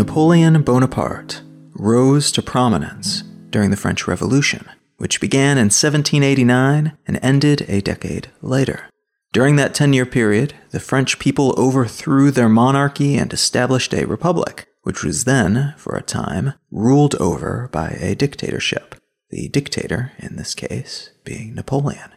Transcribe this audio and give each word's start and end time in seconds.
Napoleon 0.00 0.62
Bonaparte 0.62 1.42
rose 1.74 2.32
to 2.32 2.42
prominence 2.42 3.22
during 3.50 3.70
the 3.70 3.76
French 3.76 4.08
Revolution, 4.08 4.66
which 4.96 5.20
began 5.20 5.58
in 5.58 5.66
1789 5.66 6.96
and 7.06 7.20
ended 7.22 7.64
a 7.68 7.80
decade 7.80 8.28
later. 8.42 8.84
During 9.32 9.56
that 9.56 9.74
10 9.74 9.92
year 9.92 10.06
period, 10.06 10.54
the 10.70 10.80
French 10.80 11.18
people 11.18 11.54
overthrew 11.56 12.30
their 12.30 12.48
monarchy 12.48 13.16
and 13.16 13.32
established 13.32 13.94
a 13.94 14.06
republic, 14.06 14.66
which 14.82 15.04
was 15.04 15.24
then, 15.24 15.74
for 15.76 15.96
a 15.96 16.02
time, 16.02 16.54
ruled 16.70 17.14
over 17.16 17.68
by 17.72 17.90
a 18.00 18.14
dictatorship. 18.14 18.94
The 19.30 19.48
dictator, 19.48 20.12
in 20.18 20.36
this 20.36 20.54
case, 20.54 21.10
being 21.24 21.54
Napoleon. 21.54 22.10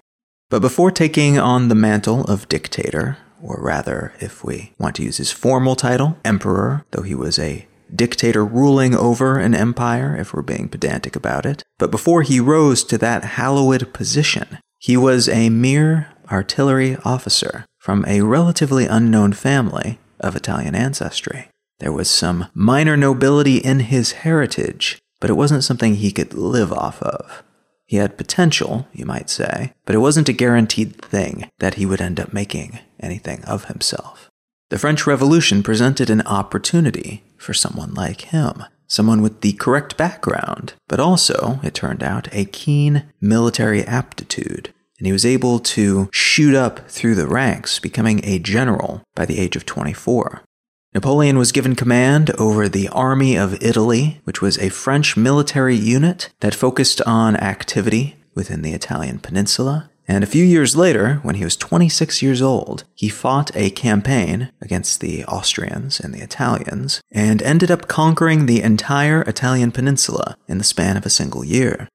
But 0.49 0.61
before 0.61 0.91
taking 0.91 1.37
on 1.37 1.67
the 1.67 1.75
mantle 1.75 2.23
of 2.25 2.49
dictator, 2.49 3.17
or 3.41 3.59
rather, 3.61 4.13
if 4.19 4.43
we 4.43 4.73
want 4.79 4.95
to 4.95 5.03
use 5.03 5.17
his 5.17 5.31
formal 5.31 5.75
title, 5.75 6.17
emperor, 6.23 6.85
though 6.91 7.01
he 7.01 7.15
was 7.15 7.37
a 7.37 7.67
dictator 7.93 8.45
ruling 8.45 8.95
over 8.95 9.37
an 9.37 9.53
empire, 9.53 10.15
if 10.15 10.33
we're 10.33 10.41
being 10.41 10.69
pedantic 10.69 11.15
about 11.15 11.45
it. 11.45 11.63
But 11.77 11.91
before 11.91 12.21
he 12.21 12.39
rose 12.39 12.83
to 12.85 12.97
that 12.99 13.23
hallowed 13.23 13.93
position, 13.93 14.59
he 14.79 14.97
was 14.97 15.29
a 15.29 15.49
mere 15.49 16.09
artillery 16.31 16.97
officer 17.05 17.65
from 17.77 18.05
a 18.07 18.21
relatively 18.21 18.85
unknown 18.85 19.33
family 19.33 19.99
of 20.19 20.35
Italian 20.35 20.73
ancestry. 20.73 21.49
There 21.83 21.91
was 21.91 22.09
some 22.09 22.47
minor 22.53 22.95
nobility 22.95 23.57
in 23.57 23.81
his 23.81 24.13
heritage, 24.13 25.01
but 25.19 25.29
it 25.29 25.33
wasn't 25.33 25.65
something 25.65 25.95
he 25.95 26.13
could 26.13 26.33
live 26.33 26.71
off 26.71 27.01
of. 27.01 27.43
He 27.85 27.97
had 27.97 28.17
potential, 28.17 28.87
you 28.93 29.05
might 29.05 29.29
say, 29.29 29.73
but 29.85 29.93
it 29.93 29.97
wasn't 29.97 30.29
a 30.29 30.33
guaranteed 30.33 31.01
thing 31.01 31.49
that 31.59 31.73
he 31.73 31.85
would 31.85 31.99
end 31.99 32.21
up 32.21 32.31
making 32.31 32.79
anything 33.01 33.43
of 33.43 33.65
himself. 33.65 34.31
The 34.69 34.79
French 34.79 35.05
Revolution 35.05 35.61
presented 35.61 36.09
an 36.09 36.21
opportunity 36.21 37.25
for 37.35 37.53
someone 37.53 37.93
like 37.93 38.21
him, 38.21 38.63
someone 38.87 39.21
with 39.21 39.41
the 39.41 39.51
correct 39.51 39.97
background, 39.97 40.75
but 40.87 41.01
also, 41.01 41.59
it 41.63 41.73
turned 41.73 42.01
out, 42.01 42.29
a 42.31 42.45
keen 42.45 43.11
military 43.19 43.83
aptitude. 43.83 44.73
And 44.99 45.05
he 45.05 45.11
was 45.11 45.25
able 45.25 45.59
to 45.59 46.07
shoot 46.13 46.55
up 46.55 46.89
through 46.89 47.15
the 47.15 47.27
ranks, 47.27 47.77
becoming 47.77 48.23
a 48.23 48.39
general 48.39 49.03
by 49.15 49.25
the 49.25 49.37
age 49.37 49.57
of 49.57 49.65
24. 49.65 50.45
Napoleon 50.93 51.37
was 51.37 51.51
given 51.51 51.75
command 51.75 52.31
over 52.39 52.69
the 52.69 52.87
Army 52.89 53.35
of 53.35 53.61
Italy, 53.61 54.21
which 54.23 54.41
was 54.41 54.57
a 54.59 54.69
French 54.69 55.17
military 55.17 55.75
unit 55.75 56.29
that 56.41 56.53
focused 56.53 57.01
on 57.01 57.35
activity 57.35 58.15
within 58.35 58.61
the 58.61 58.73
Italian 58.73 59.19
peninsula 59.19 59.89
and 60.07 60.23
a 60.23 60.27
few 60.27 60.43
years 60.43 60.75
later, 60.75 61.15
when 61.23 61.35
he 61.35 61.45
was 61.45 61.55
26 61.55 62.21
years 62.21 62.41
old, 62.41 62.83
he 62.93 63.07
fought 63.07 63.55
a 63.55 63.69
campaign 63.69 64.51
against 64.61 64.99
the 64.99 65.23
Austrians 65.25 65.99
and 65.99 66.13
the 66.13 66.21
Italians 66.21 67.01
and 67.11 67.41
ended 67.41 67.71
up 67.71 67.87
conquering 67.87 68.45
the 68.45 68.61
entire 68.61 69.21
Italian 69.21 69.71
peninsula 69.71 70.37
in 70.47 70.57
the 70.57 70.63
span 70.65 70.97
of 70.97 71.05
a 71.05 71.09
single 71.09 71.45
year. 71.45 71.87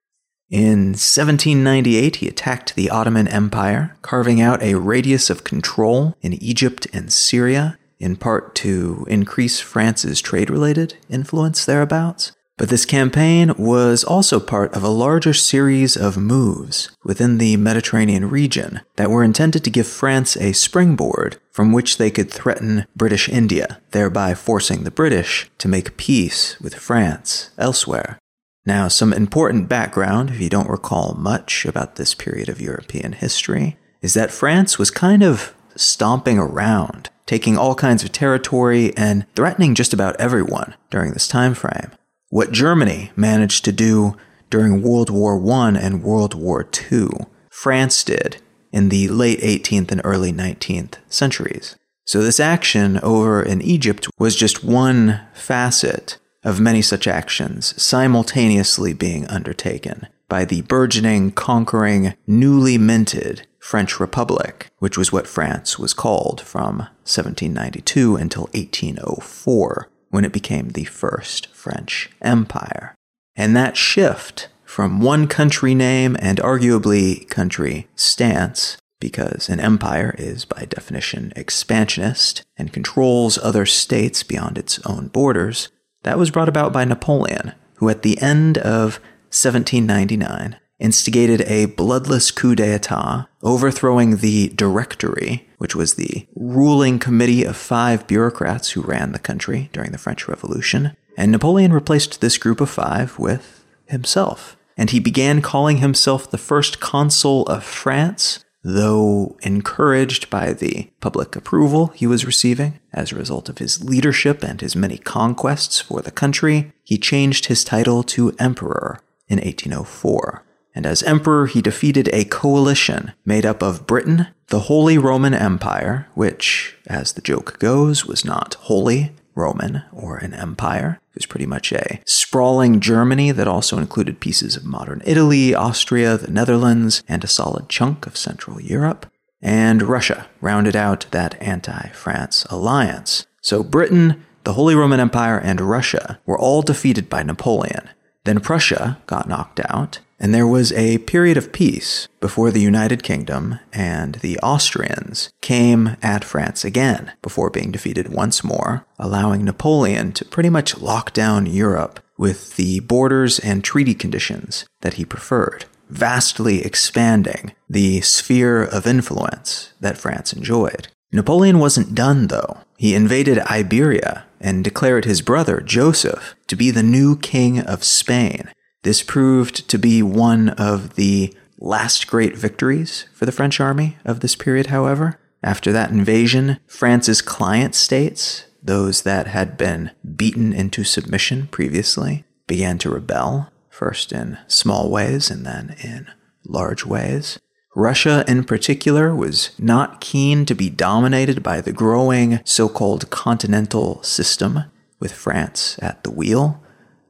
In 0.48 0.94
1798, 0.94 2.16
he 2.16 2.28
attacked 2.28 2.74
the 2.74 2.88
Ottoman 2.88 3.28
Empire, 3.28 3.94
carving 4.00 4.40
out 4.40 4.62
a 4.62 4.76
radius 4.76 5.28
of 5.28 5.44
control 5.44 6.16
in 6.22 6.32
Egypt 6.32 6.86
and 6.94 7.12
Syria, 7.12 7.78
in 7.98 8.16
part 8.16 8.54
to 8.56 9.06
increase 9.08 9.60
France's 9.60 10.20
trade 10.20 10.50
related 10.50 10.96
influence 11.08 11.64
thereabouts. 11.64 12.32
But 12.58 12.70
this 12.70 12.84
campaign 12.84 13.54
was 13.56 14.02
also 14.02 14.40
part 14.40 14.74
of 14.74 14.82
a 14.82 14.88
larger 14.88 15.32
series 15.32 15.96
of 15.96 16.16
moves 16.16 16.90
within 17.04 17.38
the 17.38 17.56
Mediterranean 17.56 18.28
region 18.28 18.80
that 18.96 19.10
were 19.10 19.22
intended 19.22 19.62
to 19.62 19.70
give 19.70 19.86
France 19.86 20.36
a 20.36 20.52
springboard 20.52 21.38
from 21.52 21.72
which 21.72 21.98
they 21.98 22.10
could 22.10 22.32
threaten 22.32 22.84
British 22.96 23.28
India, 23.28 23.80
thereby 23.92 24.34
forcing 24.34 24.82
the 24.82 24.90
British 24.90 25.48
to 25.58 25.68
make 25.68 25.96
peace 25.96 26.58
with 26.60 26.74
France 26.74 27.50
elsewhere. 27.58 28.18
Now, 28.66 28.88
some 28.88 29.12
important 29.12 29.68
background, 29.68 30.30
if 30.30 30.40
you 30.40 30.48
don't 30.48 30.68
recall 30.68 31.14
much 31.14 31.64
about 31.64 31.94
this 31.94 32.12
period 32.12 32.48
of 32.48 32.60
European 32.60 33.12
history, 33.12 33.78
is 34.02 34.14
that 34.14 34.32
France 34.32 34.78
was 34.78 34.90
kind 34.90 35.22
of 35.22 35.54
stomping 35.76 36.40
around, 36.40 37.08
taking 37.28 37.56
all 37.56 37.76
kinds 37.76 38.02
of 38.02 38.10
territory 38.10 38.92
and 38.96 39.24
threatening 39.36 39.76
just 39.76 39.92
about 39.92 40.16
everyone 40.18 40.74
during 40.90 41.12
this 41.12 41.28
time 41.28 41.54
frame. 41.54 41.92
What 42.30 42.50
Germany 42.50 43.12
managed 43.14 43.64
to 43.66 43.72
do 43.72 44.16
during 44.50 44.82
World 44.82 45.10
War 45.10 45.40
I 45.52 45.68
and 45.78 46.02
World 46.02 46.34
War 46.34 46.66
II, 46.90 47.08
France 47.50 48.02
did 48.02 48.40
in 48.72 48.88
the 48.88 49.08
late 49.08 49.40
18th 49.40 49.92
and 49.92 50.00
early 50.04 50.32
19th 50.32 50.94
centuries. 51.08 51.76
So 52.06 52.22
this 52.22 52.40
action 52.40 52.98
over 53.02 53.42
in 53.42 53.60
Egypt 53.60 54.08
was 54.18 54.34
just 54.34 54.64
one 54.64 55.20
facet 55.34 56.18
of 56.42 56.60
many 56.60 56.80
such 56.80 57.06
actions 57.06 57.80
simultaneously 57.80 58.94
being 58.94 59.26
undertaken 59.26 60.06
by 60.28 60.46
the 60.46 60.62
burgeoning, 60.62 61.32
conquering, 61.32 62.14
newly 62.26 62.78
minted 62.78 63.46
French 63.58 63.98
Republic, 64.00 64.70
which 64.78 64.96
was 64.96 65.12
what 65.12 65.26
France 65.26 65.78
was 65.78 65.92
called 65.92 66.40
from 66.40 66.78
1792 67.04 68.16
until 68.16 68.44
1804 68.54 69.88
when 70.10 70.24
it 70.24 70.32
became 70.32 70.70
the 70.70 70.84
first 70.84 71.48
French 71.48 72.10
Empire. 72.22 72.94
And 73.36 73.54
that 73.56 73.76
shift 73.76 74.48
from 74.64 75.00
one 75.00 75.26
country 75.26 75.74
name 75.74 76.16
and 76.20 76.38
arguably 76.38 77.28
country 77.28 77.88
stance, 77.94 78.76
because 79.00 79.48
an 79.48 79.60
empire 79.60 80.14
is 80.18 80.44
by 80.44 80.64
definition 80.64 81.32
expansionist 81.36 82.42
and 82.56 82.72
controls 82.72 83.38
other 83.38 83.64
states 83.66 84.22
beyond 84.22 84.58
its 84.58 84.78
own 84.86 85.08
borders, 85.08 85.68
that 86.02 86.18
was 86.18 86.30
brought 86.30 86.48
about 86.48 86.72
by 86.72 86.84
Napoleon, 86.84 87.52
who 87.76 87.88
at 87.88 88.02
the 88.02 88.20
end 88.20 88.58
of 88.58 89.00
1799 89.30 90.56
instigated 90.78 91.42
a 91.42 91.66
bloodless 91.66 92.30
coup 92.30 92.54
d'etat, 92.54 93.26
overthrowing 93.42 94.16
the 94.16 94.48
Directory, 94.50 95.48
which 95.58 95.74
was 95.74 95.94
the 95.94 96.26
ruling 96.34 96.98
committee 96.98 97.44
of 97.44 97.56
five 97.56 98.06
bureaucrats 98.06 98.70
who 98.70 98.82
ran 98.82 99.12
the 99.12 99.18
country 99.18 99.70
during 99.72 99.92
the 99.92 99.98
French 99.98 100.28
Revolution. 100.28 100.96
And 101.16 101.32
Napoleon 101.32 101.72
replaced 101.72 102.20
this 102.20 102.38
group 102.38 102.60
of 102.60 102.70
five 102.70 103.18
with 103.18 103.64
himself. 103.86 104.56
And 104.76 104.90
he 104.90 105.00
began 105.00 105.42
calling 105.42 105.78
himself 105.78 106.30
the 106.30 106.38
first 106.38 106.78
consul 106.78 107.44
of 107.46 107.64
France, 107.64 108.44
though 108.62 109.36
encouraged 109.42 110.30
by 110.30 110.52
the 110.52 110.90
public 111.00 111.34
approval 111.34 111.88
he 111.88 112.06
was 112.06 112.24
receiving 112.24 112.78
as 112.92 113.10
a 113.10 113.16
result 113.16 113.48
of 113.48 113.58
his 113.58 113.82
leadership 113.82 114.44
and 114.44 114.60
his 114.60 114.76
many 114.76 114.98
conquests 114.98 115.80
for 115.80 116.00
the 116.00 116.12
country, 116.12 116.72
he 116.84 116.96
changed 116.98 117.46
his 117.46 117.64
title 117.64 118.04
to 118.04 118.32
emperor 118.38 119.00
in 119.26 119.38
1804 119.38 120.44
and 120.78 120.86
as 120.86 121.02
emperor 121.02 121.46
he 121.48 121.60
defeated 121.60 122.08
a 122.12 122.24
coalition 122.26 123.12
made 123.24 123.44
up 123.44 123.64
of 123.64 123.84
Britain, 123.84 124.28
the 124.46 124.60
Holy 124.60 124.96
Roman 124.96 125.34
Empire, 125.34 126.06
which, 126.14 126.76
as 126.86 127.14
the 127.14 127.20
joke 127.20 127.58
goes, 127.58 128.06
was 128.06 128.24
not 128.24 128.54
holy 128.54 129.10
Roman 129.34 129.82
or 129.90 130.18
an 130.18 130.32
empire. 130.32 131.00
It 131.10 131.16
was 131.16 131.26
pretty 131.26 131.46
much 131.46 131.72
a 131.72 132.00
sprawling 132.06 132.78
Germany 132.78 133.32
that 133.32 133.48
also 133.48 133.78
included 133.78 134.20
pieces 134.20 134.54
of 134.54 134.64
modern 134.64 135.02
Italy, 135.04 135.52
Austria, 135.52 136.16
the 136.16 136.30
Netherlands, 136.30 137.02
and 137.08 137.24
a 137.24 137.26
solid 137.26 137.68
chunk 137.68 138.06
of 138.06 138.16
Central 138.16 138.60
Europe. 138.60 139.06
And 139.42 139.82
Russia 139.82 140.28
rounded 140.40 140.76
out 140.76 141.06
that 141.10 141.42
anti 141.42 141.88
France 141.88 142.46
alliance. 142.50 143.26
So 143.40 143.64
Britain, 143.64 144.24
the 144.44 144.52
Holy 144.52 144.76
Roman 144.76 145.00
Empire, 145.00 145.40
and 145.40 145.60
Russia 145.60 146.20
were 146.24 146.38
all 146.38 146.62
defeated 146.62 147.10
by 147.10 147.24
Napoleon. 147.24 147.90
Then 148.22 148.38
Prussia 148.38 148.98
got 149.06 149.28
knocked 149.28 149.60
out, 149.68 149.98
and 150.20 150.34
there 150.34 150.46
was 150.46 150.72
a 150.72 150.98
period 150.98 151.36
of 151.36 151.52
peace 151.52 152.08
before 152.20 152.50
the 152.50 152.60
United 152.60 153.02
Kingdom 153.02 153.58
and 153.72 154.16
the 154.16 154.38
Austrians 154.40 155.30
came 155.40 155.96
at 156.02 156.24
France 156.24 156.64
again 156.64 157.12
before 157.22 157.50
being 157.50 157.70
defeated 157.70 158.12
once 158.12 158.42
more, 158.42 158.86
allowing 158.98 159.44
Napoleon 159.44 160.12
to 160.12 160.24
pretty 160.24 160.50
much 160.50 160.78
lock 160.78 161.12
down 161.12 161.46
Europe 161.46 162.00
with 162.16 162.56
the 162.56 162.80
borders 162.80 163.38
and 163.38 163.62
treaty 163.62 163.94
conditions 163.94 164.66
that 164.80 164.94
he 164.94 165.04
preferred, 165.04 165.66
vastly 165.88 166.64
expanding 166.64 167.52
the 167.68 168.00
sphere 168.00 168.64
of 168.64 168.86
influence 168.86 169.72
that 169.80 169.98
France 169.98 170.32
enjoyed. 170.32 170.88
Napoleon 171.12 171.58
wasn't 171.58 171.94
done, 171.94 172.26
though. 172.26 172.58
He 172.76 172.94
invaded 172.94 173.38
Iberia 173.38 174.26
and 174.40 174.62
declared 174.62 175.04
his 175.04 175.22
brother, 175.22 175.60
Joseph, 175.60 176.34
to 176.48 176.56
be 176.56 176.70
the 176.70 176.82
new 176.82 177.16
king 177.16 177.60
of 177.60 177.82
Spain, 177.82 178.50
this 178.82 179.02
proved 179.02 179.68
to 179.68 179.78
be 179.78 180.02
one 180.02 180.50
of 180.50 180.94
the 180.94 181.34
last 181.58 182.06
great 182.06 182.36
victories 182.36 183.06
for 183.12 183.26
the 183.26 183.32
French 183.32 183.60
army 183.60 183.96
of 184.04 184.20
this 184.20 184.36
period, 184.36 184.66
however. 184.66 185.18
After 185.42 185.72
that 185.72 185.90
invasion, 185.90 186.58
France's 186.66 187.22
client 187.22 187.74
states, 187.74 188.46
those 188.62 189.02
that 189.02 189.28
had 189.28 189.56
been 189.56 189.92
beaten 190.16 190.52
into 190.52 190.84
submission 190.84 191.46
previously 191.48 192.24
began 192.46 192.78
to 192.78 192.90
rebel, 192.90 193.50
first 193.68 194.12
in 194.12 194.38
small 194.48 194.90
ways 194.90 195.30
and 195.30 195.46
then 195.46 195.76
in 195.82 196.08
large 196.44 196.84
ways. 196.84 197.38
Russia, 197.76 198.24
in 198.26 198.42
particular, 198.42 199.14
was 199.14 199.50
not 199.58 200.00
keen 200.00 200.44
to 200.46 200.54
be 200.54 200.68
dominated 200.68 201.42
by 201.42 201.60
the 201.60 201.72
growing 201.72 202.40
so 202.44 202.68
called 202.68 203.10
continental 203.10 204.02
system, 204.02 204.64
with 204.98 205.12
France 205.12 205.78
at 205.80 206.02
the 206.02 206.10
wheel. 206.10 206.60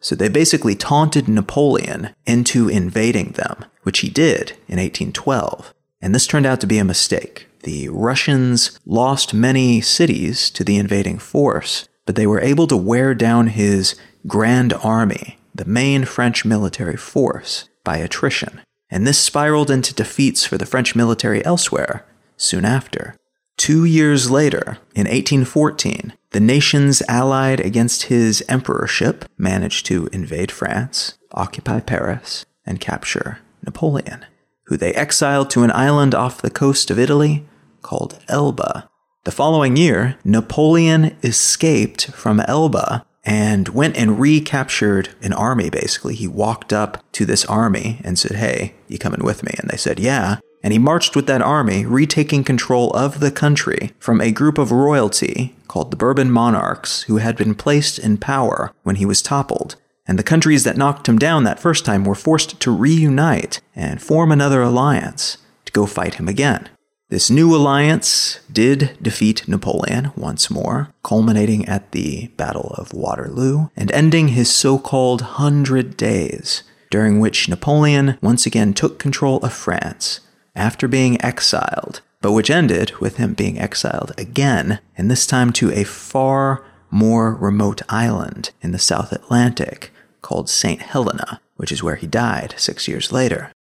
So 0.00 0.14
they 0.14 0.28
basically 0.28 0.74
taunted 0.74 1.28
Napoleon 1.28 2.10
into 2.26 2.68
invading 2.68 3.32
them, 3.32 3.64
which 3.82 4.00
he 4.00 4.08
did 4.08 4.50
in 4.68 4.78
1812. 4.78 5.74
And 6.00 6.14
this 6.14 6.26
turned 6.26 6.46
out 6.46 6.60
to 6.60 6.66
be 6.66 6.78
a 6.78 6.84
mistake. 6.84 7.48
The 7.64 7.88
Russians 7.88 8.78
lost 8.86 9.34
many 9.34 9.80
cities 9.80 10.50
to 10.50 10.62
the 10.62 10.76
invading 10.76 11.18
force, 11.18 11.88
but 12.06 12.14
they 12.14 12.26
were 12.26 12.40
able 12.40 12.66
to 12.68 12.76
wear 12.76 13.14
down 13.14 13.48
his 13.48 13.96
Grand 14.26 14.72
Army, 14.74 15.38
the 15.54 15.64
main 15.64 16.04
French 16.04 16.44
military 16.44 16.96
force, 16.96 17.68
by 17.82 17.96
attrition. 17.96 18.60
And 18.90 19.06
this 19.06 19.18
spiraled 19.18 19.70
into 19.70 19.92
defeats 19.92 20.44
for 20.44 20.56
the 20.56 20.66
French 20.66 20.94
military 20.94 21.44
elsewhere 21.44 22.06
soon 22.36 22.64
after. 22.64 23.16
Two 23.58 23.84
years 23.84 24.30
later, 24.30 24.78
in 24.94 25.06
1814, 25.06 26.14
the 26.30 26.40
nations 26.40 27.02
allied 27.08 27.58
against 27.58 28.04
his 28.04 28.42
emperorship 28.48 29.24
managed 29.36 29.84
to 29.86 30.08
invade 30.12 30.52
France, 30.52 31.18
occupy 31.32 31.80
Paris, 31.80 32.46
and 32.64 32.80
capture 32.80 33.40
Napoleon, 33.66 34.24
who 34.66 34.76
they 34.76 34.94
exiled 34.94 35.50
to 35.50 35.64
an 35.64 35.72
island 35.72 36.14
off 36.14 36.40
the 36.40 36.50
coast 36.50 36.90
of 36.90 37.00
Italy 37.00 37.46
called 37.82 38.18
Elba. 38.28 38.88
The 39.24 39.32
following 39.32 39.76
year, 39.76 40.16
Napoleon 40.24 41.16
escaped 41.24 42.12
from 42.12 42.40
Elba 42.40 43.04
and 43.24 43.68
went 43.70 43.96
and 43.96 44.20
recaptured 44.20 45.10
an 45.20 45.32
army, 45.32 45.68
basically. 45.68 46.14
He 46.14 46.28
walked 46.28 46.72
up 46.72 47.02
to 47.12 47.26
this 47.26 47.44
army 47.46 48.00
and 48.04 48.18
said, 48.18 48.36
Hey, 48.36 48.74
you 48.86 48.98
coming 48.98 49.24
with 49.24 49.42
me? 49.42 49.52
And 49.58 49.68
they 49.68 49.76
said, 49.76 49.98
Yeah. 49.98 50.38
And 50.62 50.72
he 50.72 50.78
marched 50.78 51.14
with 51.14 51.26
that 51.26 51.42
army, 51.42 51.86
retaking 51.86 52.44
control 52.44 52.90
of 52.90 53.20
the 53.20 53.30
country 53.30 53.92
from 53.98 54.20
a 54.20 54.32
group 54.32 54.58
of 54.58 54.72
royalty 54.72 55.54
called 55.68 55.90
the 55.90 55.96
Bourbon 55.96 56.30
monarchs 56.30 57.02
who 57.02 57.18
had 57.18 57.36
been 57.36 57.54
placed 57.54 57.98
in 57.98 58.16
power 58.16 58.72
when 58.82 58.96
he 58.96 59.06
was 59.06 59.22
toppled. 59.22 59.76
And 60.06 60.18
the 60.18 60.24
countries 60.24 60.64
that 60.64 60.76
knocked 60.76 61.08
him 61.08 61.18
down 61.18 61.44
that 61.44 61.60
first 61.60 61.84
time 61.84 62.04
were 62.04 62.14
forced 62.14 62.58
to 62.60 62.70
reunite 62.70 63.60
and 63.76 64.00
form 64.00 64.32
another 64.32 64.62
alliance 64.62 65.38
to 65.66 65.72
go 65.72 65.86
fight 65.86 66.14
him 66.14 66.28
again. 66.28 66.68
This 67.10 67.30
new 67.30 67.54
alliance 67.54 68.40
did 68.52 68.98
defeat 69.00 69.48
Napoleon 69.48 70.12
once 70.16 70.50
more, 70.50 70.92
culminating 71.02 71.66
at 71.66 71.92
the 71.92 72.28
Battle 72.36 72.74
of 72.76 72.92
Waterloo 72.92 73.68
and 73.76 73.90
ending 73.92 74.28
his 74.28 74.50
so 74.50 74.78
called 74.78 75.22
Hundred 75.22 75.96
Days, 75.96 76.64
during 76.90 77.20
which 77.20 77.48
Napoleon 77.48 78.18
once 78.20 78.44
again 78.44 78.74
took 78.74 78.98
control 78.98 79.38
of 79.38 79.52
France 79.52 80.20
after 80.58 80.88
being 80.88 81.22
exiled, 81.24 82.02
but 82.20 82.32
which 82.32 82.50
ended 82.50 82.92
with 83.00 83.16
him 83.16 83.34
being 83.34 83.58
exiled 83.58 84.12
again, 84.18 84.80
and 84.96 85.10
this 85.10 85.26
time 85.26 85.52
to 85.54 85.72
a 85.72 85.84
far 85.84 86.64
more 86.90 87.34
remote 87.34 87.82
island 87.88 88.50
in 88.60 88.72
the 88.72 88.78
South 88.78 89.12
Atlantic 89.12 89.92
called 90.20 90.48
St. 90.48 90.82
Helena, 90.82 91.40
which 91.56 91.72
is 91.72 91.82
where 91.82 91.96
he 91.96 92.06
died 92.06 92.54
six 92.56 92.88
years 92.88 93.12
later. 93.12 93.52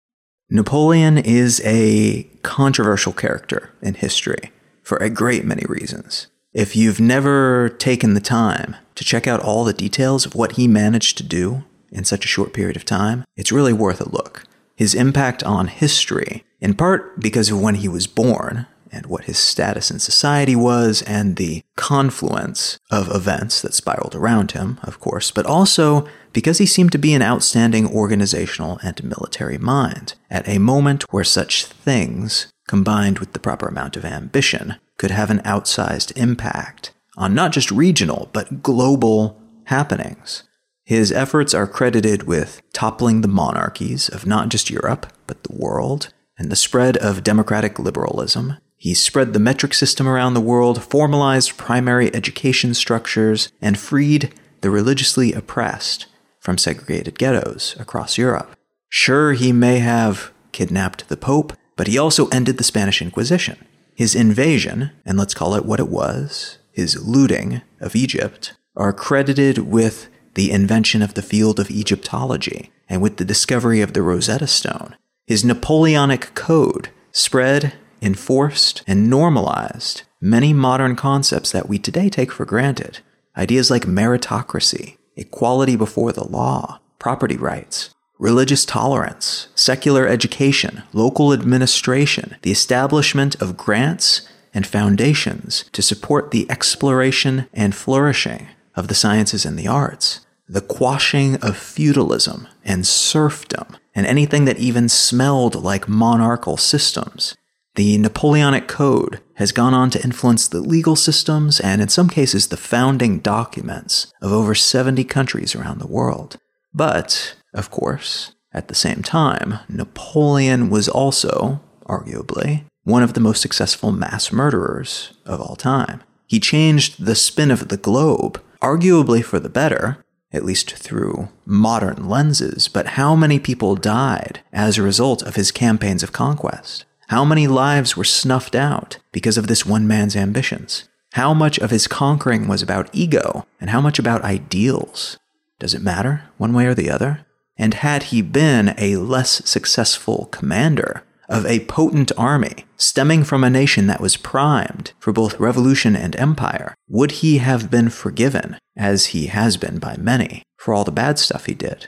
Napoleon 0.49 1.19
is 1.19 1.61
a 1.65 2.25
controversial 2.43 3.13
character 3.13 3.71
in 3.83 3.95
history 3.95 4.53
for 4.83 4.97
a 4.99 5.11
great 5.11 5.45
many 5.45 5.65
reasons. 5.69 6.29
If 6.53 6.77
you've 6.77 7.01
never 7.01 7.69
taken 7.69 8.15
the 8.15 8.21
time 8.21 8.77
to 8.95 9.05
check 9.05 9.27
out 9.27 9.41
all 9.41 9.65
the 9.65 9.73
details 9.73 10.25
of 10.25 10.35
what 10.35 10.53
he 10.53 10.69
managed 10.69 11.19
to 11.19 11.25
do 11.25 11.65
in 11.91 12.05
such 12.05 12.25
a 12.25 12.29
short 12.29 12.55
period 12.55 12.77
of 12.77 12.85
time, 12.85 13.25
it's 13.37 13.53
really 13.53 13.73
worth 13.73 14.01
a 14.01 14.09
look. 14.09 14.45
His 14.77 14.95
impact 14.95 15.43
on 15.43 15.67
history, 15.67 16.45
in 16.61 16.75
part 16.75 17.21
because 17.21 17.51
of 17.51 17.61
when 17.61 17.77
he 17.77 17.89
was 17.89 18.07
born 18.07 18.67
and 18.93 19.07
what 19.07 19.25
his 19.25 19.37
status 19.37 19.91
in 19.91 19.99
society 19.99 20.57
was, 20.57 21.03
and 21.03 21.37
the 21.37 21.63
confluence 21.77 22.79
of 22.91 23.15
events 23.15 23.61
that 23.61 23.75
spiraled 23.75 24.15
around 24.15 24.53
him, 24.53 24.79
of 24.83 25.01
course, 25.01 25.31
but 25.31 25.45
also 25.45 26.07
because 26.33 26.59
he 26.59 26.67
seemed 26.67 26.93
to 26.93 26.99
be 26.99 27.13
an 27.13 27.23
outstanding 27.23 27.87
organizational 27.89 28.79
and 28.83 29.03
military 29.05 29.59
mind, 29.59 30.15
at 30.31 30.49
a 30.49 30.59
moment 30.59 31.03
where 31.13 31.25
such 31.25 31.65
things, 31.65 32.53
combined 32.69 33.19
with 33.19 33.33
the 33.33 33.41
proper 33.41 33.67
amount 33.67 33.97
of 33.97 34.05
ambition, 34.05 34.77
could 34.99 35.11
have 35.11 35.31
an 35.31 35.41
outsized 35.41 36.17
impact 36.17 36.93
on 37.17 37.35
not 37.35 37.53
just 37.53 37.71
regional, 37.71 38.31
but 38.33 38.63
global 38.63 39.41
happenings. 39.65 40.45
His 40.85 41.11
efforts 41.11 41.53
are 41.55 41.67
credited 41.67 42.23
with 42.23 42.63
toppling 42.73 43.21
the 43.21 43.29
monarchies 43.29 44.09
of 44.09 44.27
not 44.27 44.49
just 44.49 44.71
Europe, 44.71 45.13
but 45.27 45.43
the 45.43 45.53
world, 45.53 46.13
and 46.39 46.51
the 46.51 46.57
spread 46.57 46.97
of 46.99 47.25
democratic 47.25 47.79
liberalism. 47.79 48.57
He 48.77 48.95
spread 48.95 49.33
the 49.33 49.39
metric 49.39 49.75
system 49.75 50.07
around 50.07 50.35
the 50.35 50.41
world, 50.41 50.83
formalized 50.83 51.57
primary 51.57 52.15
education 52.15 52.75
structures, 52.75 53.51
and 53.61 53.79
freed 53.79 54.33
the 54.61 54.71
religiously 54.71 55.33
oppressed 55.33 56.07
from 56.41 56.59
segregated 56.59 57.19
ghettos 57.19 57.75
across 57.79 58.19
Europe. 58.19 58.55
Sure, 58.89 59.33
he 59.33 59.53
may 59.53 59.79
have 59.79 60.33
kidnapped 60.53 61.09
the 61.09 61.17
Pope, 61.17 61.53
but 61.77 61.87
he 61.87 61.99
also 61.99 62.29
ended 62.29 62.59
the 62.59 62.65
Spanish 62.65 63.03
Inquisition. 63.03 63.59
His 63.95 64.15
invasion, 64.15 64.91
and 65.05 65.19
let's 65.19 65.35
call 65.35 65.55
it 65.55 65.65
what 65.65 65.81
it 65.81 65.89
was, 65.89 66.59
his 66.71 67.03
looting 67.07 67.63
of 67.81 67.97
Egypt, 67.97 68.55
are 68.77 68.93
credited 68.93 69.59
with 69.59 70.09
the 70.35 70.51
invention 70.51 71.01
of 71.01 71.15
the 71.15 71.23
field 71.23 71.59
of 71.59 71.71
Egyptology 71.71 72.71
and 72.89 73.01
with 73.01 73.17
the 73.17 73.25
discovery 73.25 73.81
of 73.81 73.95
the 73.95 74.03
Rosetta 74.03 74.47
Stone. 74.47 74.95
His 75.27 75.45
Napoleonic 75.45 76.37
Code 76.37 76.91
spread, 77.11 77.73
enforced, 78.01 78.85
and 78.87 79.11
normalized 79.11 80.03
many 80.21 80.53
modern 80.53 80.95
concepts 80.95 81.51
that 81.51 81.69
we 81.69 81.81
today 81.81 82.09
take 82.09 82.31
for 82.31 82.45
granted. 82.45 83.01
Ideas 83.37 83.69
like 83.69 83.87
meritocracy, 83.87 84.99
equality 85.17 85.75
before 85.75 86.13
the 86.13 86.23
law, 86.23 86.79
property 87.01 87.37
rights, 87.37 87.91
religious 88.21 88.65
tolerance, 88.65 89.49
secular 89.57 90.07
education, 90.07 90.85
local 90.93 91.33
administration, 91.33 92.37
the 92.43 92.53
establishment 92.53 93.35
of 93.43 93.57
grants 93.57 94.29
and 94.55 94.65
foundations 94.65 95.65
to 95.73 95.83
support 95.83 96.31
the 96.31 96.49
exploration 96.49 97.49
and 97.53 97.75
flourishing 97.75 98.47
of 98.77 98.87
the 98.87 98.95
sciences 98.95 99.45
and 99.45 99.59
the 99.59 99.67
arts, 99.67 100.25
the 100.49 100.61
quashing 100.61 101.35
of 101.43 101.57
feudalism 101.57 102.47
and 102.65 102.87
serfdom, 102.87 103.77
and 103.97 104.07
anything 104.07 104.45
that 104.45 104.59
even 104.59 104.89
smelled 104.89 105.57
like 105.57 105.89
monarchical 105.89 106.59
systems, 106.59 107.35
the 107.77 107.99
Napoleonic 107.99 108.69
Code 108.69 109.21
has 109.35 109.53
gone 109.53 109.75
on 109.75 109.91
to 109.91 110.03
influence 110.05 110.47
the 110.47 110.61
legal 110.61 110.97
systems 110.97 111.61
and, 111.61 111.83
in 111.83 111.89
some 111.89 112.09
cases, 112.09 112.49
the 112.49 112.57
founding 112.57 113.19
documents 113.19 114.13
of 114.23 114.33
over 114.33 114.55
70 114.55 115.03
countries 115.05 115.55
around 115.55 115.79
the 115.79 115.87
world. 115.87 116.37
But, 116.73 117.37
of 117.55 117.71
course, 117.71 118.33
at 118.53 118.69
the 118.69 118.75
same 118.75 119.03
time, 119.03 119.59
Napoleon 119.69 120.71
was 120.71 120.89
also, 120.89 121.61
arguably, 121.87 122.65
one 122.85 123.03
of 123.03 123.15
the 123.15 123.21
most 123.21 123.43
successful 123.43 123.93
mass 123.93 124.31
murderers 124.31 125.13
of 125.25 125.41
all 125.41 125.57
time. 125.57 126.03
He 126.27 126.39
changed 126.39 127.05
the 127.05 127.15
spin 127.15 127.51
of 127.51 127.69
the 127.69 127.77
globe, 127.77 128.43
arguably 128.63 129.25
for 129.25 129.39
the 129.39 129.49
better, 129.49 130.05
at 130.37 130.45
least 130.45 130.75
through 130.77 131.29
modern 131.45 132.09
lenses, 132.09 132.69
but 132.69 132.87
how 132.89 133.17
many 133.17 133.39
people 133.39 133.75
died 133.75 134.41
as 134.53 134.79
a 134.79 134.83
result 134.83 135.23
of 135.23 135.35
his 135.35 135.51
campaigns 135.51 136.03
of 136.03 136.13
conquest? 136.13 136.85
How 137.09 137.25
many 137.25 137.47
lives 137.47 137.97
were 137.97 138.05
snuffed 138.05 138.55
out 138.55 138.99
because 139.13 139.39
of 139.39 139.47
this 139.47 139.65
one 139.67 139.87
man's 139.87 140.15
ambitions? 140.15 140.89
How 141.13 141.33
much 141.33 141.59
of 141.59 141.71
his 141.71 141.89
conquering 141.89 142.47
was 142.47 142.63
about 142.63 142.91
ego 142.93 143.47
and 143.61 143.71
how 143.71 143.81
much 143.81 143.99
about 143.99 144.23
ideals? 144.23 145.19
Does 145.59 145.73
it 145.73 145.83
matter, 145.83 146.25
one 146.37 146.53
way 146.53 146.67
or 146.67 146.75
the 146.75 146.91
other? 146.91 147.25
And 147.57 147.75
had 147.75 148.05
he 148.05 148.21
been 148.21 148.75
a 148.77 148.97
less 148.97 149.49
successful 149.49 150.27
commander 150.27 151.05
of 151.29 151.45
a 151.47 151.61
potent 151.67 152.13
army 152.17 152.65
stemming 152.77 153.25
from 153.25 153.43
a 153.43 153.51
nation 153.51 153.87
that 153.87 154.01
was 154.01 154.17
primed 154.17 154.93
for 154.99 155.13
both 155.13 155.41
revolution 155.41 155.97
and 155.97 156.15
empire, 156.17 156.75
would 156.89 157.11
he 157.13 157.39
have 157.39 157.71
been 157.71 157.89
forgiven, 157.89 158.59
as 158.77 159.07
he 159.07 159.27
has 159.27 159.57
been 159.57 159.79
by 159.79 159.97
many, 159.97 160.43
for 160.57 160.75
all 160.75 160.85
the 160.85 160.93
bad 160.93 161.19
stuff 161.19 161.47
he 161.47 161.55
did? 161.55 161.87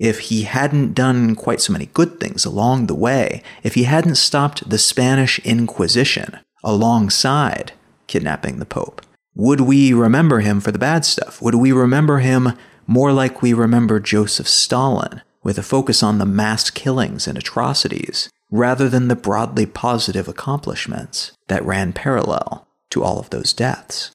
if 0.00 0.18
he 0.18 0.44
hadn't 0.44 0.94
done 0.94 1.36
quite 1.36 1.60
so 1.60 1.72
many 1.72 1.86
good 1.92 2.18
things 2.18 2.46
along 2.46 2.86
the 2.86 2.94
way, 2.94 3.42
if 3.62 3.74
he 3.74 3.84
hadn't 3.84 4.14
stopped 4.14 4.68
the 4.68 4.78
Spanish 4.78 5.38
Inquisition 5.40 6.38
alongside 6.64 7.72
kidnapping 8.06 8.58
the 8.58 8.66
Pope? 8.66 9.02
Would 9.34 9.60
we 9.60 9.92
remember 9.92 10.40
him 10.40 10.58
for 10.60 10.72
the 10.72 10.78
bad 10.78 11.04
stuff? 11.04 11.40
Would 11.42 11.54
we 11.54 11.70
remember 11.70 12.18
him 12.18 12.54
more 12.86 13.12
like 13.12 13.42
we 13.42 13.52
remember 13.52 14.00
Joseph 14.00 14.48
Stalin, 14.48 15.20
with 15.44 15.58
a 15.58 15.62
focus 15.62 16.02
on 16.02 16.18
the 16.18 16.26
mass 16.26 16.70
killings 16.70 17.28
and 17.28 17.38
atrocities, 17.38 18.30
rather 18.50 18.88
than 18.88 19.08
the 19.08 19.16
broadly 19.16 19.66
positive 19.66 20.28
accomplishments 20.28 21.32
that 21.48 21.64
ran 21.64 21.92
parallel 21.92 22.66
to 22.90 23.02
all 23.02 23.18
of 23.18 23.30
those 23.30 23.52
deaths? 23.52 24.10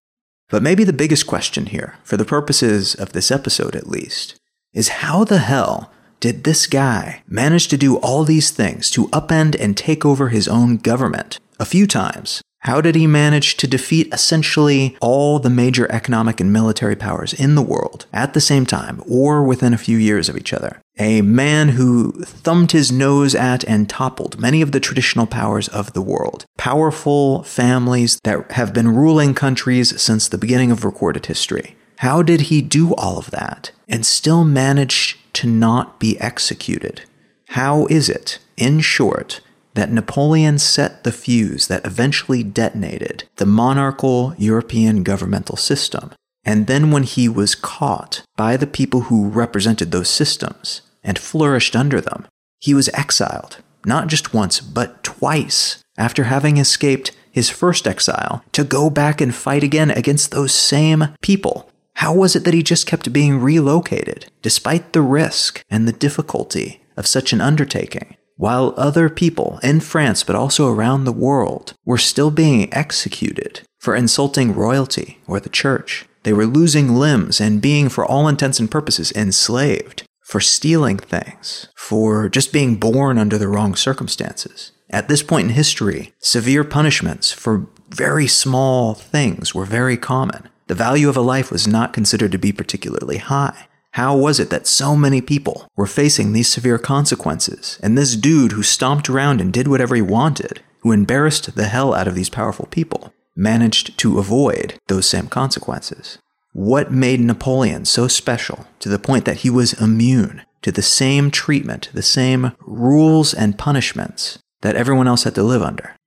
But 0.49 0.63
maybe 0.63 0.83
the 0.83 0.93
biggest 0.93 1.25
question 1.25 1.67
here, 1.67 1.95
for 2.03 2.17
the 2.17 2.25
purposes 2.25 2.95
of 2.95 3.13
this 3.13 3.31
episode 3.31 3.75
at 3.75 3.89
least, 3.89 4.35
is 4.73 4.99
how 4.99 5.23
the 5.23 5.39
hell 5.39 5.91
did 6.19 6.43
this 6.43 6.67
guy 6.67 7.23
manage 7.27 7.67
to 7.69 7.77
do 7.77 7.97
all 7.97 8.23
these 8.23 8.51
things 8.51 8.89
to 8.91 9.07
upend 9.07 9.55
and 9.59 9.75
take 9.75 10.05
over 10.05 10.29
his 10.29 10.47
own 10.47 10.77
government 10.77 11.39
a 11.59 11.65
few 11.65 11.87
times 11.87 12.41
how 12.65 12.81
did 12.81 12.95
he 12.95 13.05
manage 13.05 13.57
to 13.57 13.67
defeat 13.67 14.11
essentially 14.11 14.97
all 14.99 15.37
the 15.37 15.51
major 15.51 15.89
economic 15.91 16.39
and 16.39 16.51
military 16.51 16.95
powers 16.95 17.31
in 17.31 17.53
the 17.53 17.61
world 17.61 18.07
at 18.11 18.33
the 18.33 18.41
same 18.41 18.65
time 18.65 19.03
or 19.07 19.43
within 19.43 19.71
a 19.71 19.77
few 19.77 19.99
years 19.99 20.29
of 20.29 20.35
each 20.35 20.51
other? 20.51 20.81
A 20.97 21.21
man 21.21 21.69
who 21.69 22.13
thumbed 22.23 22.71
his 22.71 22.91
nose 22.91 23.35
at 23.35 23.63
and 23.65 23.89
toppled 23.89 24.39
many 24.39 24.61
of 24.61 24.71
the 24.71 24.79
traditional 24.79 25.27
powers 25.27 25.67
of 25.67 25.91
the 25.93 26.01
world. 26.01 26.45
Powerful 26.57 27.43
families 27.43 28.19
that 28.23 28.51
have 28.53 28.73
been 28.73 28.95
ruling 28.95 29.33
countries 29.33 29.99
since 30.01 30.27
the 30.27 30.37
beginning 30.37 30.71
of 30.71 30.85
recorded 30.85 31.25
history. 31.25 31.75
How 31.99 32.21
did 32.21 32.41
he 32.41 32.61
do 32.61 32.93
all 32.95 33.17
of 33.17 33.31
that 33.31 33.71
and 33.87 34.05
still 34.05 34.45
manage 34.45 35.19
to 35.33 35.47
not 35.47 35.99
be 35.99 36.19
executed? 36.19 37.01
How 37.49 37.85
is 37.87 38.09
it, 38.09 38.39
in 38.57 38.79
short, 38.79 39.41
that 39.75 39.91
Napoleon 39.91 40.57
set 40.57 41.03
the 41.03 41.11
fuse 41.11 41.67
that 41.67 41.85
eventually 41.85 42.43
detonated 42.43 43.25
the 43.35 43.45
monarchical 43.45 44.33
European 44.37 45.03
governmental 45.03 45.57
system. 45.57 46.11
And 46.43 46.67
then, 46.67 46.91
when 46.91 47.03
he 47.03 47.27
was 47.27 47.55
caught 47.55 48.23
by 48.37 48.55
the 48.55 48.67
people 48.67 49.01
who 49.01 49.29
represented 49.29 49.91
those 49.91 50.09
systems 50.09 50.81
and 51.05 51.17
flourished 51.17 51.75
under 51.75 52.01
them, 52.01 52.27
he 52.59 52.73
was 52.73 52.89
exiled, 52.89 53.59
not 53.85 54.07
just 54.07 54.33
once, 54.33 54.59
but 54.59 55.01
twice, 55.03 55.81
after 55.97 56.25
having 56.25 56.57
escaped 56.57 57.13
his 57.31 57.49
first 57.49 57.87
exile 57.87 58.43
to 58.51 58.65
go 58.65 58.89
back 58.89 59.21
and 59.21 59.33
fight 59.33 59.63
again 59.63 59.91
against 59.91 60.31
those 60.31 60.53
same 60.53 61.05
people. 61.21 61.71
How 61.95 62.13
was 62.13 62.35
it 62.35 62.43
that 62.43 62.53
he 62.53 62.63
just 62.63 62.87
kept 62.87 63.13
being 63.13 63.39
relocated, 63.39 64.25
despite 64.41 64.91
the 64.91 65.01
risk 65.01 65.63
and 65.69 65.87
the 65.87 65.93
difficulty 65.93 66.81
of 66.97 67.07
such 67.07 67.31
an 67.31 67.39
undertaking? 67.39 68.17
while 68.37 68.73
other 68.75 69.09
people 69.09 69.59
in 69.63 69.79
France 69.79 70.23
but 70.23 70.35
also 70.35 70.69
around 70.69 71.03
the 71.03 71.11
world 71.11 71.73
were 71.85 71.97
still 71.97 72.31
being 72.31 72.73
executed 72.73 73.61
for 73.79 73.95
insulting 73.95 74.53
royalty 74.53 75.19
or 75.27 75.39
the 75.39 75.49
church. 75.49 76.05
They 76.23 76.33
were 76.33 76.47
losing 76.47 76.95
limbs 76.95 77.39
and 77.39 77.61
being, 77.61 77.87
for 77.87 78.03
all 78.03 78.27
intents 78.27 78.59
and 78.59 78.69
purposes, 78.69 79.11
enslaved 79.11 80.03
for 80.35 80.41
stealing 80.41 80.97
things, 80.97 81.69
for 81.77 82.27
just 82.27 82.51
being 82.51 82.75
born 82.75 83.17
under 83.17 83.37
the 83.37 83.47
wrong 83.47 83.73
circumstances. 83.73 84.73
At 84.89 85.07
this 85.07 85.23
point 85.23 85.47
in 85.47 85.53
history, 85.53 86.13
severe 86.19 86.65
punishments 86.65 87.31
for 87.31 87.69
very 87.89 88.27
small 88.27 88.95
things 88.95 89.55
were 89.55 89.63
very 89.63 89.95
common. 89.95 90.49
The 90.67 90.75
value 90.75 91.07
of 91.07 91.15
a 91.15 91.21
life 91.21 91.53
was 91.53 91.69
not 91.69 91.93
considered 91.93 92.33
to 92.33 92.37
be 92.37 92.51
particularly 92.51 93.19
high. 93.19 93.67
How 93.91 94.17
was 94.17 94.41
it 94.41 94.49
that 94.49 94.67
so 94.67 94.93
many 94.97 95.21
people 95.21 95.69
were 95.77 95.87
facing 95.87 96.33
these 96.33 96.49
severe 96.49 96.79
consequences, 96.79 97.79
and 97.81 97.97
this 97.97 98.17
dude 98.17 98.51
who 98.51 98.61
stomped 98.61 99.09
around 99.09 99.39
and 99.39 99.53
did 99.53 99.69
whatever 99.69 99.95
he 99.95 100.01
wanted, 100.01 100.59
who 100.81 100.91
embarrassed 100.91 101.55
the 101.55 101.69
hell 101.69 101.93
out 101.93 102.09
of 102.09 102.15
these 102.15 102.29
powerful 102.29 102.65
people, 102.65 103.13
managed 103.37 103.97
to 103.99 104.19
avoid 104.19 104.73
those 104.89 105.07
same 105.07 105.27
consequences? 105.27 106.17
What 106.55 106.89
made 106.89 107.19
Napoleon 107.19 107.83
so 107.83 108.07
special 108.07 108.65
to 108.79 108.87
the 108.87 108.97
point 108.97 109.25
that 109.25 109.39
he 109.39 109.49
was 109.49 109.73
immune 109.73 110.41
to 110.61 110.71
the 110.71 110.81
same 110.81 111.29
treatment, 111.29 111.89
the 111.93 112.01
same 112.01 112.53
rules 112.61 113.33
and 113.33 113.57
punishments 113.57 114.39
that 114.61 114.77
everyone 114.77 115.05
else 115.05 115.25
had 115.25 115.35
to 115.35 115.43
live 115.43 115.61
under? 115.61 115.97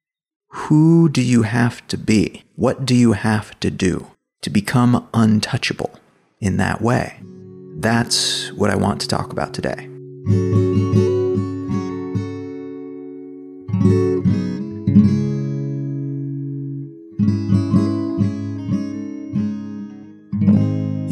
Who 0.52 1.11
do 1.11 1.21
you 1.21 1.43
have 1.43 1.87
to 1.88 1.99
be? 1.99 2.45
What 2.55 2.87
do 2.87 2.95
you 2.95 3.12
have 3.12 3.61
to 3.61 3.71
do 3.71 4.07
to 4.40 4.49
become 4.49 5.07
untouchable 5.12 6.00
in 6.40 6.57
that 6.57 6.81
way? 6.81 7.21
That's 7.76 8.50
what 8.52 8.71
I 8.71 8.76
want 8.76 9.02
to 9.02 9.07
talk 9.07 9.31
about 9.31 9.52
today. 9.52 9.87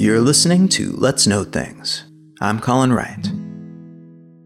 You're 0.06 0.20
listening 0.20 0.68
to 0.68 0.92
Let's 0.92 1.26
Know 1.26 1.42
Things. 1.42 2.04
I'm 2.40 2.60
Colin 2.60 2.92
Wright. 2.92 3.28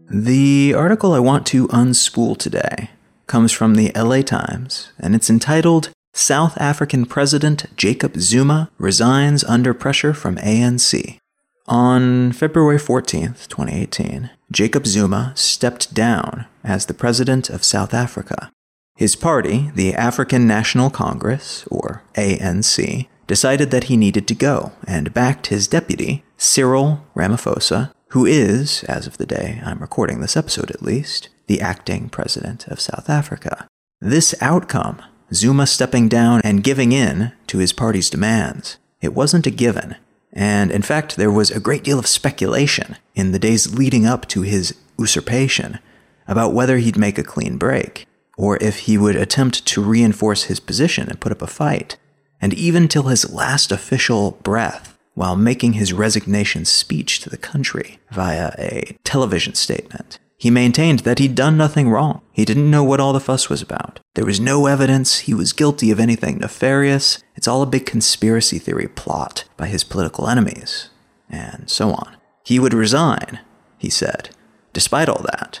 The 0.09 0.73
article 0.75 1.13
I 1.13 1.19
want 1.19 1.45
to 1.47 1.67
unspool 1.67 2.35
today 2.35 2.89
comes 3.27 3.51
from 3.51 3.75
the 3.75 3.91
LA 3.95 4.23
Times, 4.23 4.91
and 4.97 5.13
it's 5.13 5.29
entitled 5.29 5.91
South 6.15 6.57
African 6.57 7.05
President 7.05 7.67
Jacob 7.77 8.17
Zuma 8.17 8.71
Resigns 8.79 9.43
Under 9.43 9.75
Pressure 9.75 10.15
from 10.15 10.37
ANC. 10.37 11.19
On 11.67 12.31
February 12.31 12.79
14th, 12.79 13.47
2018, 13.47 14.31
Jacob 14.51 14.87
Zuma 14.87 15.31
stepped 15.35 15.93
down 15.93 16.47
as 16.63 16.87
the 16.87 16.95
president 16.95 17.51
of 17.51 17.63
South 17.63 17.93
Africa. 17.93 18.49
His 18.95 19.15
party, 19.15 19.69
the 19.75 19.93
African 19.93 20.47
National 20.47 20.89
Congress, 20.89 21.67
or 21.69 22.01
ANC, 22.15 23.07
decided 23.31 23.71
that 23.71 23.85
he 23.85 23.95
needed 23.95 24.27
to 24.27 24.35
go 24.35 24.73
and 24.85 25.13
backed 25.13 25.47
his 25.47 25.65
deputy, 25.65 26.21
Cyril 26.35 27.05
Ramaphosa, 27.15 27.93
who 28.09 28.25
is, 28.25 28.83
as 28.89 29.07
of 29.07 29.17
the 29.17 29.25
day 29.25 29.61
I'm 29.63 29.79
recording 29.79 30.19
this 30.19 30.35
episode 30.35 30.69
at 30.69 30.81
least, 30.81 31.29
the 31.47 31.61
acting 31.61 32.09
president 32.09 32.67
of 32.67 32.81
South 32.81 33.09
Africa. 33.09 33.69
This 34.01 34.35
outcome, 34.41 35.01
Zuma 35.33 35.65
stepping 35.65 36.09
down 36.09 36.41
and 36.43 36.61
giving 36.61 36.91
in 36.91 37.31
to 37.47 37.59
his 37.59 37.71
party's 37.71 38.09
demands, 38.09 38.77
it 38.99 39.13
wasn't 39.13 39.47
a 39.47 39.49
given. 39.49 39.95
And 40.33 40.69
in 40.69 40.81
fact, 40.81 41.15
there 41.15 41.31
was 41.31 41.51
a 41.51 41.61
great 41.61 41.85
deal 41.85 41.99
of 41.99 42.07
speculation 42.07 42.97
in 43.15 43.31
the 43.31 43.39
days 43.39 43.73
leading 43.73 44.05
up 44.05 44.27
to 44.27 44.41
his 44.41 44.75
usurpation 44.99 45.79
about 46.27 46.53
whether 46.53 46.79
he'd 46.79 46.97
make 46.97 47.17
a 47.17 47.23
clean 47.23 47.57
break, 47.57 48.05
or 48.37 48.57
if 48.57 48.79
he 48.79 48.97
would 48.97 49.15
attempt 49.15 49.65
to 49.67 49.81
reinforce 49.81 50.43
his 50.43 50.59
position 50.59 51.07
and 51.07 51.21
put 51.21 51.31
up 51.31 51.41
a 51.41 51.47
fight. 51.47 51.97
And 52.41 52.53
even 52.55 52.87
till 52.87 53.03
his 53.03 53.31
last 53.31 53.71
official 53.71 54.31
breath, 54.43 54.97
while 55.13 55.35
making 55.35 55.73
his 55.73 55.93
resignation 55.93 56.65
speech 56.65 57.19
to 57.19 57.29
the 57.29 57.37
country 57.37 57.99
via 58.11 58.53
a 58.57 58.97
television 59.03 59.53
statement, 59.53 60.17
he 60.37 60.49
maintained 60.49 60.99
that 61.01 61.19
he'd 61.19 61.35
done 61.35 61.55
nothing 61.55 61.89
wrong. 61.89 62.21
He 62.31 62.45
didn't 62.45 62.71
know 62.71 62.83
what 62.83 62.99
all 62.99 63.13
the 63.13 63.19
fuss 63.19 63.47
was 63.47 63.61
about. 63.61 63.99
There 64.15 64.25
was 64.25 64.39
no 64.39 64.65
evidence 64.65 65.19
he 65.19 65.35
was 65.35 65.53
guilty 65.53 65.91
of 65.91 65.99
anything 65.99 66.39
nefarious. 66.39 67.21
It's 67.35 67.47
all 67.47 67.61
a 67.61 67.67
big 67.67 67.85
conspiracy 67.85 68.57
theory 68.57 68.87
plot 68.87 69.43
by 69.55 69.67
his 69.67 69.83
political 69.83 70.27
enemies, 70.27 70.89
and 71.29 71.69
so 71.69 71.91
on. 71.91 72.17
He 72.43 72.57
would 72.57 72.73
resign, 72.73 73.39
he 73.77 73.91
said, 73.91 74.31
despite 74.73 75.09
all 75.09 75.23
that, 75.31 75.59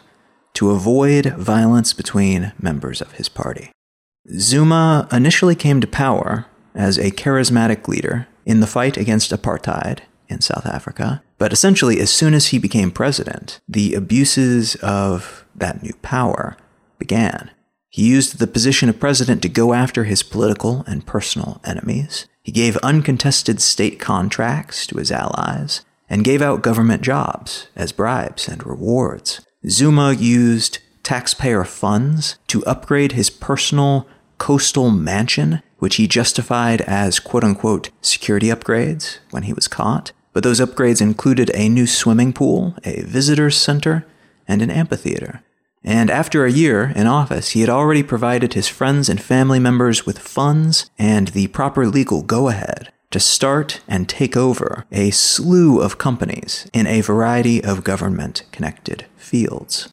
to 0.55 0.71
avoid 0.71 1.27
violence 1.37 1.93
between 1.93 2.53
members 2.59 3.01
of 3.01 3.11
his 3.13 3.29
party. 3.29 3.71
Zuma 4.35 5.07
initially 5.11 5.55
came 5.55 5.79
to 5.81 5.87
power 5.87 6.47
as 6.75 6.97
a 6.97 7.11
charismatic 7.11 7.87
leader 7.87 8.27
in 8.45 8.59
the 8.59 8.67
fight 8.67 8.97
against 8.97 9.31
apartheid 9.31 9.99
in 10.27 10.41
South 10.41 10.65
Africa. 10.65 11.21
But 11.37 11.53
essentially, 11.53 11.99
as 11.99 12.09
soon 12.09 12.33
as 12.33 12.47
he 12.47 12.57
became 12.57 12.91
president, 12.91 13.59
the 13.67 13.93
abuses 13.93 14.75
of 14.75 15.45
that 15.55 15.83
new 15.83 15.93
power 16.01 16.57
began. 16.97 17.51
He 17.89 18.07
used 18.07 18.39
the 18.39 18.47
position 18.47 18.87
of 18.87 18.99
president 18.99 19.41
to 19.41 19.49
go 19.49 19.73
after 19.73 20.05
his 20.05 20.23
political 20.23 20.85
and 20.87 21.05
personal 21.05 21.59
enemies. 21.65 22.27
He 22.41 22.51
gave 22.51 22.77
uncontested 22.77 23.61
state 23.61 23.99
contracts 23.99 24.87
to 24.87 24.97
his 24.97 25.11
allies 25.11 25.83
and 26.09 26.23
gave 26.23 26.41
out 26.41 26.61
government 26.61 27.01
jobs 27.01 27.67
as 27.75 27.91
bribes 27.91 28.47
and 28.47 28.65
rewards. 28.65 29.45
Zuma 29.67 30.13
used 30.13 30.79
taxpayer 31.03 31.63
funds 31.63 32.37
to 32.47 32.63
upgrade 32.65 33.11
his 33.11 33.29
personal 33.29 34.07
coastal 34.37 34.89
mansion, 34.89 35.61
which 35.81 35.95
he 35.95 36.07
justified 36.07 36.79
as 36.81 37.19
quote 37.19 37.43
unquote 37.43 37.89
security 38.01 38.49
upgrades 38.49 39.17
when 39.31 39.43
he 39.43 39.51
was 39.51 39.67
caught. 39.67 40.11
But 40.31 40.43
those 40.43 40.59
upgrades 40.59 41.01
included 41.01 41.49
a 41.55 41.67
new 41.67 41.87
swimming 41.87 42.33
pool, 42.33 42.75
a 42.83 43.01
visitors 43.01 43.57
center, 43.57 44.05
and 44.47 44.61
an 44.61 44.69
amphitheater. 44.69 45.41
And 45.83 46.11
after 46.11 46.45
a 46.45 46.51
year 46.51 46.93
in 46.95 47.07
office, 47.07 47.49
he 47.49 47.61
had 47.61 47.69
already 47.69 48.03
provided 48.03 48.53
his 48.53 48.67
friends 48.67 49.09
and 49.09 49.19
family 49.19 49.59
members 49.59 50.05
with 50.05 50.19
funds 50.19 50.87
and 50.99 51.29
the 51.29 51.47
proper 51.47 51.87
legal 51.87 52.21
go 52.21 52.47
ahead 52.47 52.93
to 53.09 53.19
start 53.19 53.81
and 53.87 54.07
take 54.07 54.37
over 54.37 54.85
a 54.91 55.09
slew 55.09 55.81
of 55.81 55.97
companies 55.97 56.69
in 56.73 56.85
a 56.85 57.01
variety 57.01 57.63
of 57.63 57.83
government 57.83 58.43
connected 58.51 59.07
fields. 59.17 59.89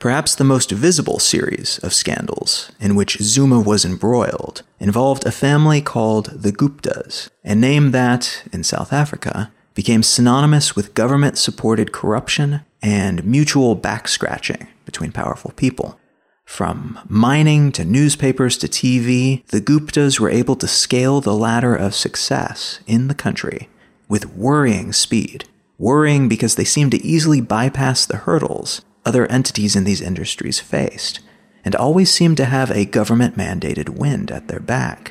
Perhaps 0.00 0.36
the 0.36 0.44
most 0.44 0.70
visible 0.70 1.18
series 1.18 1.76
of 1.80 1.92
scandals 1.92 2.72
in 2.80 2.94
which 2.94 3.18
Zuma 3.18 3.60
was 3.60 3.84
embroiled 3.84 4.62
involved 4.78 5.26
a 5.26 5.30
family 5.30 5.82
called 5.82 6.30
the 6.42 6.52
Guptas, 6.52 7.28
a 7.44 7.54
name 7.54 7.90
that, 7.90 8.42
in 8.50 8.64
South 8.64 8.94
Africa, 8.94 9.52
became 9.74 10.02
synonymous 10.02 10.74
with 10.74 10.94
government 10.94 11.36
supported 11.36 11.92
corruption 11.92 12.62
and 12.80 13.22
mutual 13.26 13.76
backscratching 13.76 14.68
between 14.86 15.12
powerful 15.12 15.52
people. 15.54 16.00
From 16.46 16.98
mining 17.06 17.70
to 17.72 17.84
newspapers 17.84 18.56
to 18.56 18.68
TV, 18.68 19.46
the 19.48 19.60
Guptas 19.60 20.18
were 20.18 20.30
able 20.30 20.56
to 20.56 20.66
scale 20.66 21.20
the 21.20 21.34
ladder 21.34 21.76
of 21.76 21.94
success 21.94 22.80
in 22.86 23.08
the 23.08 23.14
country 23.14 23.68
with 24.08 24.34
worrying 24.34 24.94
speed. 24.94 25.44
Worrying 25.76 26.26
because 26.26 26.54
they 26.54 26.64
seemed 26.64 26.92
to 26.92 27.04
easily 27.04 27.42
bypass 27.42 28.06
the 28.06 28.18
hurdles 28.18 28.80
other 29.10 29.26
entities 29.26 29.74
in 29.74 29.82
these 29.82 30.00
industries 30.00 30.60
faced, 30.60 31.18
and 31.64 31.74
always 31.74 32.12
seemed 32.12 32.36
to 32.36 32.44
have 32.44 32.70
a 32.70 32.84
government 32.84 33.36
mandated 33.36 33.88
wind 33.88 34.30
at 34.30 34.46
their 34.46 34.60
back. 34.60 35.10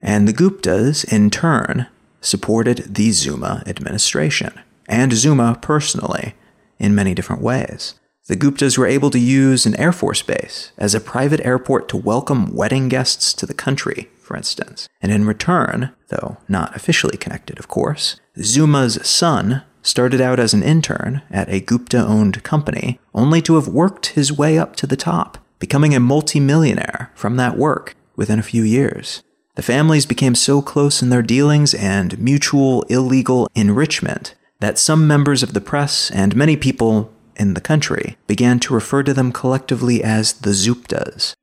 And 0.00 0.28
the 0.28 0.32
Guptas, 0.32 1.04
in 1.12 1.30
turn, 1.30 1.88
supported 2.20 2.94
the 2.94 3.10
Zuma 3.10 3.64
administration, 3.66 4.52
and 4.86 5.12
Zuma 5.12 5.58
personally, 5.60 6.34
in 6.78 6.94
many 6.94 7.12
different 7.12 7.42
ways. 7.42 7.96
The 8.28 8.36
Guptas 8.36 8.78
were 8.78 8.86
able 8.86 9.10
to 9.10 9.18
use 9.18 9.66
an 9.66 9.74
Air 9.74 9.90
Force 9.90 10.22
base 10.22 10.70
as 10.78 10.94
a 10.94 11.00
private 11.00 11.44
airport 11.44 11.88
to 11.88 11.96
welcome 11.96 12.54
wedding 12.54 12.88
guests 12.88 13.32
to 13.32 13.46
the 13.46 13.52
country, 13.52 14.10
for 14.20 14.36
instance. 14.36 14.88
And 15.02 15.10
in 15.10 15.26
return, 15.26 15.90
though 16.06 16.36
not 16.48 16.76
officially 16.76 17.16
connected, 17.16 17.58
of 17.58 17.66
course, 17.66 18.20
Zuma's 18.40 19.04
son 19.04 19.64
started 19.82 20.20
out 20.20 20.38
as 20.38 20.54
an 20.54 20.62
intern 20.62 21.22
at 21.30 21.48
a 21.48 21.60
Gupta 21.60 21.98
owned 21.98 22.42
company, 22.42 22.98
only 23.14 23.40
to 23.42 23.54
have 23.54 23.68
worked 23.68 24.06
his 24.06 24.32
way 24.32 24.58
up 24.58 24.76
to 24.76 24.86
the 24.86 24.96
top, 24.96 25.38
becoming 25.58 25.94
a 25.94 26.00
multimillionaire 26.00 27.10
from 27.14 27.36
that 27.36 27.56
work 27.56 27.94
within 28.16 28.38
a 28.38 28.44
few 28.44 28.62
years. 28.62 29.22
The 29.56 29.62
families 29.62 30.06
became 30.06 30.34
so 30.34 30.62
close 30.62 31.02
in 31.02 31.10
their 31.10 31.22
dealings 31.22 31.74
and 31.74 32.18
mutual 32.18 32.82
illegal 32.84 33.48
enrichment 33.54 34.34
that 34.60 34.78
some 34.78 35.06
members 35.06 35.42
of 35.42 35.54
the 35.54 35.60
press 35.60 36.10
and 36.10 36.36
many 36.36 36.56
people 36.56 37.12
in 37.36 37.54
the 37.54 37.60
country 37.60 38.16
began 38.26 38.60
to 38.60 38.74
refer 38.74 39.02
to 39.02 39.14
them 39.14 39.32
collectively 39.32 40.04
as 40.04 40.34
the 40.34 40.50
Zuptas. 40.50 41.34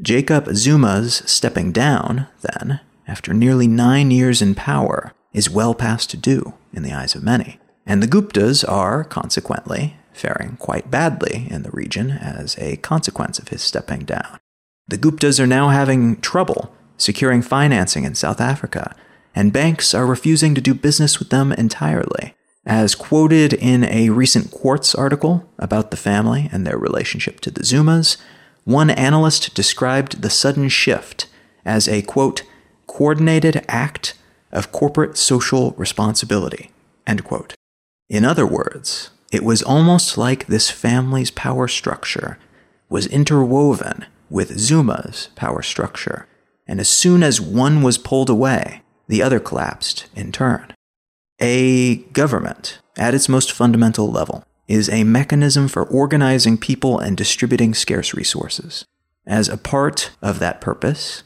Jacob 0.00 0.48
Zuma's 0.54 1.22
stepping 1.26 1.70
down, 1.70 2.26
then, 2.40 2.80
after 3.06 3.34
nearly 3.34 3.68
nine 3.68 4.10
years 4.10 4.40
in 4.40 4.54
power, 4.54 5.12
is 5.32 5.50
well 5.50 5.74
past 5.74 6.20
due 6.22 6.54
in 6.72 6.82
the 6.82 6.92
eyes 6.92 7.14
of 7.14 7.22
many. 7.22 7.58
And 7.86 8.02
the 8.02 8.08
Guptas 8.08 8.68
are, 8.68 9.04
consequently, 9.04 9.96
faring 10.12 10.56
quite 10.58 10.90
badly 10.90 11.46
in 11.50 11.62
the 11.62 11.70
region 11.70 12.10
as 12.10 12.56
a 12.58 12.76
consequence 12.76 13.38
of 13.38 13.48
his 13.48 13.62
stepping 13.62 14.04
down. 14.04 14.38
The 14.88 14.98
Guptas 14.98 15.40
are 15.40 15.46
now 15.46 15.68
having 15.68 16.20
trouble 16.20 16.74
securing 16.96 17.42
financing 17.42 18.04
in 18.04 18.14
South 18.14 18.40
Africa, 18.40 18.94
and 19.34 19.52
banks 19.52 19.94
are 19.94 20.06
refusing 20.06 20.54
to 20.54 20.60
do 20.60 20.74
business 20.74 21.18
with 21.18 21.30
them 21.30 21.52
entirely. 21.52 22.34
As 22.64 22.94
quoted 22.94 23.52
in 23.54 23.84
a 23.84 24.10
recent 24.10 24.52
Quartz 24.52 24.94
article 24.94 25.48
about 25.58 25.90
the 25.90 25.96
family 25.96 26.48
and 26.52 26.64
their 26.64 26.78
relationship 26.78 27.40
to 27.40 27.50
the 27.50 27.62
Zumas, 27.62 28.18
one 28.64 28.90
analyst 28.90 29.54
described 29.54 30.22
the 30.22 30.30
sudden 30.30 30.68
shift 30.68 31.26
as 31.64 31.88
a 31.88 32.02
quote, 32.02 32.42
coordinated 32.86 33.64
act 33.68 34.14
of 34.52 34.70
corporate 34.70 35.16
social 35.16 35.72
responsibility, 35.72 36.70
end 37.06 37.24
quote. 37.24 37.54
In 38.08 38.24
other 38.24 38.46
words, 38.46 39.10
it 39.30 39.42
was 39.42 39.62
almost 39.62 40.18
like 40.18 40.46
this 40.46 40.70
family's 40.70 41.30
power 41.30 41.66
structure 41.66 42.38
was 42.88 43.06
interwoven 43.06 44.04
with 44.28 44.58
Zuma's 44.58 45.28
power 45.34 45.62
structure, 45.62 46.26
and 46.66 46.80
as 46.80 46.88
soon 46.88 47.22
as 47.22 47.40
one 47.40 47.82
was 47.82 47.98
pulled 47.98 48.28
away, 48.28 48.82
the 49.08 49.22
other 49.22 49.40
collapsed 49.40 50.06
in 50.14 50.32
turn. 50.32 50.74
A 51.40 51.96
government, 52.12 52.78
at 52.96 53.14
its 53.14 53.28
most 53.28 53.52
fundamental 53.52 54.10
level, 54.10 54.44
is 54.68 54.88
a 54.88 55.04
mechanism 55.04 55.68
for 55.68 55.84
organizing 55.84 56.56
people 56.56 56.98
and 56.98 57.16
distributing 57.16 57.74
scarce 57.74 58.14
resources. 58.14 58.84
As 59.26 59.48
a 59.48 59.56
part 59.56 60.12
of 60.20 60.38
that 60.38 60.60
purpose, 60.60 61.22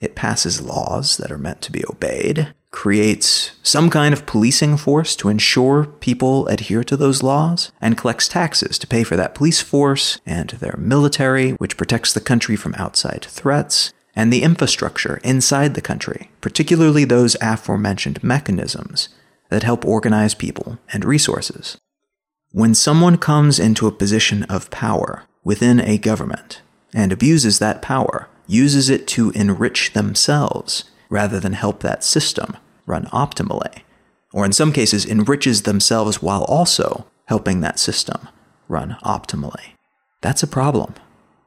it 0.00 0.14
passes 0.14 0.60
laws 0.60 1.16
that 1.16 1.30
are 1.30 1.38
meant 1.38 1.60
to 1.62 1.72
be 1.72 1.84
obeyed, 1.88 2.54
creates 2.70 3.52
some 3.62 3.90
kind 3.90 4.12
of 4.12 4.26
policing 4.26 4.76
force 4.76 5.16
to 5.16 5.28
ensure 5.28 5.86
people 6.00 6.46
adhere 6.48 6.84
to 6.84 6.96
those 6.96 7.22
laws, 7.22 7.72
and 7.80 7.96
collects 7.96 8.28
taxes 8.28 8.78
to 8.78 8.86
pay 8.86 9.02
for 9.02 9.16
that 9.16 9.34
police 9.34 9.60
force 9.60 10.20
and 10.26 10.50
their 10.50 10.76
military, 10.78 11.52
which 11.52 11.76
protects 11.76 12.12
the 12.12 12.20
country 12.20 12.56
from 12.56 12.74
outside 12.74 13.24
threats, 13.24 13.92
and 14.14 14.32
the 14.32 14.42
infrastructure 14.42 15.20
inside 15.24 15.74
the 15.74 15.80
country, 15.80 16.30
particularly 16.40 17.04
those 17.04 17.36
aforementioned 17.40 18.22
mechanisms 18.22 19.08
that 19.48 19.62
help 19.62 19.84
organize 19.84 20.34
people 20.34 20.78
and 20.92 21.04
resources. 21.04 21.78
When 22.50 22.74
someone 22.74 23.18
comes 23.18 23.58
into 23.58 23.86
a 23.86 23.92
position 23.92 24.42
of 24.44 24.70
power 24.70 25.24
within 25.44 25.80
a 25.80 25.98
government 25.98 26.62
and 26.94 27.12
abuses 27.12 27.58
that 27.58 27.82
power, 27.82 28.28
uses 28.46 28.88
it 28.88 29.06
to 29.06 29.30
enrich 29.30 29.92
themselves 29.92 30.84
rather 31.08 31.40
than 31.40 31.52
help 31.52 31.80
that 31.80 32.04
system 32.04 32.56
run 32.86 33.06
optimally, 33.06 33.82
or 34.32 34.44
in 34.44 34.52
some 34.52 34.72
cases, 34.72 35.06
enriches 35.06 35.62
themselves 35.62 36.22
while 36.22 36.44
also 36.44 37.06
helping 37.26 37.60
that 37.60 37.78
system 37.78 38.28
run 38.68 38.96
optimally. 39.02 39.74
That's 40.20 40.42
a 40.42 40.48
problem. 40.48 40.94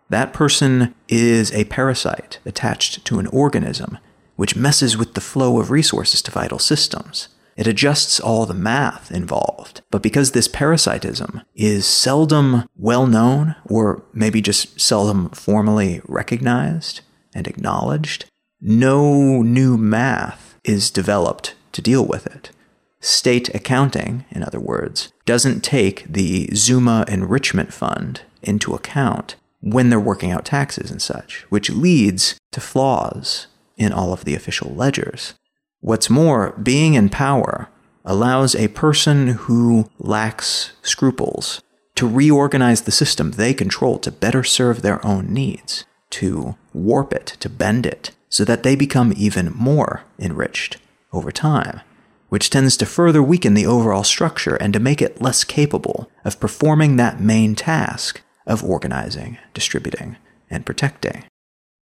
That 0.10 0.34
person 0.34 0.94
is 1.08 1.54
a 1.54 1.66
parasite 1.66 2.40
attached 2.46 3.06
to 3.06 3.20
an 3.20 3.28
organism, 3.28 3.98
which 4.36 4.56
messes 4.56 4.98
with 4.98 5.14
the 5.14 5.22
flow 5.22 5.60
of 5.60 5.72
resources 5.72 6.22
to 6.24 6.32
vital 6.32 6.60
systems. 6.60 7.30
It 7.58 7.68
adjusts 7.68 8.20
all 8.20 8.46
the 8.46 8.54
math 8.54 9.12
involved. 9.12 9.82
But 9.92 10.02
because 10.02 10.32
this 10.32 10.48
parasitism 10.48 11.42
is 11.54 11.86
seldom 11.86 12.66
well 12.76 13.06
known, 13.08 13.56
or 13.66 14.04
maybe 14.14 14.42
just 14.42 14.80
seldom 14.80 15.30
formally 15.30 16.02
recognized 16.08 17.02
and 17.36 17.48
acknowledged, 17.48 18.26
no 18.62 19.42
new 19.42 19.76
math 19.78 20.56
is 20.64 20.92
developed 20.92 21.56
to 21.72 21.82
deal 21.82 22.06
with 22.06 22.28
it. 22.28 22.52
State 23.00 23.50
accounting, 23.56 24.26
in 24.30 24.44
other 24.44 24.60
words, 24.60 25.12
doesn't 25.26 25.62
take 25.62 26.06
the 26.06 26.50
Zuma 26.54 27.04
Enrichment 27.08 27.74
Fund 27.74 28.22
into 28.44 28.76
account 28.76 29.36
when 29.62 29.90
they're 29.90 30.00
working 30.00 30.32
out 30.32 30.46
taxes 30.46 30.92
and 30.92 31.02
such, 31.02 31.46
which 31.50 31.72
leads 31.72 32.40
to 32.52 32.62
flaws 32.62 33.48
in 33.78 33.92
all 33.92 34.14
of 34.14 34.26
the 34.26 34.36
official 34.36 34.74
ledgers. 34.76 35.34
What's 35.80 36.10
more, 36.10 36.52
being 36.62 36.94
in 36.94 37.10
power 37.10 37.70
allows 38.06 38.56
a 38.56 38.68
person 38.68 39.30
who 39.30 39.90
lacks 39.98 40.74
scruples 40.84 41.62
to 41.96 42.08
reorganize 42.08 42.84
the 42.84 42.92
system 42.92 43.32
they 43.32 43.54
control 43.54 43.98
to 44.00 44.12
better 44.12 44.44
serve 44.44 44.82
their 44.82 45.04
own 45.06 45.34
needs, 45.34 45.86
to 46.12 46.56
warp 46.74 47.14
it, 47.14 47.38
to 47.40 47.50
bend 47.50 47.86
it, 47.86 48.12
so 48.32 48.44
that 48.46 48.64
they 48.64 48.76
become 48.76 49.14
even 49.16 49.54
more 49.54 50.04
enriched 50.18 50.78
over 51.14 51.32
time, 51.32 51.82
which 52.30 52.50
tends 52.50 52.76
to 52.78 52.86
further 52.86 53.22
weaken 53.22 53.54
the 53.54 53.68
overall 53.68 54.04
structure 54.04 54.56
and 54.56 54.74
to 54.74 54.80
make 54.80 55.02
it 55.02 55.22
less 55.22 55.44
capable 55.44 56.10
of 56.26 56.40
performing 56.40 56.96
that 56.96 57.20
main 57.20 57.54
task 57.54 58.22
of 58.48 58.64
organizing, 58.64 59.38
distributing, 59.54 60.16
and 60.50 60.66
protecting. 60.66 61.26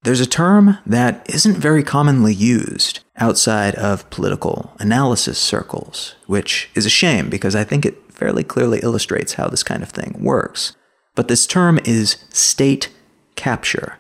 There's 0.04 0.22
a 0.22 0.26
term 0.26 0.78
that 0.86 1.30
isn't 1.30 1.58
very 1.58 1.84
commonly 1.84 2.34
used 2.34 3.02
outside 3.18 3.76
of 3.76 4.10
political 4.10 4.72
analysis 4.80 5.38
circles, 5.38 6.16
which 6.28 6.70
is 6.76 6.86
a 6.86 6.90
shame 6.90 7.30
because 7.30 7.56
I 7.56 7.66
think 7.66 7.86
it 7.86 8.12
fairly 8.12 8.44
clearly 8.44 8.80
illustrates 8.80 9.34
how 9.34 9.48
this 9.48 9.64
kind 9.64 9.84
of 9.84 9.90
thing 9.90 10.16
works. 10.20 10.76
But 11.14 11.28
this 11.28 11.46
term 11.46 11.80
is 11.84 12.24
state 12.30 12.90
capture, 13.36 13.98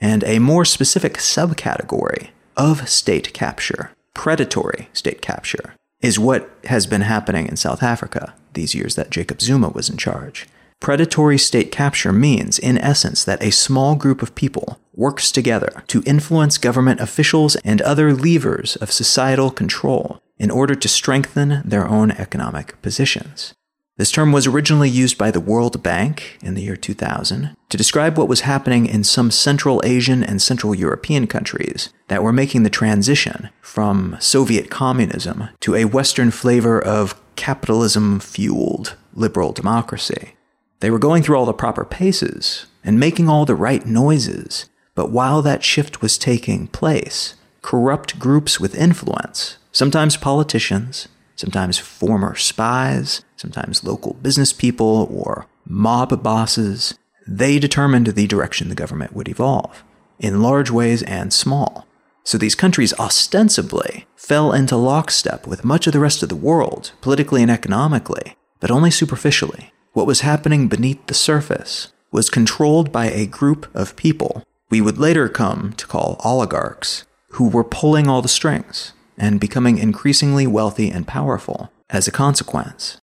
and 0.00 0.24
a 0.24 0.38
more 0.38 0.64
specific 0.64 1.14
subcategory 1.14 2.30
of 2.56 2.88
state 2.88 3.32
capture, 3.32 3.92
predatory 4.14 4.88
state 4.92 5.20
capture, 5.20 5.74
is 6.00 6.18
what 6.18 6.50
has 6.64 6.86
been 6.86 7.02
happening 7.02 7.46
in 7.46 7.56
South 7.56 7.82
Africa 7.82 8.34
these 8.54 8.74
years 8.74 8.94
that 8.94 9.10
Jacob 9.10 9.40
Zuma 9.40 9.68
was 9.68 9.90
in 9.90 9.96
charge. 9.96 10.46
Predatory 10.80 11.36
state 11.36 11.70
capture 11.70 12.12
means, 12.12 12.58
in 12.58 12.78
essence, 12.78 13.22
that 13.24 13.42
a 13.42 13.52
small 13.52 13.94
group 13.96 14.22
of 14.22 14.34
people 14.34 14.80
works 14.94 15.30
together 15.30 15.84
to 15.88 16.02
influence 16.06 16.56
government 16.56 17.00
officials 17.00 17.56
and 17.56 17.82
other 17.82 18.14
levers 18.14 18.76
of 18.76 18.90
societal 18.90 19.50
control 19.50 20.20
in 20.38 20.50
order 20.50 20.74
to 20.74 20.88
strengthen 20.88 21.62
their 21.66 21.86
own 21.86 22.10
economic 22.12 22.80
positions. 22.80 23.52
This 24.00 24.10
term 24.10 24.32
was 24.32 24.46
originally 24.46 24.88
used 24.88 25.18
by 25.18 25.30
the 25.30 25.40
World 25.40 25.82
Bank 25.82 26.38
in 26.40 26.54
the 26.54 26.62
year 26.62 26.74
2000 26.74 27.54
to 27.68 27.76
describe 27.76 28.16
what 28.16 28.28
was 28.28 28.40
happening 28.40 28.86
in 28.86 29.04
some 29.04 29.30
Central 29.30 29.82
Asian 29.84 30.24
and 30.24 30.40
Central 30.40 30.74
European 30.74 31.26
countries 31.26 31.90
that 32.08 32.22
were 32.22 32.32
making 32.32 32.62
the 32.62 32.70
transition 32.70 33.50
from 33.60 34.16
Soviet 34.18 34.70
communism 34.70 35.50
to 35.60 35.74
a 35.74 35.84
Western 35.84 36.30
flavor 36.30 36.82
of 36.82 37.14
capitalism 37.36 38.20
fueled 38.20 38.96
liberal 39.12 39.52
democracy. 39.52 40.34
They 40.78 40.90
were 40.90 40.98
going 40.98 41.22
through 41.22 41.36
all 41.36 41.44
the 41.44 41.52
proper 41.52 41.84
paces 41.84 42.64
and 42.82 42.98
making 42.98 43.28
all 43.28 43.44
the 43.44 43.54
right 43.54 43.84
noises, 43.84 44.70
but 44.94 45.10
while 45.10 45.42
that 45.42 45.62
shift 45.62 46.00
was 46.00 46.16
taking 46.16 46.68
place, 46.68 47.34
corrupt 47.60 48.18
groups 48.18 48.58
with 48.58 48.74
influence, 48.74 49.58
sometimes 49.72 50.16
politicians, 50.16 51.06
sometimes 51.40 51.78
former 51.78 52.36
spies, 52.36 53.24
sometimes 53.36 53.82
local 53.82 54.12
business 54.14 54.52
people 54.52 55.08
or 55.10 55.46
mob 55.64 56.22
bosses, 56.22 56.98
they 57.26 57.58
determined 57.58 58.08
the 58.08 58.26
direction 58.26 58.68
the 58.68 58.74
government 58.74 59.14
would 59.14 59.28
evolve, 59.28 59.82
in 60.18 60.42
large 60.42 60.70
ways 60.70 61.02
and 61.04 61.32
small. 61.32 61.86
So 62.24 62.36
these 62.36 62.54
countries 62.54 62.92
ostensibly 62.98 64.06
fell 64.16 64.52
into 64.52 64.76
lockstep 64.76 65.46
with 65.46 65.64
much 65.64 65.86
of 65.86 65.94
the 65.94 65.98
rest 65.98 66.22
of 66.22 66.28
the 66.28 66.36
world, 66.36 66.92
politically 67.00 67.40
and 67.40 67.50
economically, 67.50 68.36
but 68.60 68.70
only 68.70 68.90
superficially. 68.90 69.72
What 69.94 70.06
was 70.06 70.20
happening 70.20 70.68
beneath 70.68 71.06
the 71.06 71.14
surface 71.14 71.90
was 72.12 72.28
controlled 72.28 72.92
by 72.92 73.06
a 73.06 73.26
group 73.26 73.74
of 73.74 73.96
people 73.96 74.44
we 74.68 74.82
would 74.82 74.98
later 74.98 75.28
come 75.28 75.72
to 75.72 75.86
call 75.86 76.20
oligarchs, 76.22 77.04
who 77.30 77.48
were 77.48 77.64
pulling 77.64 78.08
all 78.08 78.20
the 78.20 78.28
strings 78.28 78.92
and 79.20 79.38
becoming 79.38 79.76
increasingly 79.76 80.46
wealthy 80.46 80.90
and 80.90 81.06
powerful 81.06 81.70
as 81.90 82.08
a 82.08 82.10
consequence. 82.10 82.98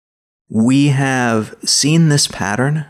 We 0.48 0.88
have 0.88 1.54
seen 1.64 2.10
this 2.10 2.28
pattern 2.28 2.84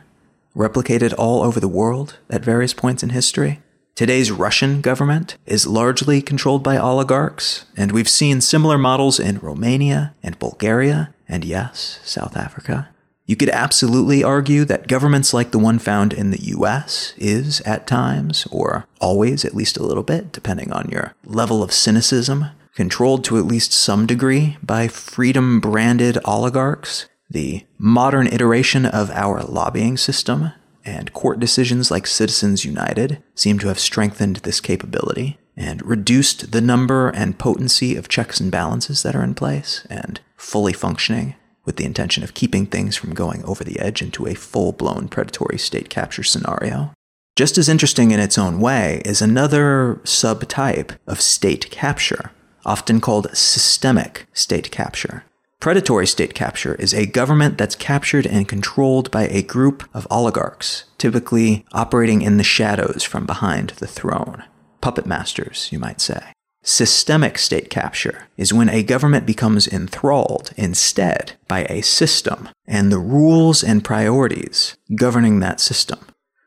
replicated 0.56 1.14
all 1.16 1.42
over 1.42 1.60
the 1.60 1.68
world 1.68 2.18
at 2.28 2.44
various 2.44 2.74
points 2.74 3.04
in 3.04 3.10
history. 3.10 3.60
Today's 3.94 4.32
Russian 4.32 4.80
government 4.80 5.36
is 5.46 5.66
largely 5.66 6.20
controlled 6.20 6.64
by 6.64 6.76
oligarchs, 6.76 7.64
and 7.76 7.92
we've 7.92 8.08
seen 8.08 8.40
similar 8.40 8.76
models 8.76 9.20
in 9.20 9.38
Romania 9.38 10.14
and 10.22 10.38
Bulgaria, 10.38 11.14
and 11.28 11.44
yes, 11.44 12.00
South 12.02 12.36
Africa. 12.36 12.88
You 13.24 13.36
could 13.36 13.50
absolutely 13.50 14.24
argue 14.24 14.64
that 14.64 14.88
governments 14.88 15.32
like 15.32 15.52
the 15.52 15.58
one 15.58 15.78
found 15.78 16.12
in 16.12 16.32
the 16.32 16.42
US 16.56 17.14
is, 17.16 17.60
at 17.60 17.86
times, 17.86 18.48
or 18.50 18.86
always, 19.00 19.44
at 19.44 19.54
least 19.54 19.76
a 19.76 19.84
little 19.84 20.02
bit, 20.02 20.32
depending 20.32 20.72
on 20.72 20.88
your 20.90 21.14
level 21.24 21.62
of 21.62 21.72
cynicism, 21.72 22.46
controlled 22.74 23.24
to 23.24 23.38
at 23.38 23.46
least 23.46 23.72
some 23.72 24.06
degree 24.06 24.56
by 24.62 24.88
freedom 24.88 25.60
branded 25.60 26.18
oligarchs. 26.24 27.06
The 27.30 27.64
modern 27.78 28.26
iteration 28.26 28.84
of 28.84 29.10
our 29.10 29.42
lobbying 29.42 29.96
system 29.96 30.52
and 30.84 31.12
court 31.12 31.38
decisions 31.40 31.90
like 31.90 32.06
Citizens 32.06 32.64
United 32.64 33.22
seem 33.34 33.58
to 33.60 33.68
have 33.68 33.78
strengthened 33.78 34.36
this 34.36 34.60
capability 34.60 35.38
and 35.56 35.84
reduced 35.84 36.52
the 36.52 36.60
number 36.60 37.08
and 37.10 37.38
potency 37.38 37.96
of 37.96 38.08
checks 38.08 38.40
and 38.40 38.50
balances 38.50 39.02
that 39.02 39.14
are 39.14 39.22
in 39.22 39.34
place 39.34 39.86
and 39.90 40.20
fully 40.36 40.72
functioning 40.72 41.34
with 41.64 41.76
the 41.76 41.84
intention 41.84 42.24
of 42.24 42.34
keeping 42.34 42.66
things 42.66 42.96
from 42.96 43.14
going 43.14 43.44
over 43.44 43.62
the 43.62 43.78
edge 43.78 44.02
into 44.02 44.26
a 44.26 44.34
full 44.34 44.72
blown 44.72 45.08
predatory 45.08 45.58
state 45.58 45.88
capture 45.88 46.22
scenario. 46.22 46.92
Just 47.36 47.56
as 47.56 47.68
interesting 47.68 48.10
in 48.10 48.20
its 48.20 48.36
own 48.36 48.60
way 48.60 49.00
is 49.04 49.22
another 49.22 50.00
subtype 50.04 50.96
of 51.06 51.20
state 51.20 51.70
capture, 51.70 52.32
often 52.64 53.00
called 53.00 53.34
systemic 53.36 54.26
state 54.32 54.70
capture. 54.70 55.24
Predatory 55.60 56.08
state 56.08 56.34
capture 56.34 56.74
is 56.74 56.92
a 56.92 57.06
government 57.06 57.56
that's 57.56 57.76
captured 57.76 58.26
and 58.26 58.48
controlled 58.48 59.10
by 59.12 59.28
a 59.28 59.42
group 59.42 59.88
of 59.94 60.08
oligarchs, 60.10 60.84
typically 60.98 61.64
operating 61.72 62.22
in 62.22 62.36
the 62.36 62.42
shadows 62.42 63.04
from 63.04 63.26
behind 63.26 63.70
the 63.70 63.86
throne. 63.86 64.42
Puppet 64.80 65.06
masters, 65.06 65.68
you 65.70 65.78
might 65.78 66.00
say. 66.00 66.32
Systemic 66.64 67.38
state 67.38 67.70
capture 67.70 68.28
is 68.36 68.52
when 68.52 68.68
a 68.68 68.84
government 68.84 69.26
becomes 69.26 69.66
enthralled 69.66 70.52
instead 70.56 71.32
by 71.48 71.64
a 71.64 71.82
system 71.82 72.48
and 72.66 72.90
the 72.90 72.98
rules 72.98 73.64
and 73.64 73.84
priorities 73.84 74.76
governing 74.94 75.40
that 75.40 75.60
system. 75.60 75.98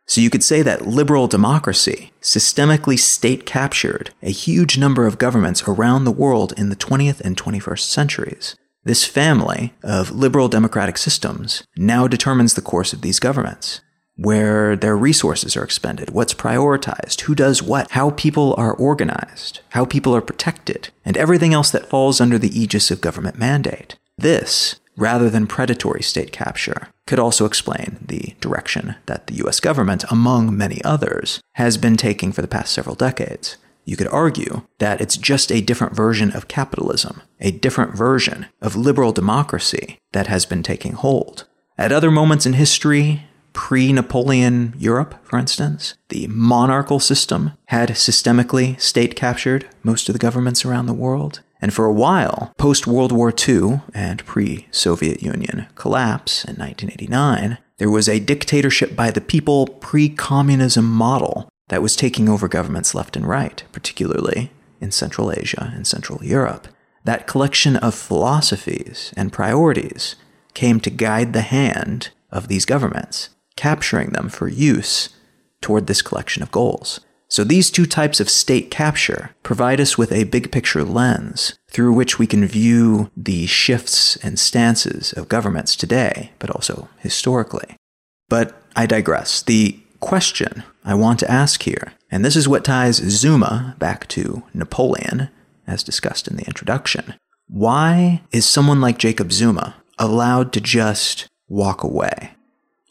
So 0.08 0.22
you 0.22 0.30
could 0.30 0.44
say 0.44 0.62
that 0.62 0.86
liberal 0.86 1.28
democracy 1.28 2.12
systemically 2.22 2.98
state 2.98 3.46
captured 3.46 4.12
a 4.22 4.30
huge 4.30 4.78
number 4.78 5.08
of 5.08 5.18
governments 5.18 5.64
around 5.68 6.04
the 6.04 6.12
world 6.12 6.54
in 6.58 6.70
the 6.70 6.76
20th 6.76 7.22
and 7.22 7.36
21st 7.36 7.80
centuries. 7.80 8.56
This 8.84 9.04
family 9.04 9.74
of 9.82 10.12
liberal 10.12 10.48
democratic 10.48 10.98
systems 10.98 11.64
now 11.76 12.08
determines 12.08 12.54
the 12.54 12.62
course 12.62 12.94
of 12.94 13.02
these 13.02 13.20
governments 13.20 13.82
where 14.18 14.76
their 14.76 14.96
resources 14.96 15.58
are 15.58 15.64
expended, 15.64 16.12
what's 16.12 16.34
prioritized, 16.34 17.22
who 17.22 17.36
does 17.36 17.62
what, 17.62 17.92
how 17.92 18.12
people 18.12 18.56
are 18.58 18.74
organized, 18.74 19.60
how 19.70 19.86
people 19.86 20.16
are 20.16 20.22
protected, 20.22 20.90
and 21.04 21.18
everything 21.18 21.54
else 21.54 21.72
that 21.72 21.90
falls 21.90 22.22
under 22.22 22.38
the 22.38 22.58
aegis 22.58 22.92
of 22.92 23.02
government 23.02 23.38
mandate. 23.38 23.98
This, 24.18 24.80
rather 24.98 25.30
than 25.30 25.48
predatory 25.48 26.02
state 26.02 26.32
capture, 26.32 26.88
could 27.08 27.20
also 27.20 27.46
explain 27.46 27.98
the 28.06 28.36
direction 28.40 28.96
that 29.06 29.28
the 29.28 29.36
US 29.46 29.60
government, 29.60 30.04
among 30.10 30.56
many 30.56 30.84
others, 30.84 31.42
has 31.54 31.78
been 31.78 31.98
taking 31.98 32.32
for 32.32 32.42
the 32.42 32.48
past 32.48 32.74
several 32.74 32.96
decades. 32.96 33.58
You 33.86 33.96
could 33.96 34.08
argue 34.08 34.64
that 34.80 35.00
it's 35.00 35.16
just 35.16 35.52
a 35.52 35.62
different 35.62 35.96
version 35.96 36.32
of 36.32 36.48
capitalism, 36.48 37.22
a 37.40 37.52
different 37.52 37.96
version 37.96 38.48
of 38.62 38.76
liberal 38.76 39.12
democracy 39.12 40.00
that 40.12 40.28
has 40.28 40.46
been 40.46 40.64
taking 40.64 40.94
hold. 40.94 41.46
At 41.78 41.92
other 41.92 42.10
moments 42.10 42.48
in 42.48 42.54
history, 42.54 43.28
pre 43.54 43.94
Napoleon 43.94 44.74
Europe, 44.78 45.16
for 45.24 45.38
instance, 45.38 45.94
the 46.10 46.28
monarchical 46.28 47.00
system 47.00 47.52
had 47.68 47.90
systemically 47.90 48.80
state 48.82 49.16
captured 49.16 49.68
most 49.84 50.10
of 50.10 50.14
the 50.14 50.20
governments 50.20 50.66
around 50.66 50.88
the 50.88 50.94
world. 50.94 51.42
And 51.62 51.74
for 51.74 51.86
a 51.86 51.94
while, 51.94 52.54
post 52.58 52.86
World 52.86 53.12
War 53.12 53.34
II 53.48 53.82
and 53.94 54.26
pre 54.26 54.68
Soviet 54.72 55.24
Union 55.24 55.68
collapse 55.76 56.44
in 56.44 56.56
1989, 56.56 57.58
there 57.78 57.90
was 57.90 58.08
a 58.08 58.20
dictatorship 58.20 58.96
by 58.96 59.12
the 59.12 59.22
people 59.22 59.68
pre 59.68 60.10
communism 60.10 60.86
model 60.86 61.50
that 61.70 61.82
was 61.82 61.96
taking 61.96 62.30
over 62.30 62.48
governments 62.48 62.94
left 62.94 63.16
and 63.16 63.28
right, 63.28 63.64
particularly 63.72 64.52
in 64.80 64.92
Central 64.92 65.32
Asia 65.32 65.72
and 65.76 65.88
Central 65.88 66.24
Europe. 66.24 66.68
That 67.04 67.28
collection 67.28 67.76
of 67.78 67.96
philosophies 67.96 69.14
and 69.18 69.34
priorities 69.34 70.16
came 70.54 70.80
to 70.82 70.90
guide 70.90 71.34
the 71.34 71.42
hand 71.42 72.10
of 72.32 72.48
these 72.48 72.66
governments 72.66 73.30
capturing 73.56 74.10
them 74.10 74.30
for 74.30 74.48
use 74.48 75.10
toward 75.62 75.88
this 75.88 76.02
collection 76.02 76.44
of 76.44 76.52
goals. 76.52 77.00
So 77.36 77.44
these 77.44 77.70
two 77.70 77.86
types 77.86 78.22
of 78.22 78.30
state 78.30 78.72
capture 78.72 79.32
provide 79.44 79.82
us 79.82 79.98
with 79.98 80.14
a 80.14 80.24
big 80.24 80.54
picture 80.54 80.86
lens 80.86 81.60
through 81.70 81.92
which 81.92 82.18
we 82.18 82.28
can 82.28 82.48
view 82.48 83.12
the 83.18 83.46
shifts 83.46 84.16
and 84.24 84.40
stances 84.40 85.12
of 85.12 85.28
governments 85.28 85.76
today, 85.76 86.32
but 86.40 86.50
also 86.50 86.88
historically. 87.00 87.76
But 88.30 88.56
I 88.74 88.86
digress. 88.86 89.42
The 89.42 89.78
question 90.00 90.64
I 90.86 90.94
want 90.94 91.20
to 91.20 91.30
ask 91.30 91.64
here, 91.64 91.92
and 92.10 92.24
this 92.24 92.38
is 92.38 92.48
what 92.48 92.64
ties 92.64 93.04
Zuma 93.04 93.76
back 93.80 94.08
to 94.16 94.44
Napoleon, 94.54 95.28
as 95.68 95.84
discussed 95.84 96.30
in 96.30 96.38
the 96.38 96.46
introduction. 96.46 97.16
Why 97.50 98.22
is 98.32 98.46
someone 98.46 98.80
like 98.80 98.98
Jacob 98.98 99.34
Zuma 99.34 99.76
allowed 100.00 100.54
to 100.54 100.62
just 100.62 101.28
walk 101.50 101.84
away? 101.84 102.32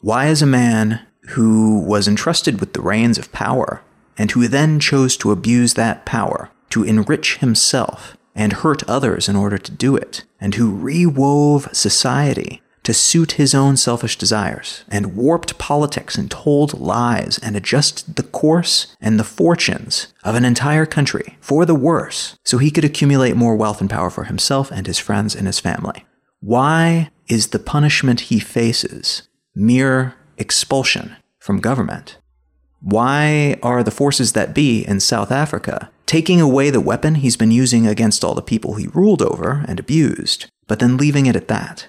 Why 0.01 0.27
is 0.27 0.43
a 0.43 0.45
man 0.45 1.03
who 1.29 1.79
was 1.79 2.07
entrusted 2.07 2.59
with 2.59 2.73
the 2.73 2.81
reins 2.81 3.17
of 3.17 3.31
power, 3.31 3.81
and 4.17 4.31
who 4.31 4.47
then 4.47 4.79
chose 4.79 5.17
to 5.17 5.31
abuse 5.31 5.73
that 5.73 6.05
power 6.05 6.49
to 6.69 6.83
enrich 6.83 7.37
himself 7.37 8.17
and 8.35 8.53
hurt 8.53 8.83
others 8.89 9.29
in 9.29 9.35
order 9.35 9.57
to 9.57 9.71
do 9.71 9.95
it, 9.95 10.23
and 10.41 10.55
who 10.55 10.75
rewove 10.75 11.69
society 11.71 12.61
to 12.83 12.93
suit 12.93 13.33
his 13.33 13.55
own 13.55 13.75
selfish 13.75 14.17
desires, 14.17 14.83
and 14.89 15.15
warped 15.15 15.57
politics 15.57 16.17
and 16.17 16.29
told 16.29 16.79
lies 16.79 17.39
and 17.39 17.55
adjusted 17.55 18.15
the 18.15 18.23
course 18.23 18.95
and 19.01 19.19
the 19.19 19.23
fortunes 19.23 20.13
of 20.23 20.35
an 20.35 20.45
entire 20.45 20.85
country 20.85 21.37
for 21.39 21.65
the 21.65 21.73
worse 21.73 22.37
so 22.43 22.59
he 22.59 22.69
could 22.69 22.85
accumulate 22.85 23.35
more 23.35 23.55
wealth 23.55 23.81
and 23.81 23.89
power 23.89 24.11
for 24.11 24.25
himself 24.25 24.69
and 24.69 24.85
his 24.85 24.99
friends 24.99 25.35
and 25.35 25.47
his 25.47 25.59
family. 25.59 26.05
Why 26.41 27.09
is 27.27 27.47
the 27.47 27.59
punishment 27.59 28.19
he 28.19 28.39
faces 28.39 29.27
mere 29.55 30.13
expulsion 30.37 31.15
from 31.39 31.59
government? 31.59 32.19
Why 32.85 33.57
are 33.63 33.81
the 33.81 33.89
forces 33.89 34.33
that 34.33 34.53
be 34.53 34.85
in 34.85 34.99
South 34.99 35.31
Africa 35.31 35.89
taking 36.05 36.39
away 36.39 36.69
the 36.69 36.79
weapon 36.79 37.15
he's 37.15 37.35
been 37.35 37.49
using 37.49 37.87
against 37.87 38.23
all 38.23 38.35
the 38.35 38.43
people 38.43 38.75
he 38.75 38.85
ruled 38.85 39.23
over 39.23 39.65
and 39.67 39.79
abused, 39.79 40.45
but 40.67 40.77
then 40.77 40.95
leaving 40.95 41.25
it 41.25 41.35
at 41.35 41.47
that? 41.47 41.87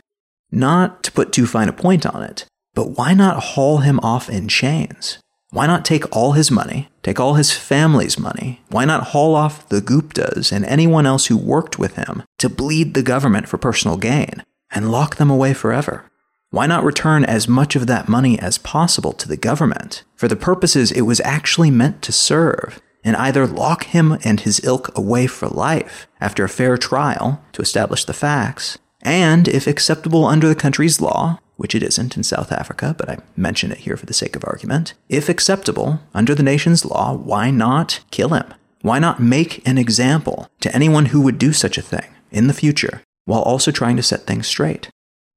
Not 0.50 1.02
to 1.02 1.12
put 1.12 1.32
too 1.32 1.46
fine 1.46 1.68
a 1.68 1.72
point 1.74 2.06
on 2.06 2.22
it, 2.22 2.46
but 2.72 2.92
why 2.96 3.12
not 3.12 3.42
haul 3.42 3.78
him 3.78 4.00
off 4.00 4.30
in 4.30 4.48
chains? 4.48 5.18
Why 5.50 5.66
not 5.66 5.85
take 5.85 6.16
all 6.16 6.32
his 6.32 6.50
money, 6.50 6.88
take 7.02 7.20
all 7.20 7.35
his 7.35 7.52
family's 7.52 8.18
money? 8.18 8.62
Why 8.70 8.87
not 8.87 9.09
haul 9.09 9.35
off 9.35 9.68
the 9.68 9.82
Guptas 9.82 10.50
and 10.50 10.64
anyone 10.64 11.04
else 11.04 11.26
who 11.26 11.37
worked 11.37 11.78
with 11.78 11.96
him 11.96 12.22
to 12.38 12.48
bleed 12.48 12.94
the 12.94 13.02
government 13.02 13.50
for 13.50 13.59
personal 13.59 13.98
gain 13.98 14.42
and 14.70 14.90
lock 14.90 15.16
them 15.16 15.28
away 15.28 15.52
forever? 15.52 16.11
Why 16.56 16.64
not 16.66 16.84
return 16.84 17.22
as 17.22 17.46
much 17.46 17.76
of 17.76 17.86
that 17.86 18.08
money 18.08 18.38
as 18.38 18.56
possible 18.56 19.12
to 19.12 19.28
the 19.28 19.36
government 19.36 20.04
for 20.14 20.26
the 20.26 20.36
purposes 20.36 20.90
it 20.90 21.02
was 21.02 21.20
actually 21.20 21.70
meant 21.70 22.00
to 22.00 22.12
serve, 22.12 22.80
and 23.04 23.14
either 23.14 23.46
lock 23.46 23.84
him 23.84 24.16
and 24.24 24.40
his 24.40 24.64
ilk 24.64 24.96
away 24.96 25.26
for 25.26 25.48
life 25.48 26.06
after 26.18 26.44
a 26.44 26.48
fair 26.48 26.78
trial 26.78 27.44
to 27.52 27.60
establish 27.60 28.06
the 28.06 28.14
facts, 28.14 28.78
and, 29.02 29.48
if 29.48 29.66
acceptable 29.66 30.24
under 30.24 30.48
the 30.48 30.54
country's 30.54 30.98
law, 30.98 31.38
which 31.56 31.74
it 31.74 31.82
isn't 31.82 32.16
in 32.16 32.22
South 32.22 32.50
Africa, 32.50 32.94
but 32.96 33.10
I 33.10 33.18
mention 33.36 33.70
it 33.70 33.80
here 33.80 33.98
for 33.98 34.06
the 34.06 34.14
sake 34.14 34.34
of 34.34 34.42
argument, 34.46 34.94
if 35.10 35.28
acceptable 35.28 36.00
under 36.14 36.34
the 36.34 36.42
nation's 36.42 36.86
law, 36.86 37.12
why 37.12 37.50
not 37.50 38.00
kill 38.10 38.30
him? 38.30 38.54
Why 38.80 38.98
not 38.98 39.20
make 39.20 39.60
an 39.68 39.76
example 39.76 40.48
to 40.60 40.74
anyone 40.74 41.06
who 41.06 41.20
would 41.20 41.36
do 41.36 41.52
such 41.52 41.76
a 41.76 41.82
thing 41.82 42.06
in 42.30 42.46
the 42.46 42.54
future 42.54 43.02
while 43.26 43.42
also 43.42 43.70
trying 43.70 43.96
to 43.96 44.02
set 44.02 44.26
things 44.26 44.46
straight? 44.46 44.88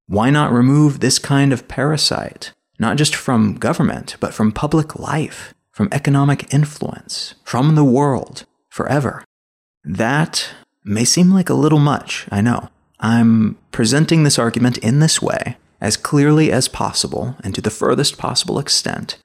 Why 0.09 0.31
not 0.31 0.51
remove 0.51 0.99
this 0.99 1.19
kind 1.19 1.53
of 1.53 1.67
parasite, 1.67 2.51
not 2.79 2.97
just 2.97 3.13
from 3.13 3.53
government, 3.53 4.15
but 4.19 4.33
from 4.33 4.51
public 4.51 4.97
life, 4.97 5.53
from 5.71 5.87
economic 5.91 6.51
influence, 6.51 7.35
from 7.43 7.75
the 7.75 7.83
world, 7.83 8.47
forever. 8.69 9.23
That 9.83 10.49
may 10.83 11.05
seem 11.05 11.31
like 11.31 11.47
a 11.47 11.53
little 11.53 11.77
much, 11.77 12.27
I 12.31 12.41
know. 12.41 12.69
I'm 12.99 13.59
presenting 13.71 14.23
this 14.23 14.39
argument 14.39 14.79
in 14.79 14.99
this 14.99 15.21
way 15.21 15.57
as 15.79 15.95
clearly 15.95 16.51
as 16.51 16.67
possible 16.67 17.35
and 17.43 17.53
to 17.53 17.61
the 17.61 17.69
furthest 17.69 18.17
possible 18.17 18.57
extent 18.57 19.19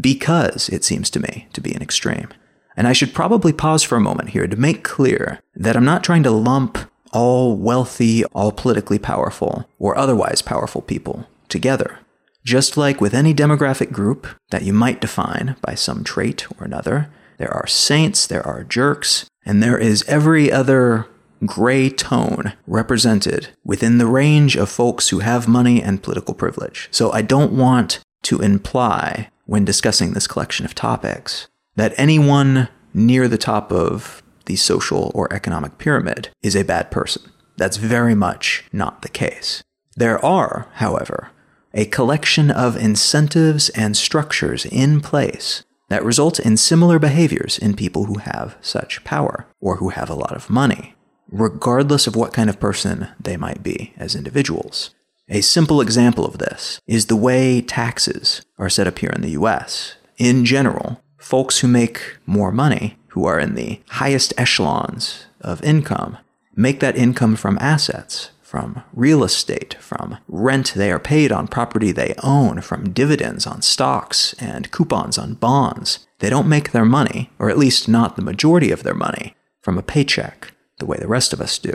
because 0.00 0.68
it 0.68 0.84
seems 0.84 1.10
to 1.10 1.20
me 1.20 1.48
to 1.52 1.60
be 1.60 1.74
an 1.74 1.82
extreme. 1.82 2.28
And 2.76 2.86
I 2.86 2.92
should 2.92 3.12
probably 3.12 3.52
pause 3.52 3.82
for 3.82 3.96
a 3.96 4.00
moment 4.00 4.28
here 4.28 4.46
to 4.46 4.56
make 4.56 4.84
clear 4.84 5.40
that 5.56 5.76
I'm 5.76 5.84
not 5.84 6.04
trying 6.04 6.22
to 6.22 6.30
lump 6.30 6.78
all 7.12 7.56
wealthy, 7.56 8.24
all 8.26 8.52
politically 8.52 8.98
powerful, 8.98 9.68
or 9.78 9.96
otherwise 9.96 10.42
powerful 10.42 10.82
people 10.82 11.26
together. 11.48 11.98
Just 12.44 12.76
like 12.76 13.00
with 13.00 13.14
any 13.14 13.34
demographic 13.34 13.92
group 13.92 14.26
that 14.50 14.62
you 14.62 14.72
might 14.72 15.00
define 15.00 15.56
by 15.60 15.74
some 15.74 16.04
trait 16.04 16.46
or 16.58 16.64
another, 16.64 17.10
there 17.38 17.52
are 17.52 17.66
saints, 17.66 18.26
there 18.26 18.46
are 18.46 18.64
jerks, 18.64 19.26
and 19.44 19.62
there 19.62 19.78
is 19.78 20.04
every 20.08 20.50
other 20.50 21.06
gray 21.44 21.88
tone 21.88 22.52
represented 22.66 23.48
within 23.64 23.98
the 23.98 24.06
range 24.06 24.56
of 24.56 24.68
folks 24.68 25.10
who 25.10 25.20
have 25.20 25.46
money 25.46 25.82
and 25.82 26.02
political 26.02 26.34
privilege. 26.34 26.88
So 26.90 27.12
I 27.12 27.22
don't 27.22 27.52
want 27.52 28.00
to 28.24 28.40
imply, 28.40 29.30
when 29.46 29.64
discussing 29.64 30.12
this 30.12 30.26
collection 30.26 30.64
of 30.64 30.74
topics, 30.74 31.48
that 31.76 31.94
anyone 31.96 32.68
near 32.92 33.28
the 33.28 33.38
top 33.38 33.72
of 33.72 34.22
the 34.48 34.56
social 34.56 35.12
or 35.14 35.32
economic 35.32 35.78
pyramid 35.78 36.30
is 36.42 36.56
a 36.56 36.64
bad 36.64 36.90
person. 36.90 37.30
That's 37.56 37.76
very 37.76 38.16
much 38.16 38.64
not 38.72 39.02
the 39.02 39.08
case. 39.08 39.62
There 39.96 40.24
are, 40.24 40.68
however, 40.74 41.30
a 41.72 41.84
collection 41.84 42.50
of 42.50 42.76
incentives 42.76 43.68
and 43.70 43.96
structures 43.96 44.64
in 44.66 45.00
place 45.00 45.64
that 45.88 46.04
result 46.04 46.40
in 46.40 46.56
similar 46.56 46.98
behaviors 46.98 47.58
in 47.58 47.74
people 47.74 48.04
who 48.04 48.18
have 48.18 48.56
such 48.60 49.04
power 49.04 49.46
or 49.60 49.76
who 49.76 49.90
have 49.90 50.10
a 50.10 50.14
lot 50.14 50.34
of 50.34 50.50
money, 50.50 50.94
regardless 51.30 52.06
of 52.06 52.16
what 52.16 52.32
kind 52.32 52.50
of 52.50 52.60
person 52.60 53.08
they 53.20 53.36
might 53.36 53.62
be 53.62 53.92
as 53.96 54.14
individuals. 54.14 54.94
A 55.28 55.40
simple 55.40 55.80
example 55.80 56.24
of 56.24 56.38
this 56.38 56.80
is 56.86 57.06
the 57.06 57.16
way 57.16 57.60
taxes 57.60 58.42
are 58.58 58.70
set 58.70 58.86
up 58.86 58.98
here 58.98 59.10
in 59.10 59.20
the 59.20 59.30
US. 59.30 59.96
In 60.16 60.44
general, 60.44 61.02
folks 61.18 61.58
who 61.58 61.68
make 61.68 62.16
more 62.24 62.50
money, 62.50 62.97
who 63.08 63.24
are 63.26 63.38
in 63.38 63.54
the 63.54 63.80
highest 63.88 64.32
echelons 64.36 65.26
of 65.40 65.62
income, 65.62 66.18
make 66.54 66.80
that 66.80 66.96
income 66.96 67.36
from 67.36 67.58
assets, 67.60 68.30
from 68.42 68.82
real 68.94 69.22
estate, 69.22 69.74
from 69.78 70.16
rent 70.26 70.72
they 70.74 70.90
are 70.90 70.98
paid 70.98 71.30
on 71.30 71.46
property 71.46 71.92
they 71.92 72.14
own, 72.22 72.62
from 72.62 72.92
dividends 72.92 73.46
on 73.46 73.60
stocks 73.60 74.34
and 74.40 74.70
coupons 74.70 75.18
on 75.18 75.34
bonds. 75.34 76.06
They 76.20 76.30
don't 76.30 76.48
make 76.48 76.72
their 76.72 76.86
money, 76.86 77.30
or 77.38 77.50
at 77.50 77.58
least 77.58 77.88
not 77.88 78.16
the 78.16 78.22
majority 78.22 78.70
of 78.70 78.82
their 78.84 78.94
money, 78.94 79.36
from 79.60 79.76
a 79.76 79.82
paycheck, 79.82 80.54
the 80.78 80.86
way 80.86 80.96
the 80.98 81.06
rest 81.06 81.32
of 81.32 81.40
us 81.40 81.58
do. 81.58 81.74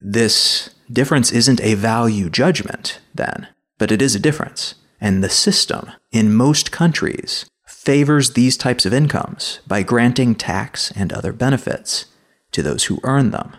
This 0.00 0.70
difference 0.92 1.32
isn't 1.32 1.62
a 1.62 1.72
value 1.72 2.28
judgment, 2.28 3.00
then, 3.14 3.48
but 3.78 3.90
it 3.90 4.02
is 4.02 4.14
a 4.14 4.20
difference. 4.20 4.74
And 5.00 5.24
the 5.24 5.30
system, 5.30 5.90
in 6.12 6.34
most 6.34 6.70
countries, 6.70 7.46
favors 7.84 8.30
these 8.30 8.56
types 8.56 8.86
of 8.86 8.94
incomes 8.94 9.60
by 9.66 9.82
granting 9.82 10.34
tax 10.34 10.90
and 10.92 11.12
other 11.12 11.32
benefits 11.32 12.06
to 12.52 12.62
those 12.62 12.84
who 12.84 13.00
earn 13.02 13.30
them. 13.30 13.56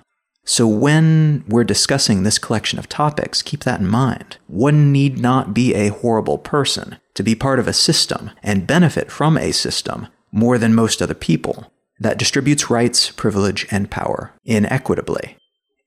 So, 0.48 0.68
when 0.68 1.44
we're 1.48 1.64
discussing 1.64 2.22
this 2.22 2.38
collection 2.38 2.78
of 2.78 2.88
topics, 2.88 3.42
keep 3.42 3.64
that 3.64 3.80
in 3.80 3.88
mind. 3.88 4.38
One 4.48 4.92
need 4.92 5.18
not 5.18 5.54
be 5.54 5.74
a 5.74 5.90
horrible 5.90 6.38
person 6.38 6.98
to 7.16 7.24
be 7.24 7.34
part 7.34 7.58
of 7.58 7.68
a 7.68 7.74
system 7.74 8.30
and 8.44 8.68
benefit 8.68 9.12
from 9.12 9.38
a 9.38 9.52
system 9.52 10.08
more 10.32 10.58
than 10.58 10.76
most 10.76 11.02
other 11.02 11.16
people 11.16 11.72
that 12.00 12.20
distributes 12.20 12.70
rights, 12.70 13.10
privilege, 13.10 13.66
and 13.72 13.90
power 13.90 14.34
inequitably. 14.44 15.38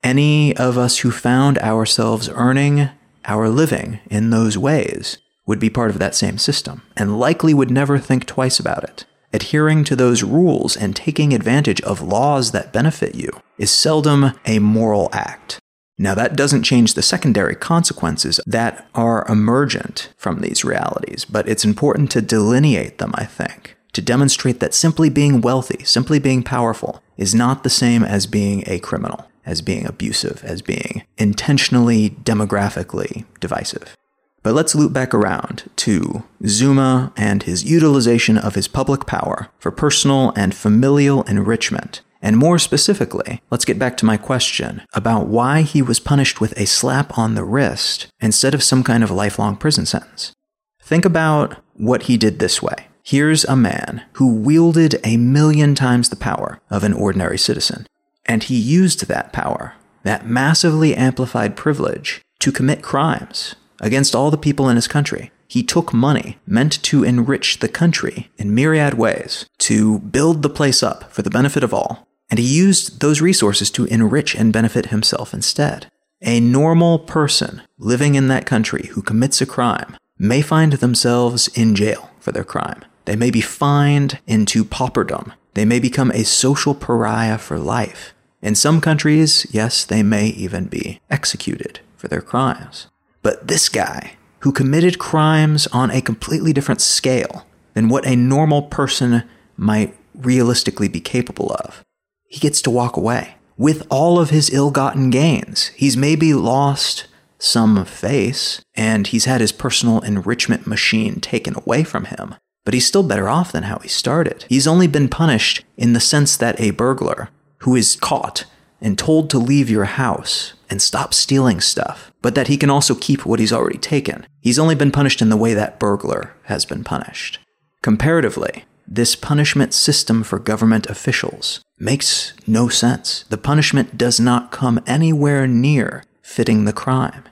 Any 0.03 0.55
of 0.57 0.77
us 0.77 0.99
who 0.99 1.11
found 1.11 1.57
ourselves 1.59 2.29
earning 2.29 2.89
our 3.25 3.47
living 3.47 3.99
in 4.09 4.29
those 4.29 4.57
ways 4.57 5.19
would 5.49 5.59
be 5.59 5.69
part 5.69 5.89
of 5.89 5.97
that 5.97 6.13
same 6.13 6.37
system 6.37 6.83
and 6.95 7.19
likely 7.19 7.55
would 7.55 7.71
never 7.71 7.97
think 7.97 8.27
twice 8.27 8.59
about 8.59 8.83
it. 8.83 9.05
Adhering 9.33 9.83
to 9.83 9.95
those 9.95 10.21
rules 10.21 10.77
and 10.77 10.95
taking 10.95 11.33
advantage 11.33 11.81
of 11.81 12.03
laws 12.03 12.51
that 12.51 12.71
benefit 12.71 13.15
you 13.15 13.31
is 13.57 13.71
seldom 13.71 14.33
a 14.45 14.59
moral 14.59 15.09
act. 15.11 15.57
Now, 15.97 16.13
that 16.13 16.35
doesn't 16.35 16.61
change 16.61 16.93
the 16.93 17.01
secondary 17.01 17.55
consequences 17.55 18.39
that 18.45 18.87
are 18.93 19.25
emergent 19.27 20.13
from 20.17 20.41
these 20.41 20.63
realities, 20.63 21.25
but 21.25 21.49
it's 21.49 21.65
important 21.65 22.11
to 22.11 22.21
delineate 22.21 22.99
them, 22.99 23.11
I 23.15 23.25
think, 23.25 23.75
to 23.93 24.03
demonstrate 24.03 24.59
that 24.59 24.75
simply 24.75 25.09
being 25.09 25.41
wealthy, 25.41 25.83
simply 25.83 26.19
being 26.19 26.43
powerful, 26.43 27.01
is 27.17 27.33
not 27.33 27.63
the 27.63 27.71
same 27.71 28.03
as 28.03 28.27
being 28.27 28.63
a 28.67 28.77
criminal, 28.77 29.27
as 29.47 29.63
being 29.63 29.87
abusive, 29.87 30.43
as 30.43 30.61
being 30.61 31.03
intentionally 31.17 32.11
demographically 32.11 33.25
divisive. 33.39 33.95
But 34.41 34.53
let's 34.53 34.75
loop 34.75 34.93
back 34.93 35.13
around 35.13 35.69
to 35.77 36.23
Zuma 36.45 37.11
and 37.17 37.43
his 37.43 37.63
utilization 37.63 38.37
of 38.37 38.55
his 38.55 38.67
public 38.67 39.05
power 39.05 39.49
for 39.59 39.71
personal 39.71 40.31
and 40.35 40.55
familial 40.55 41.23
enrichment. 41.23 42.01
And 42.21 42.37
more 42.37 42.59
specifically, 42.59 43.41
let's 43.49 43.65
get 43.65 43.79
back 43.79 43.95
to 43.97 44.05
my 44.05 44.17
question 44.17 44.81
about 44.93 45.27
why 45.27 45.61
he 45.61 45.81
was 45.81 45.99
punished 45.99 46.41
with 46.41 46.57
a 46.57 46.65
slap 46.65 47.17
on 47.17 47.35
the 47.35 47.45
wrist 47.45 48.07
instead 48.19 48.53
of 48.53 48.63
some 48.63 48.83
kind 48.83 49.03
of 49.03 49.11
lifelong 49.11 49.55
prison 49.55 49.85
sentence. 49.85 50.33
Think 50.81 51.05
about 51.05 51.57
what 51.75 52.03
he 52.03 52.17
did 52.17 52.39
this 52.39 52.61
way. 52.61 52.87
Here's 53.03 53.45
a 53.45 53.55
man 53.55 54.03
who 54.13 54.35
wielded 54.35 54.99
a 55.03 55.17
million 55.17 55.75
times 55.75 56.09
the 56.09 56.15
power 56.15 56.61
of 56.69 56.83
an 56.83 56.93
ordinary 56.93 57.37
citizen, 57.37 57.87
and 58.25 58.43
he 58.43 58.57
used 58.59 59.07
that 59.07 59.31
power, 59.31 59.75
that 60.03 60.27
massively 60.27 60.95
amplified 60.95 61.55
privilege, 61.55 62.21
to 62.39 62.51
commit 62.51 62.81
crimes 62.81 63.55
against 63.81 64.15
all 64.15 64.31
the 64.31 64.37
people 64.37 64.69
in 64.69 64.75
his 64.75 64.87
country. 64.87 65.31
He 65.47 65.63
took 65.63 65.93
money 65.93 66.37
meant 66.45 66.81
to 66.83 67.03
enrich 67.03 67.59
the 67.59 67.67
country 67.67 68.29
in 68.37 68.53
myriad 68.53 68.93
ways, 68.93 69.45
to 69.59 69.99
build 69.99 70.41
the 70.41 70.49
place 70.49 70.83
up 70.83 71.11
for 71.11 71.21
the 71.21 71.29
benefit 71.29 71.63
of 71.63 71.73
all, 71.73 72.07
and 72.29 72.37
he 72.37 72.45
used 72.45 73.01
those 73.01 73.21
resources 73.21 73.71
to 73.71 73.85
enrich 73.85 74.35
and 74.35 74.53
benefit 74.53 74.87
himself 74.87 75.33
instead. 75.33 75.87
A 76.21 76.39
normal 76.39 76.99
person 76.99 77.61
living 77.77 78.15
in 78.15 78.27
that 78.27 78.45
country 78.45 78.87
who 78.87 79.01
commits 79.01 79.41
a 79.41 79.45
crime 79.45 79.95
may 80.17 80.41
find 80.41 80.73
themselves 80.73 81.47
in 81.49 81.75
jail 81.75 82.11
for 82.19 82.31
their 82.31 82.43
crime. 82.43 82.83
They 83.05 83.15
may 83.15 83.31
be 83.31 83.41
fined 83.41 84.19
into 84.27 84.63
pauperdom. 84.63 85.31
They 85.55 85.65
may 85.65 85.79
become 85.79 86.11
a 86.11 86.23
social 86.25 86.75
pariah 86.75 87.39
for 87.39 87.57
life. 87.57 88.13
In 88.41 88.53
some 88.53 88.81
countries, 88.81 89.47
yes, 89.49 89.83
they 89.83 90.03
may 90.03 90.27
even 90.27 90.65
be 90.65 91.01
executed 91.09 91.79
for 91.97 92.07
their 92.07 92.21
crimes. 92.21 92.87
But 93.21 93.47
this 93.47 93.69
guy, 93.69 94.13
who 94.39 94.51
committed 94.51 94.99
crimes 94.99 95.67
on 95.67 95.91
a 95.91 96.01
completely 96.01 96.53
different 96.53 96.81
scale 96.81 97.45
than 97.73 97.89
what 97.89 98.05
a 98.05 98.15
normal 98.15 98.63
person 98.63 99.23
might 99.57 99.95
realistically 100.15 100.87
be 100.87 100.99
capable 100.99 101.51
of, 101.51 101.83
he 102.25 102.39
gets 102.39 102.61
to 102.61 102.71
walk 102.71 102.95
away 102.95 103.35
with 103.57 103.85
all 103.89 104.19
of 104.19 104.29
his 104.29 104.49
ill 104.51 104.71
gotten 104.71 105.09
gains. 105.09 105.67
He's 105.75 105.97
maybe 105.97 106.33
lost 106.33 107.07
some 107.37 107.83
face, 107.85 108.61
and 108.75 109.07
he's 109.07 109.25
had 109.25 109.41
his 109.41 109.51
personal 109.51 109.99
enrichment 110.01 110.65
machine 110.65 111.19
taken 111.19 111.55
away 111.55 111.83
from 111.83 112.05
him, 112.05 112.35
but 112.65 112.73
he's 112.73 112.87
still 112.87 113.03
better 113.03 113.27
off 113.27 113.51
than 113.51 113.63
how 113.63 113.79
he 113.79 113.89
started. 113.89 114.45
He's 114.47 114.67
only 114.67 114.87
been 114.87 115.09
punished 115.09 115.63
in 115.77 115.93
the 115.93 115.99
sense 115.99 116.37
that 116.37 116.59
a 116.59 116.71
burglar 116.71 117.29
who 117.59 117.75
is 117.75 117.97
caught 117.97 118.45
and 118.81 118.97
told 118.97 119.29
to 119.29 119.37
leave 119.37 119.69
your 119.69 119.85
house 119.85 120.53
and 120.69 120.81
stop 120.81 121.13
stealing 121.13 121.59
stuff, 121.61 122.11
but 122.21 122.35
that 122.35 122.47
he 122.47 122.57
can 122.57 122.69
also 122.69 122.95
keep 122.95 123.25
what 123.25 123.39
he's 123.39 123.53
already 123.53 123.77
taken. 123.77 124.25
He's 124.39 124.59
only 124.59 124.75
been 124.75 124.91
punished 124.91 125.21
in 125.21 125.29
the 125.29 125.37
way 125.37 125.53
that 125.53 125.79
burglar 125.79 126.33
has 126.43 126.65
been 126.65 126.83
punished. 126.83 127.39
Comparatively, 127.81 128.65
this 128.87 129.15
punishment 129.15 129.73
system 129.73 130.23
for 130.23 130.39
government 130.39 130.87
officials 130.87 131.61
makes 131.77 132.33
no 132.47 132.67
sense. 132.67 133.23
The 133.29 133.37
punishment 133.37 133.97
does 133.97 134.19
not 134.19 134.51
come 134.51 134.81
anywhere 134.87 135.47
near 135.47 136.03
fitting 136.21 136.65
the 136.65 136.73
crime. 136.73 137.23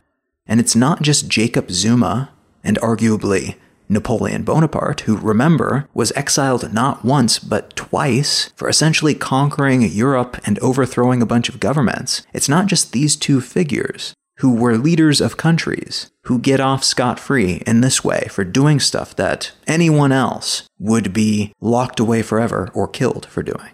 And 0.45 0.59
it's 0.59 0.75
not 0.75 1.01
just 1.01 1.27
Jacob 1.27 1.71
Zuma 1.71 2.31
and 2.63 2.79
arguably 2.79 3.55
Napoleon 3.89 4.43
Bonaparte, 4.43 5.01
who, 5.01 5.17
remember, 5.17 5.87
was 5.93 6.11
exiled 6.15 6.73
not 6.73 7.05
once 7.05 7.39
but 7.39 7.75
twice 7.75 8.51
for 8.55 8.67
essentially 8.67 9.15
conquering 9.15 9.81
Europe 9.81 10.37
and 10.45 10.59
overthrowing 10.59 11.21
a 11.21 11.25
bunch 11.25 11.49
of 11.49 11.59
governments. 11.59 12.25
It's 12.33 12.49
not 12.49 12.67
just 12.67 12.91
these 12.91 13.15
two 13.15 13.41
figures 13.41 14.13
who 14.37 14.53
were 14.53 14.77
leaders 14.77 15.19
of 15.19 15.37
countries 15.37 16.11
who 16.23 16.39
get 16.39 16.59
off 16.59 16.83
scot 16.83 17.19
free 17.19 17.63
in 17.65 17.81
this 17.81 18.03
way 18.03 18.27
for 18.29 18.43
doing 18.43 18.79
stuff 18.79 19.15
that 19.15 19.51
anyone 19.65 20.11
else 20.11 20.67
would 20.77 21.11
be 21.11 21.53
locked 21.59 21.99
away 21.99 22.21
forever 22.21 22.69
or 22.73 22.87
killed 22.87 23.25
for 23.25 23.41
doing. 23.41 23.71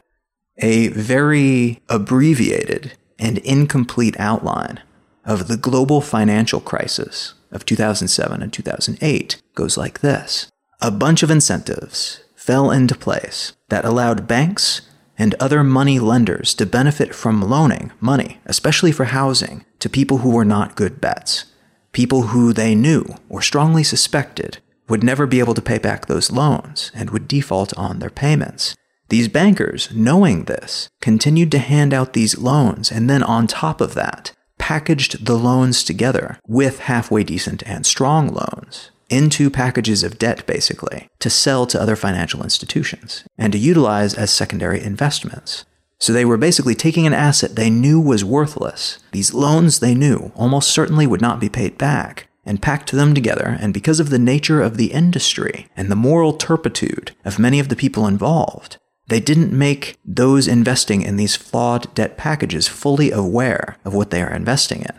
A 0.60 0.88
very 0.90 1.82
abbreviated 1.90 2.94
and 3.20 3.40
incomplete 3.40 4.16
outline 4.20 4.80
of 5.26 5.48
the 5.48 5.58
global 5.58 6.00
financial 6.00 6.60
crisis 6.60 7.34
of 7.56 7.66
2007 7.66 8.42
and 8.42 8.52
2008 8.52 9.42
goes 9.56 9.78
like 9.78 10.00
this 10.00 10.50
A 10.82 10.92
bunch 10.92 11.24
of 11.24 11.32
incentives 11.32 12.24
fell 12.36 12.72
into 12.72 12.96
place 12.96 13.54
that 13.70 13.86
allowed 13.86 14.28
banks 14.28 14.82
and 15.18 15.36
other 15.36 15.64
money 15.64 16.00
lenders 16.00 16.54
to 16.56 16.66
benefit 16.66 17.14
from 17.14 17.42
loaning 17.42 17.92
money, 18.00 18.40
especially 18.46 18.92
for 18.92 19.06
housing, 19.06 19.64
to 19.80 19.90
people 19.90 20.20
who 20.20 20.32
were 20.32 20.46
not 20.46 20.76
good 20.76 21.00
bets. 21.00 21.46
People 21.92 22.24
who 22.28 22.52
they 22.52 22.74
knew 22.74 23.06
or 23.30 23.42
strongly 23.42 23.84
suspected 23.84 24.58
would 24.90 25.04
never 25.04 25.26
be 25.26 25.40
able 25.40 25.54
to 25.54 25.62
pay 25.62 25.78
back 25.78 26.08
those 26.08 26.32
loans 26.32 26.92
and 26.94 27.12
would 27.12 27.28
default 27.28 27.76
on 27.78 28.00
their 28.00 28.10
payments. 28.10 28.76
These 29.10 29.28
bankers, 29.28 29.90
knowing 29.94 30.46
this, 30.46 30.90
continued 31.02 31.52
to 31.52 31.60
hand 31.60 31.94
out 31.94 32.14
these 32.14 32.38
loans 32.38 32.92
and 32.92 33.10
then 33.10 33.22
on 33.22 33.48
top 33.48 33.80
of 33.80 33.94
that, 33.94 34.32
packaged 34.64 35.26
the 35.26 35.38
loans 35.38 35.84
together 35.84 36.40
with 36.48 36.80
halfway 36.80 37.22
decent 37.22 37.62
and 37.64 37.86
strong 37.86 38.30
loans 38.30 38.92
into 39.10 39.50
packages 39.50 40.06
of 40.06 40.18
debt, 40.18 40.48
basically, 40.48 41.10
to 41.20 41.30
sell 41.30 41.66
to 41.66 41.82
other 41.82 41.98
financial 41.98 42.42
institutions 42.42 43.26
and 43.38 43.52
to 43.52 43.60
utilize 43.60 44.14
as 44.14 44.32
secondary 44.32 44.82
investments. 44.82 45.66
So 46.00 46.14
they 46.14 46.24
were 46.24 46.38
basically 46.38 46.76
taking 46.76 47.06
an 47.06 47.14
asset 47.14 47.58
they 47.58 47.70
knew 47.70 48.00
was 48.00 48.24
worthless, 48.24 49.00
these 49.12 49.34
loans 49.34 49.80
they 49.80 49.94
knew 49.94 50.32
almost 50.34 50.72
certainly 50.72 51.06
would 51.08 51.22
not 51.22 51.42
be 51.42 51.50
paid 51.50 51.78
back, 51.78 52.30
and 52.46 52.62
packed 52.62 52.94
them 52.94 53.14
together, 53.14 53.58
and 53.60 53.74
because 53.74 54.00
of 54.00 54.12
the 54.12 54.18
nature 54.18 54.62
of 54.62 54.78
the 54.78 54.94
industry 54.94 55.68
and 55.76 55.92
the 55.92 55.96
moral 55.98 56.32
turpitude 56.32 57.12
of 57.26 57.38
many 57.38 57.60
of 57.60 57.68
the 57.68 57.76
people 57.76 58.08
involved, 58.08 58.78
they 59.08 59.20
didn't 59.20 59.52
make 59.52 59.98
those 60.06 60.48
investing 60.48 61.02
in 61.02 61.18
these 61.18 61.36
flawed 61.36 61.94
debt 61.94 62.18
packages 62.18 62.68
fully 62.68 63.12
aware 63.12 63.78
of 63.84 63.94
what 63.94 64.10
they 64.10 64.22
are 64.22 64.34
investing 64.34 64.82
in. 64.82 64.96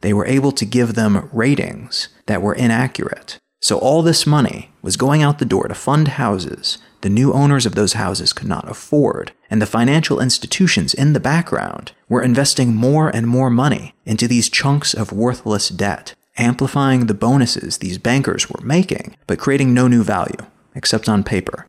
They 0.00 0.12
were 0.12 0.26
able 0.26 0.52
to 0.52 0.64
give 0.64 0.94
them 0.94 1.28
ratings 1.32 2.08
that 2.26 2.42
were 2.42 2.54
inaccurate 2.54 3.38
so 3.60 3.78
all 3.78 4.02
this 4.02 4.26
money 4.26 4.70
was 4.82 4.96
going 4.96 5.22
out 5.22 5.40
the 5.40 5.44
door 5.44 5.66
to 5.66 5.74
fund 5.74 6.08
houses 6.08 6.78
the 7.00 7.08
new 7.08 7.32
owners 7.32 7.64
of 7.64 7.76
those 7.76 7.92
houses 7.92 8.32
could 8.32 8.48
not 8.48 8.68
afford, 8.68 9.30
and 9.48 9.62
the 9.62 9.66
financial 9.66 10.18
institutions 10.18 10.94
in 10.94 11.12
the 11.12 11.20
background 11.20 11.92
were 12.08 12.22
investing 12.22 12.74
more 12.74 13.08
and 13.08 13.28
more 13.28 13.50
money 13.50 13.94
into 14.04 14.26
these 14.26 14.48
chunks 14.48 14.94
of 14.94 15.12
worthless 15.12 15.68
debt, 15.68 16.16
amplifying 16.38 17.06
the 17.06 17.14
bonuses 17.14 17.78
these 17.78 17.98
bankers 17.98 18.50
were 18.50 18.60
making, 18.64 19.16
but 19.28 19.38
creating 19.38 19.72
no 19.72 19.86
new 19.86 20.02
value, 20.02 20.44
except 20.74 21.08
on 21.08 21.22
paper. 21.22 21.68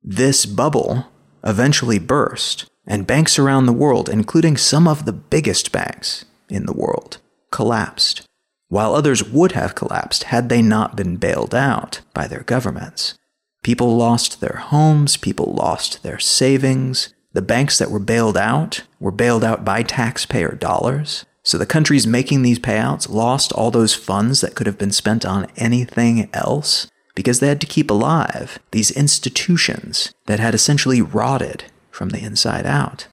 This 0.00 0.46
bubble 0.46 1.08
eventually 1.48 1.98
burst, 1.98 2.66
and 2.86 3.06
banks 3.06 3.38
around 3.38 3.66
the 3.66 3.72
world, 3.72 4.08
including 4.08 4.56
some 4.56 4.86
of 4.86 5.04
the 5.04 5.12
biggest 5.12 5.72
banks 5.72 6.24
in 6.48 6.66
the 6.66 6.72
world, 6.72 7.18
collapsed 7.50 8.22
while 8.68 8.94
others 8.94 9.24
would 9.24 9.52
have 9.52 9.74
collapsed 9.74 10.24
had 10.24 10.48
they 10.48 10.62
not 10.62 10.96
been 10.96 11.16
bailed 11.16 11.54
out 11.54 12.00
by 12.14 12.26
their 12.26 12.42
governments. 12.42 13.14
People 13.62 13.96
lost 13.96 14.40
their 14.40 14.60
homes, 14.66 15.16
people 15.16 15.54
lost 15.54 16.02
their 16.02 16.18
savings. 16.18 17.12
The 17.32 17.42
banks 17.42 17.78
that 17.78 17.90
were 17.90 17.98
bailed 17.98 18.36
out 18.36 18.82
were 19.00 19.10
bailed 19.10 19.44
out 19.44 19.64
by 19.64 19.82
taxpayer 19.82 20.52
dollars. 20.52 21.24
So 21.42 21.56
the 21.56 21.66
countries 21.66 22.06
making 22.06 22.42
these 22.42 22.58
payouts 22.58 23.08
lost 23.08 23.52
all 23.52 23.70
those 23.70 23.94
funds 23.94 24.40
that 24.42 24.54
could 24.54 24.66
have 24.66 24.78
been 24.78 24.92
spent 24.92 25.24
on 25.24 25.50
anything 25.56 26.28
else 26.34 26.88
because 27.18 27.40
they 27.40 27.48
had 27.48 27.60
to 27.60 27.66
keep 27.66 27.90
alive 27.90 28.60
these 28.70 28.92
institutions 28.92 30.14
that 30.26 30.38
had 30.38 30.54
essentially 30.54 31.02
rotted 31.02 31.64
from 31.90 32.10
the 32.10 32.22
inside 32.22 32.64
out. 32.64 33.08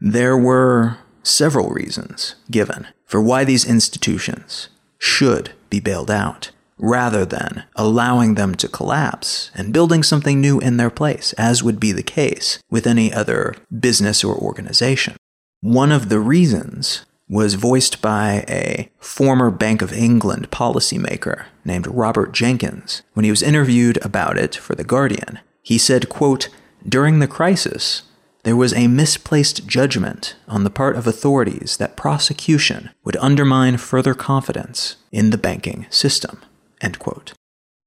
There 0.00 0.36
were 0.36 0.98
several 1.22 1.70
reasons 1.70 2.34
given 2.50 2.88
for 3.04 3.22
why 3.22 3.44
these 3.44 3.64
institutions 3.64 4.66
should 4.98 5.52
be 5.70 5.78
bailed 5.78 6.10
out, 6.10 6.50
rather 6.76 7.24
than 7.24 7.62
allowing 7.76 8.34
them 8.34 8.56
to 8.56 8.66
collapse 8.66 9.52
and 9.54 9.72
building 9.72 10.02
something 10.02 10.40
new 10.40 10.58
in 10.58 10.76
their 10.76 10.90
place, 10.90 11.32
as 11.34 11.62
would 11.62 11.78
be 11.78 11.92
the 11.92 12.02
case 12.02 12.58
with 12.68 12.84
any 12.84 13.12
other 13.12 13.54
business 13.78 14.24
or 14.24 14.34
organization. 14.34 15.14
One 15.60 15.92
of 15.92 16.08
the 16.08 16.18
reasons 16.18 17.06
was 17.28 17.54
voiced 17.54 18.00
by 18.00 18.44
a 18.48 18.90
former 18.98 19.50
Bank 19.50 19.82
of 19.82 19.92
England 19.92 20.50
policymaker 20.50 21.46
named 21.64 21.86
Robert 21.86 22.32
Jenkins 22.32 23.02
when 23.14 23.24
he 23.24 23.30
was 23.30 23.42
interviewed 23.42 24.04
about 24.04 24.38
it 24.38 24.54
for 24.54 24.74
The 24.74 24.84
Guardian. 24.84 25.40
He 25.62 25.78
said, 25.78 26.08
quote, 26.08 26.48
During 26.88 27.18
the 27.18 27.26
crisis, 27.26 28.02
there 28.44 28.56
was 28.56 28.72
a 28.74 28.86
misplaced 28.86 29.66
judgment 29.66 30.36
on 30.46 30.62
the 30.62 30.70
part 30.70 30.94
of 30.94 31.08
authorities 31.08 31.76
that 31.78 31.96
prosecution 31.96 32.90
would 33.02 33.16
undermine 33.16 33.76
further 33.76 34.14
confidence 34.14 34.96
in 35.10 35.30
the 35.30 35.38
banking 35.38 35.86
system. 35.90 36.40
End 36.80 37.00
quote. 37.00 37.32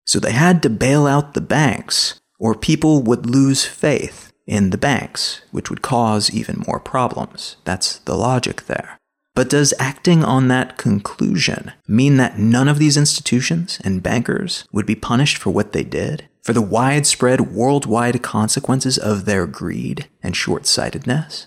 So 0.05 0.19
they 0.19 0.33
had 0.33 0.61
to 0.63 0.69
bail 0.69 1.07
out 1.07 1.33
the 1.33 1.39
banks, 1.39 2.19
or 2.39 2.55
people 2.55 3.01
would 3.03 3.25
lose 3.25 3.63
faith 3.63 4.33
in 4.45 4.71
the 4.71 4.77
banks, 4.77 5.41
which 5.51 5.69
would 5.69 5.81
cause 5.81 6.29
even 6.29 6.65
more 6.67 6.79
problems. 6.79 7.55
That's 7.63 7.99
the 7.99 8.17
logic 8.17 8.65
there. 8.65 8.98
But 9.35 9.49
does 9.49 9.73
acting 9.79 10.23
on 10.23 10.47
that 10.47 10.77
conclusion 10.77 11.71
mean 11.87 12.17
that 12.17 12.37
none 12.37 12.67
of 12.67 12.79
these 12.79 12.97
institutions 12.97 13.79
and 13.83 14.03
bankers 14.03 14.65
would 14.71 14.85
be 14.85 14.95
punished 14.95 15.37
for 15.37 15.51
what 15.51 15.71
they 15.71 15.83
did? 15.83 16.29
for 16.49 16.53
the 16.53 16.61
widespread 16.63 17.53
worldwide 17.53 18.23
consequences 18.23 18.97
of 18.97 19.25
their 19.25 19.45
greed 19.45 20.09
and 20.23 20.35
short 20.35 20.65
sightedness? 20.65 21.45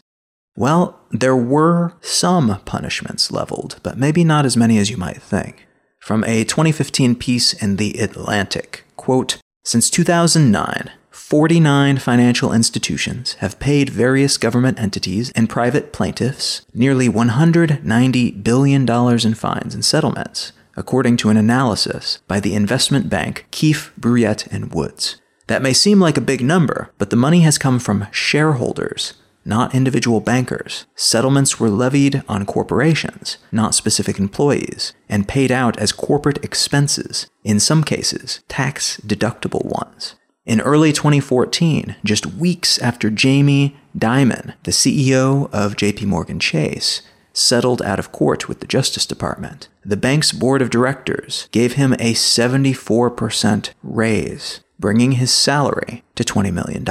Well, 0.57 1.01
there 1.11 1.37
were 1.37 1.95
some 2.01 2.61
punishments 2.65 3.33
leveled, 3.33 3.81
but 3.83 3.99
maybe 3.99 4.23
not 4.23 4.47
as 4.47 4.57
many 4.57 4.79
as 4.79 4.91
you 4.91 4.97
might 4.97 5.21
think. 5.21 5.67
From 5.99 6.23
a 6.23 6.45
2015 6.45 7.17
piece 7.17 7.53
in 7.53 7.77
The 7.77 7.99
Atlantic, 7.99 8.85
quote, 8.97 9.39
Since 9.65 9.91
2009, 9.91 10.91
49 11.33 11.97
financial 11.97 12.53
institutions 12.53 13.33
have 13.41 13.59
paid 13.59 13.89
various 13.89 14.37
government 14.37 14.79
entities 14.79 15.33
and 15.35 15.49
private 15.49 15.91
plaintiffs 15.91 16.61
nearly 16.75 17.09
$190 17.09 18.45
billion 18.45 18.83
in 18.83 19.35
fines 19.35 19.75
and 19.75 19.83
settlements, 19.83 20.53
according 20.77 21.17
to 21.17 21.31
an 21.31 21.39
analysis 21.39 22.19
by 22.29 22.39
the 22.39 22.55
investment 22.55 23.09
bank 23.09 23.47
Keefe, 23.51 23.95
Bruyette, 23.99 24.47
and 24.53 24.75
Woods. 24.75 25.23
That 25.47 25.63
may 25.63 25.73
seem 25.73 25.99
like 25.99 26.19
a 26.19 26.21
big 26.21 26.43
number, 26.43 26.91
but 26.99 27.09
the 27.09 27.17
money 27.17 27.41
has 27.41 27.57
come 27.57 27.79
from 27.79 28.09
shareholders, 28.11 29.15
not 29.43 29.75
individual 29.75 30.21
bankers. 30.21 30.85
Settlements 30.97 31.59
were 31.59 31.71
levied 31.71 32.23
on 32.29 32.45
corporations, 32.45 33.39
not 33.51 33.75
specific 33.75 34.19
employees, 34.19 34.93
and 35.09 35.27
paid 35.27 35.51
out 35.51 35.79
as 35.79 35.93
corporate 35.93 36.45
expenses, 36.45 37.31
in 37.43 37.59
some 37.59 37.83
cases, 37.85 38.41
tax 38.49 38.99
deductible 38.99 39.65
ones. 39.65 40.17
In 40.45 40.61
early 40.61 40.93
2014, 40.93 41.95
just 42.05 42.27
weeks 42.27 42.77
after 42.81 43.11
Jamie 43.11 43.77
Dimon, 43.97 44.55
the 44.65 44.73
CEO 44.73 45.49
of 45.53 45.77
JP 45.77 46.07
Morgan 46.07 46.41
Chase, 46.41 47.03
settled 47.33 47.81
out 47.83 48.01
of 48.01 48.11
court 48.11 48.49
with 48.49 48.59
the 48.59 48.67
Justice 48.67 49.07
Department. 49.07 49.69
The 49.85 49.97
bank's 49.97 50.33
board 50.33 50.61
of 50.61 50.69
directors 50.69 51.49
gave 51.53 51.75
him 51.75 51.93
a 51.95 52.15
74% 52.15 53.71
raise, 53.85 54.61
bringing 54.81 55.13
his 55.13 55.33
salary 55.33 56.03
to 56.17 56.25
$20 56.25 56.53
million. 56.53 56.85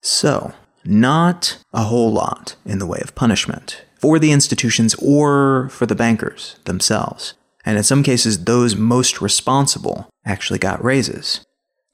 So, 0.00 0.52
not 0.84 1.58
a 1.72 1.82
whole 1.82 2.12
lot 2.12 2.54
in 2.64 2.78
the 2.78 2.86
way 2.86 3.00
of 3.02 3.16
punishment 3.16 3.84
for 3.98 4.20
the 4.20 4.30
institutions 4.30 4.94
or 5.02 5.68
for 5.70 5.86
the 5.86 5.96
bankers 5.96 6.56
themselves. 6.66 7.34
And 7.64 7.76
in 7.76 7.84
some 7.84 8.04
cases, 8.04 8.44
those 8.44 8.76
most 8.76 9.20
responsible 9.20 10.08
actually 10.24 10.58
got 10.58 10.82
raises. 10.82 11.44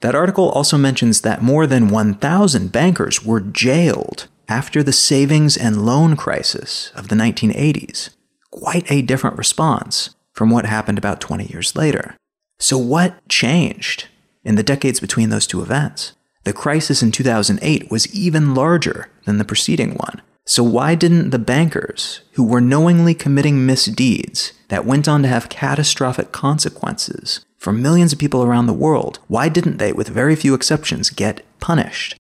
That 0.01 0.15
article 0.15 0.49
also 0.49 0.77
mentions 0.77 1.21
that 1.21 1.43
more 1.43 1.67
than 1.67 1.89
1,000 1.89 2.71
bankers 2.71 3.23
were 3.23 3.41
jailed 3.41 4.27
after 4.47 4.81
the 4.81 4.93
savings 4.93 5.57
and 5.57 5.85
loan 5.85 6.15
crisis 6.15 6.91
of 6.95 7.09
the 7.09 7.15
1980s. 7.15 8.09
Quite 8.49 8.89
a 8.91 9.01
different 9.01 9.37
response 9.37 10.15
from 10.31 10.49
what 10.49 10.65
happened 10.65 10.97
about 10.97 11.19
20 11.19 11.45
years 11.45 11.75
later. 11.75 12.15
So, 12.59 12.77
what 12.77 13.27
changed 13.27 14.07
in 14.43 14.55
the 14.55 14.63
decades 14.63 14.99
between 14.99 15.29
those 15.29 15.45
two 15.45 15.61
events? 15.61 16.13
The 16.45 16.53
crisis 16.53 17.03
in 17.03 17.11
2008 17.11 17.91
was 17.91 18.13
even 18.13 18.55
larger 18.55 19.09
than 19.25 19.37
the 19.37 19.45
preceding 19.45 19.95
one. 19.95 20.21
So, 20.49 20.63
why 20.63 20.95
didn't 20.95 21.29
the 21.29 21.37
bankers, 21.37 22.21
who 22.31 22.43
were 22.43 22.59
knowingly 22.59 23.13
committing 23.13 23.67
misdeeds 23.67 24.51
that 24.69 24.83
went 24.83 25.07
on 25.07 25.21
to 25.21 25.27
have 25.27 25.47
catastrophic 25.47 26.31
consequences 26.31 27.45
for 27.59 27.71
millions 27.71 28.13
of 28.13 28.17
people 28.17 28.43
around 28.43 28.65
the 28.65 28.73
world, 28.73 29.19
why 29.27 29.47
didn't 29.47 29.77
they, 29.77 29.93
with 29.93 30.07
very 30.07 30.35
few 30.35 30.55
exceptions, 30.55 31.11
get 31.11 31.45
punished? 31.59 32.15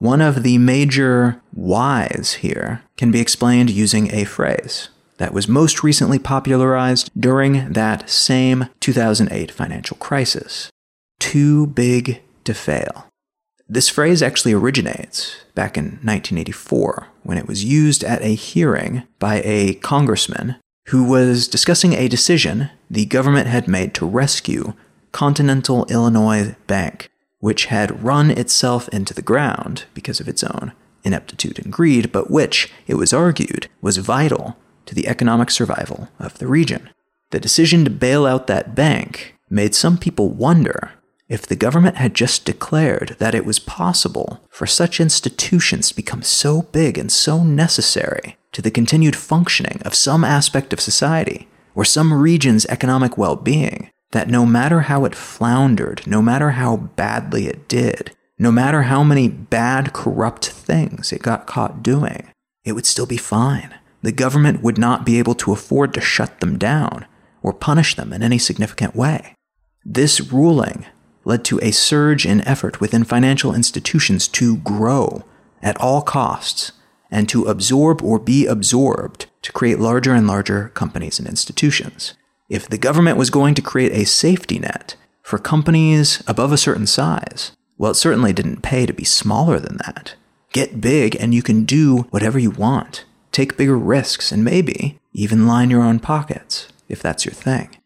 One 0.00 0.20
of 0.20 0.42
the 0.42 0.58
major 0.58 1.40
whys 1.52 2.38
here 2.40 2.82
can 2.96 3.12
be 3.12 3.20
explained 3.20 3.70
using 3.70 4.12
a 4.12 4.24
phrase 4.24 4.88
that 5.18 5.32
was 5.32 5.46
most 5.46 5.84
recently 5.84 6.18
popularized 6.18 7.12
during 7.16 7.72
that 7.74 8.10
same 8.10 8.66
2008 8.80 9.52
financial 9.52 9.96
crisis 9.98 10.68
too 11.20 11.68
big 11.68 12.22
to 12.42 12.54
fail. 12.54 13.06
This 13.68 13.88
phrase 13.90 14.22
actually 14.22 14.54
originates 14.54 15.36
back 15.54 15.76
in 15.76 16.00
1984 16.02 17.06
when 17.28 17.36
it 17.36 17.46
was 17.46 17.62
used 17.62 18.02
at 18.04 18.22
a 18.22 18.34
hearing 18.34 19.02
by 19.18 19.42
a 19.44 19.74
congressman 19.74 20.56
who 20.86 21.04
was 21.04 21.46
discussing 21.46 21.92
a 21.92 22.08
decision 22.08 22.70
the 22.90 23.04
government 23.04 23.46
had 23.46 23.68
made 23.68 23.92
to 23.92 24.06
rescue 24.06 24.72
Continental 25.12 25.84
Illinois 25.90 26.56
Bank, 26.66 27.10
which 27.40 27.66
had 27.66 28.02
run 28.02 28.30
itself 28.30 28.88
into 28.88 29.12
the 29.12 29.20
ground 29.20 29.84
because 29.92 30.20
of 30.20 30.28
its 30.28 30.42
own 30.42 30.72
ineptitude 31.04 31.58
and 31.62 31.70
greed, 31.70 32.12
but 32.12 32.30
which, 32.30 32.72
it 32.86 32.94
was 32.94 33.12
argued, 33.12 33.68
was 33.82 33.98
vital 33.98 34.56
to 34.86 34.94
the 34.94 35.06
economic 35.06 35.50
survival 35.50 36.08
of 36.18 36.38
the 36.38 36.46
region. 36.46 36.88
The 37.28 37.40
decision 37.40 37.84
to 37.84 37.90
bail 37.90 38.24
out 38.24 38.46
that 38.46 38.74
bank 38.74 39.34
made 39.50 39.74
some 39.74 39.98
people 39.98 40.30
wonder 40.30 40.92
if 41.28 41.46
the 41.46 41.56
government 41.56 41.96
had 41.96 42.14
just 42.14 42.44
declared 42.44 43.16
that 43.18 43.34
it 43.34 43.44
was 43.44 43.58
possible 43.58 44.40
for 44.48 44.66
such 44.66 45.00
institutions 45.00 45.88
to 45.88 45.96
become 45.96 46.22
so 46.22 46.62
big 46.62 46.96
and 46.96 47.12
so 47.12 47.44
necessary 47.44 48.36
to 48.52 48.62
the 48.62 48.70
continued 48.70 49.14
functioning 49.14 49.80
of 49.84 49.94
some 49.94 50.24
aspect 50.24 50.72
of 50.72 50.80
society 50.80 51.48
or 51.74 51.84
some 51.84 52.12
region's 52.12 52.64
economic 52.66 53.18
well 53.18 53.36
being 53.36 53.90
that 54.12 54.28
no 54.28 54.46
matter 54.46 54.82
how 54.82 55.04
it 55.04 55.14
floundered, 55.14 56.06
no 56.06 56.22
matter 56.22 56.52
how 56.52 56.76
badly 56.76 57.46
it 57.46 57.68
did, 57.68 58.16
no 58.38 58.50
matter 58.50 58.82
how 58.82 59.04
many 59.04 59.28
bad, 59.28 59.92
corrupt 59.92 60.48
things 60.48 61.12
it 61.12 61.22
got 61.22 61.46
caught 61.46 61.82
doing, 61.82 62.30
it 62.64 62.72
would 62.72 62.86
still 62.86 63.06
be 63.06 63.18
fine. 63.18 63.74
The 64.00 64.12
government 64.12 64.62
would 64.62 64.78
not 64.78 65.04
be 65.04 65.18
able 65.18 65.34
to 65.36 65.52
afford 65.52 65.92
to 65.94 66.00
shut 66.00 66.40
them 66.40 66.56
down 66.56 67.04
or 67.42 67.52
punish 67.52 67.96
them 67.96 68.12
in 68.12 68.22
any 68.22 68.38
significant 68.38 68.96
way. 68.96 69.34
This 69.84 70.20
ruling 70.20 70.86
led 71.28 71.44
to 71.44 71.60
a 71.60 71.70
surge 71.70 72.24
in 72.24 72.40
effort 72.48 72.80
within 72.80 73.04
financial 73.04 73.54
institutions 73.54 74.26
to 74.26 74.56
grow 74.56 75.24
at 75.62 75.78
all 75.78 76.00
costs 76.00 76.72
and 77.10 77.28
to 77.28 77.44
absorb 77.44 78.02
or 78.02 78.18
be 78.18 78.46
absorbed 78.46 79.26
to 79.42 79.52
create 79.52 79.78
larger 79.78 80.14
and 80.14 80.26
larger 80.26 80.70
companies 80.70 81.18
and 81.18 81.28
institutions. 81.28 82.14
If 82.48 82.66
the 82.66 82.78
government 82.78 83.18
was 83.18 83.28
going 83.28 83.54
to 83.56 83.62
create 83.62 83.92
a 83.92 84.06
safety 84.06 84.58
net 84.58 84.96
for 85.22 85.38
companies 85.38 86.22
above 86.26 86.50
a 86.50 86.56
certain 86.56 86.86
size, 86.86 87.52
well, 87.76 87.90
it 87.90 87.96
certainly 87.96 88.32
didn't 88.32 88.62
pay 88.62 88.86
to 88.86 88.94
be 88.94 89.04
smaller 89.04 89.60
than 89.60 89.76
that. 89.84 90.14
Get 90.54 90.80
big 90.80 91.14
and 91.20 91.34
you 91.34 91.42
can 91.42 91.66
do 91.66 92.06
whatever 92.08 92.38
you 92.38 92.50
want. 92.50 93.04
Take 93.32 93.58
bigger 93.58 93.76
risks 93.76 94.32
and 94.32 94.42
maybe 94.42 94.98
even 95.12 95.46
line 95.46 95.68
your 95.68 95.82
own 95.82 96.00
pockets 96.00 96.68
if 96.88 97.02
that's 97.02 97.26
your 97.26 97.34
thing. 97.34 97.76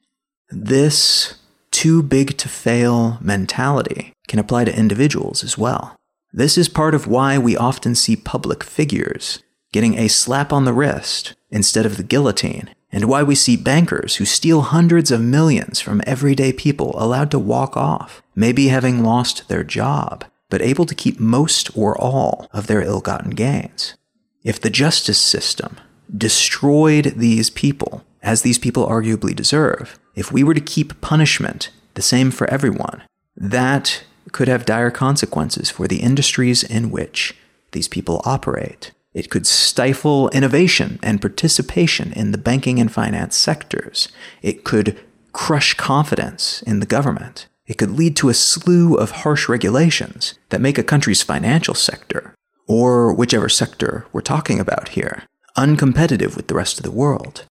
This 0.49 1.35
too 1.83 2.01
big 2.01 2.39
to 2.39 2.49
fail 2.49 3.19
mentality 3.21 4.13
can 4.29 4.39
apply 4.39 4.65
to 4.65 4.79
individuals 4.79 5.43
as 5.43 5.59
well. 5.59 5.97
This 6.33 6.57
is 6.57 6.69
part 6.69 6.95
of 6.95 7.09
why 7.09 7.39
we 7.39 7.57
often 7.57 7.97
see 7.97 8.15
public 8.15 8.63
figures 8.63 9.43
getting 9.73 9.99
a 9.99 10.07
slap 10.07 10.53
on 10.53 10.65
the 10.65 10.73
wrist 10.73 11.35
instead 11.51 11.85
of 11.85 11.97
the 11.97 12.05
guillotine, 12.05 12.73
and 12.93 13.07
why 13.07 13.25
we 13.25 13.35
see 13.35 13.57
bankers 13.57 14.15
who 14.15 14.25
steal 14.25 14.61
hundreds 14.61 15.11
of 15.11 15.21
millions 15.21 15.81
from 15.81 16.01
everyday 16.07 16.53
people 16.53 16.95
allowed 17.03 17.33
to 17.33 17.39
walk 17.41 17.77
off, 17.77 18.23
maybe 18.37 18.69
having 18.69 19.03
lost 19.03 19.49
their 19.49 19.65
job, 19.65 20.25
but 20.51 20.63
able 20.63 20.87
to 20.87 20.95
keep 20.95 21.19
most 21.19 21.77
or 21.77 22.01
all 22.01 22.49
of 22.53 22.69
their 22.69 22.83
ill 22.83 23.01
gotten 23.01 23.31
gains. 23.31 23.97
If 24.45 24.61
the 24.61 24.71
justice 24.71 25.19
system 25.19 25.79
destroyed 26.17 27.15
these 27.17 27.51
people, 27.51 28.05
as 28.23 28.43
these 28.43 28.59
people 28.59 28.87
arguably 28.87 29.35
deserve, 29.35 29.99
if 30.15 30.31
we 30.31 30.45
were 30.45 30.55
to 30.55 30.61
keep 30.61 31.01
punishment 31.01 31.71
the 31.95 32.03
same 32.03 32.31
for 32.31 32.49
everyone, 32.49 33.03
that 33.37 34.05
could 34.31 34.49
have 34.49 34.65
dire 34.65 34.91
consequences 34.91 35.71
for 35.71 35.89
the 35.89 36.01
industries 36.01 36.63
in 36.63 36.91
which 36.91 37.35
these 37.73 37.89
people 37.89 38.23
operate. 38.25 38.93
It 39.13 39.29
could 39.29 39.47
stifle 39.47 40.31
innovation 40.31 40.99
and 41.03 41.21
participation 41.21 42.13
in 42.13 42.33
the 42.33 42.39
banking 42.39 42.79
and 42.79 42.91
finance 42.91 43.37
sectors. 43.37 44.09
It 44.41 44.65
could 44.65 44.99
crush 45.33 45.75
confidence 45.75 46.63
in 46.63 46.81
the 46.81 46.87
government. 46.87 47.49
It 47.67 47.79
could 47.79 47.91
lead 47.91 48.17
to 48.17 48.29
a 48.29 48.35
slew 48.35 48.95
of 48.95 49.11
harsh 49.11 49.49
regulations 49.49 50.35
that 50.49 50.61
make 50.61 50.79
a 50.79 50.83
country's 50.83 51.23
financial 51.23 51.75
sector, 51.75 52.35
or 52.67 53.13
whichever 53.13 53.49
sector 53.49 54.07
we're 54.13 54.21
talking 54.21 54.61
about 54.61 54.91
here, 54.91 55.25
uncompetitive 55.57 56.37
with 56.37 56.49
the 56.49 56.55
rest 56.55 56.79
of 56.79 56.85
the 56.85 56.91
world. 56.91 57.45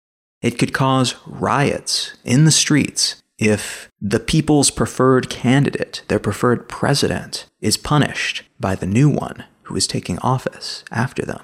It 0.41 0.57
could 0.57 0.73
cause 0.73 1.15
riots 1.25 2.13
in 2.23 2.45
the 2.45 2.51
streets 2.51 3.21
if 3.37 3.89
the 4.01 4.19
people's 4.19 4.69
preferred 4.69 5.29
candidate, 5.29 6.03
their 6.07 6.19
preferred 6.19 6.67
president, 6.69 7.45
is 7.61 7.77
punished 7.77 8.43
by 8.59 8.75
the 8.75 8.85
new 8.85 9.09
one 9.09 9.45
who 9.63 9.75
is 9.75 9.87
taking 9.87 10.19
office 10.19 10.83
after 10.91 11.25
them. 11.25 11.41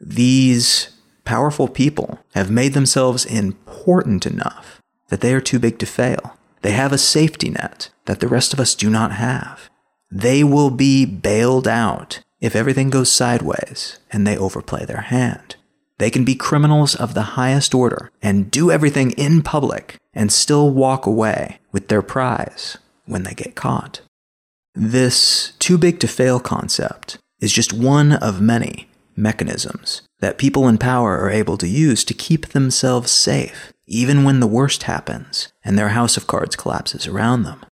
These 0.00 0.90
powerful 1.24 1.68
people 1.68 2.20
have 2.34 2.50
made 2.50 2.74
themselves 2.74 3.24
important 3.24 4.26
enough 4.26 4.80
that 5.08 5.20
they 5.20 5.32
are 5.34 5.40
too 5.40 5.58
big 5.58 5.78
to 5.78 5.86
fail. 5.86 6.36
They 6.62 6.72
have 6.72 6.92
a 6.92 6.98
safety 6.98 7.50
net 7.50 7.90
that 8.06 8.20
the 8.20 8.28
rest 8.28 8.52
of 8.52 8.60
us 8.60 8.74
do 8.74 8.90
not 8.90 9.12
have. 9.12 9.70
They 10.10 10.44
will 10.44 10.70
be 10.70 11.04
bailed 11.04 11.66
out 11.66 12.20
if 12.40 12.54
everything 12.54 12.90
goes 12.90 13.10
sideways 13.10 13.98
and 14.12 14.26
they 14.26 14.36
overplay 14.36 14.84
their 14.84 15.02
hand. 15.02 15.56
They 15.98 16.10
can 16.10 16.24
be 16.24 16.34
criminals 16.34 16.94
of 16.94 17.14
the 17.14 17.22
highest 17.22 17.74
order 17.74 18.10
and 18.20 18.50
do 18.50 18.70
everything 18.70 19.12
in 19.12 19.42
public 19.42 19.96
and 20.12 20.32
still 20.32 20.70
walk 20.70 21.06
away 21.06 21.60
with 21.72 21.88
their 21.88 22.02
prize 22.02 22.76
when 23.06 23.22
they 23.22 23.34
get 23.34 23.54
caught. 23.54 24.00
This 24.74 25.52
too 25.58 25.78
big 25.78 26.00
to 26.00 26.08
fail 26.08 26.40
concept 26.40 27.18
is 27.40 27.52
just 27.52 27.72
one 27.72 28.12
of 28.12 28.40
many 28.40 28.88
mechanisms 29.16 30.02
that 30.18 30.38
people 30.38 30.66
in 30.66 30.78
power 30.78 31.18
are 31.18 31.30
able 31.30 31.56
to 31.58 31.68
use 31.68 32.04
to 32.04 32.14
keep 32.14 32.48
themselves 32.48 33.12
safe, 33.12 33.72
even 33.86 34.24
when 34.24 34.40
the 34.40 34.46
worst 34.46 34.84
happens 34.84 35.52
and 35.64 35.78
their 35.78 35.90
house 35.90 36.16
of 36.16 36.26
cards 36.26 36.56
collapses 36.56 37.06
around 37.06 37.44
them. 37.44 37.64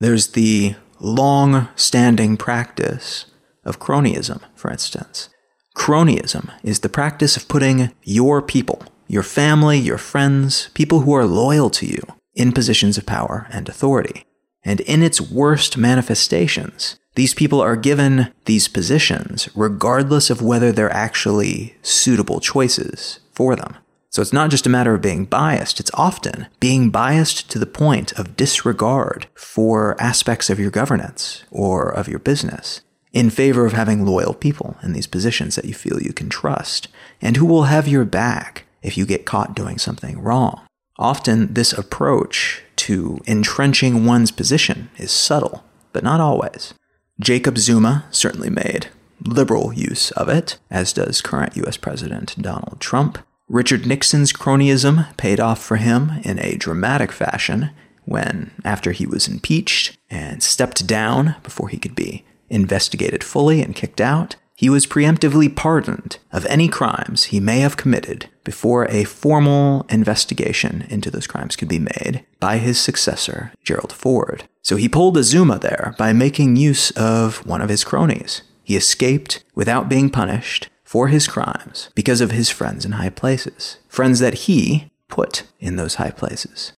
There's 0.00 0.28
the 0.28 0.74
long 0.98 1.68
standing 1.76 2.36
practice 2.36 3.26
of 3.64 3.78
cronyism, 3.78 4.40
for 4.54 4.70
instance. 4.70 5.28
Cronyism 5.76 6.50
is 6.64 6.80
the 6.80 6.88
practice 6.88 7.36
of 7.36 7.46
putting 7.46 7.92
your 8.02 8.42
people, 8.42 8.82
your 9.06 9.22
family, 9.22 9.78
your 9.78 9.98
friends, 9.98 10.68
people 10.74 11.00
who 11.00 11.12
are 11.12 11.26
loyal 11.26 11.70
to 11.70 11.86
you, 11.86 12.02
in 12.34 12.50
positions 12.50 12.98
of 12.98 13.06
power 13.06 13.46
and 13.52 13.68
authority. 13.68 14.24
And 14.64 14.80
in 14.80 15.02
its 15.02 15.20
worst 15.20 15.76
manifestations, 15.76 16.98
these 17.14 17.34
people 17.34 17.60
are 17.60 17.76
given 17.76 18.32
these 18.46 18.66
positions 18.66 19.48
regardless 19.54 20.28
of 20.28 20.42
whether 20.42 20.72
they're 20.72 20.92
actually 20.92 21.76
suitable 21.82 22.40
choices 22.40 23.20
for 23.30 23.54
them. 23.54 23.76
So 24.10 24.22
it's 24.22 24.32
not 24.32 24.50
just 24.50 24.66
a 24.66 24.70
matter 24.70 24.94
of 24.94 25.02
being 25.02 25.24
biased, 25.26 25.78
it's 25.78 25.90
often 25.94 26.46
being 26.58 26.90
biased 26.90 27.48
to 27.50 27.58
the 27.58 27.66
point 27.66 28.12
of 28.18 28.36
disregard 28.36 29.28
for 29.34 29.94
aspects 30.00 30.50
of 30.50 30.58
your 30.58 30.70
governance 30.70 31.44
or 31.50 31.90
of 31.90 32.08
your 32.08 32.18
business 32.18 32.80
in 33.16 33.30
favor 33.30 33.64
of 33.64 33.72
having 33.72 34.04
loyal 34.04 34.34
people 34.34 34.76
in 34.82 34.92
these 34.92 35.06
positions 35.06 35.56
that 35.56 35.64
you 35.64 35.72
feel 35.72 36.02
you 36.02 36.12
can 36.12 36.28
trust, 36.28 36.88
and 37.22 37.38
who 37.38 37.46
will 37.46 37.62
have 37.62 37.88
your 37.88 38.04
back 38.04 38.66
if 38.82 38.98
you 38.98 39.06
get 39.06 39.24
caught 39.24 39.56
doing 39.56 39.78
something 39.78 40.20
wrong. 40.20 40.60
Often, 40.98 41.54
this 41.54 41.72
approach 41.72 42.62
to 42.76 43.18
entrenching 43.26 44.04
one's 44.04 44.30
position 44.30 44.90
is 44.98 45.10
subtle, 45.12 45.64
but 45.94 46.04
not 46.04 46.20
always. 46.20 46.74
Jacob 47.18 47.56
Zuma 47.56 48.04
certainly 48.10 48.50
made 48.50 48.88
liberal 49.24 49.72
use 49.72 50.10
of 50.10 50.28
it, 50.28 50.58
as 50.70 50.92
does 50.92 51.22
current 51.22 51.56
US 51.56 51.78
President 51.78 52.34
Donald 52.38 52.80
Trump. 52.80 53.16
Richard 53.48 53.86
Nixon's 53.86 54.30
cronyism 54.30 55.16
paid 55.16 55.40
off 55.40 55.62
for 55.62 55.76
him 55.76 56.20
in 56.22 56.38
a 56.38 56.56
dramatic 56.56 57.12
fashion 57.12 57.70
when, 58.04 58.50
after 58.62 58.92
he 58.92 59.06
was 59.06 59.26
impeached 59.26 59.96
and 60.10 60.42
stepped 60.42 60.86
down 60.86 61.36
before 61.42 61.70
he 61.70 61.78
could 61.78 61.94
be 61.94 62.22
investigated 62.48 63.24
fully 63.24 63.62
and 63.62 63.74
kicked 63.74 64.00
out, 64.00 64.36
he 64.56 64.70
was 64.70 64.86
preemptively 64.86 65.54
pardoned 65.54 66.18
of 66.32 66.46
any 66.46 66.66
crimes 66.66 67.24
he 67.24 67.40
may 67.40 67.58
have 67.60 67.76
committed 67.76 68.30
before 68.42 68.86
a 68.88 69.04
formal 69.04 69.84
investigation 69.90 70.86
into 70.88 71.10
those 71.10 71.26
crimes 71.26 71.56
could 71.56 71.68
be 71.68 71.78
made 71.78 72.24
by 72.40 72.56
his 72.56 72.80
successor, 72.80 73.52
Gerald 73.62 73.92
Ford. 73.92 74.44
So 74.62 74.76
he 74.76 74.88
pulled 74.88 75.18
a 75.18 75.22
Zuma 75.22 75.58
there 75.58 75.94
by 75.98 76.14
making 76.14 76.56
use 76.56 76.90
of 76.92 77.44
one 77.46 77.60
of 77.60 77.68
his 77.68 77.84
cronies. 77.84 78.42
He 78.64 78.76
escaped 78.76 79.44
without 79.54 79.90
being 79.90 80.08
punished 80.08 80.70
for 80.84 81.08
his 81.08 81.28
crimes 81.28 81.90
because 81.94 82.22
of 82.22 82.30
his 82.30 82.48
friends 82.48 82.86
in 82.86 82.92
high 82.92 83.10
places, 83.10 83.76
friends 83.88 84.20
that 84.20 84.34
he 84.34 84.90
put 85.08 85.42
in 85.60 85.76
those 85.76 85.96
high 85.96 86.10
places. 86.10 86.72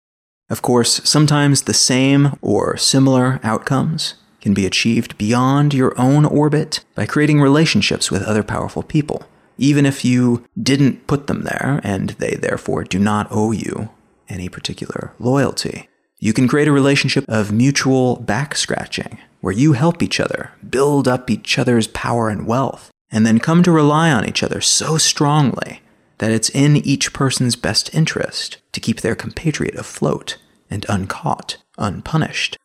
Of 0.50 0.62
course, 0.62 1.00
sometimes 1.04 1.62
the 1.62 1.74
same 1.74 2.32
or 2.40 2.76
similar 2.76 3.38
outcomes 3.42 4.14
can 4.40 4.54
be 4.54 4.66
achieved 4.66 5.18
beyond 5.18 5.74
your 5.74 5.98
own 6.00 6.24
orbit 6.24 6.84
by 6.94 7.06
creating 7.06 7.40
relationships 7.40 8.10
with 8.10 8.22
other 8.22 8.42
powerful 8.42 8.82
people, 8.82 9.24
even 9.58 9.84
if 9.84 10.04
you 10.04 10.44
didn't 10.60 11.06
put 11.06 11.26
them 11.26 11.42
there 11.42 11.80
and 11.82 12.10
they 12.10 12.34
therefore 12.34 12.84
do 12.84 12.98
not 12.98 13.28
owe 13.30 13.52
you 13.52 13.90
any 14.28 14.48
particular 14.48 15.12
loyalty. 15.18 15.88
You 16.18 16.32
can 16.32 16.48
create 16.48 16.68
a 16.68 16.72
relationship 16.72 17.24
of 17.28 17.52
mutual 17.52 18.16
back 18.16 18.56
scratching, 18.56 19.18
where 19.40 19.54
you 19.54 19.74
help 19.74 20.02
each 20.02 20.18
other, 20.18 20.50
build 20.68 21.06
up 21.06 21.30
each 21.30 21.58
other's 21.58 21.86
power 21.88 22.28
and 22.28 22.46
wealth, 22.46 22.90
and 23.10 23.24
then 23.24 23.38
come 23.38 23.62
to 23.62 23.70
rely 23.70 24.10
on 24.10 24.26
each 24.26 24.42
other 24.42 24.60
so 24.60 24.98
strongly 24.98 25.80
that 26.18 26.32
it's 26.32 26.50
in 26.50 26.76
each 26.76 27.12
person's 27.12 27.54
best 27.54 27.94
interest 27.94 28.58
to 28.72 28.80
keep 28.80 29.00
their 29.00 29.14
compatriot 29.14 29.76
afloat 29.76 30.38
and 30.68 30.84
uncaught, 30.88 31.58
unpunished. 31.78 32.56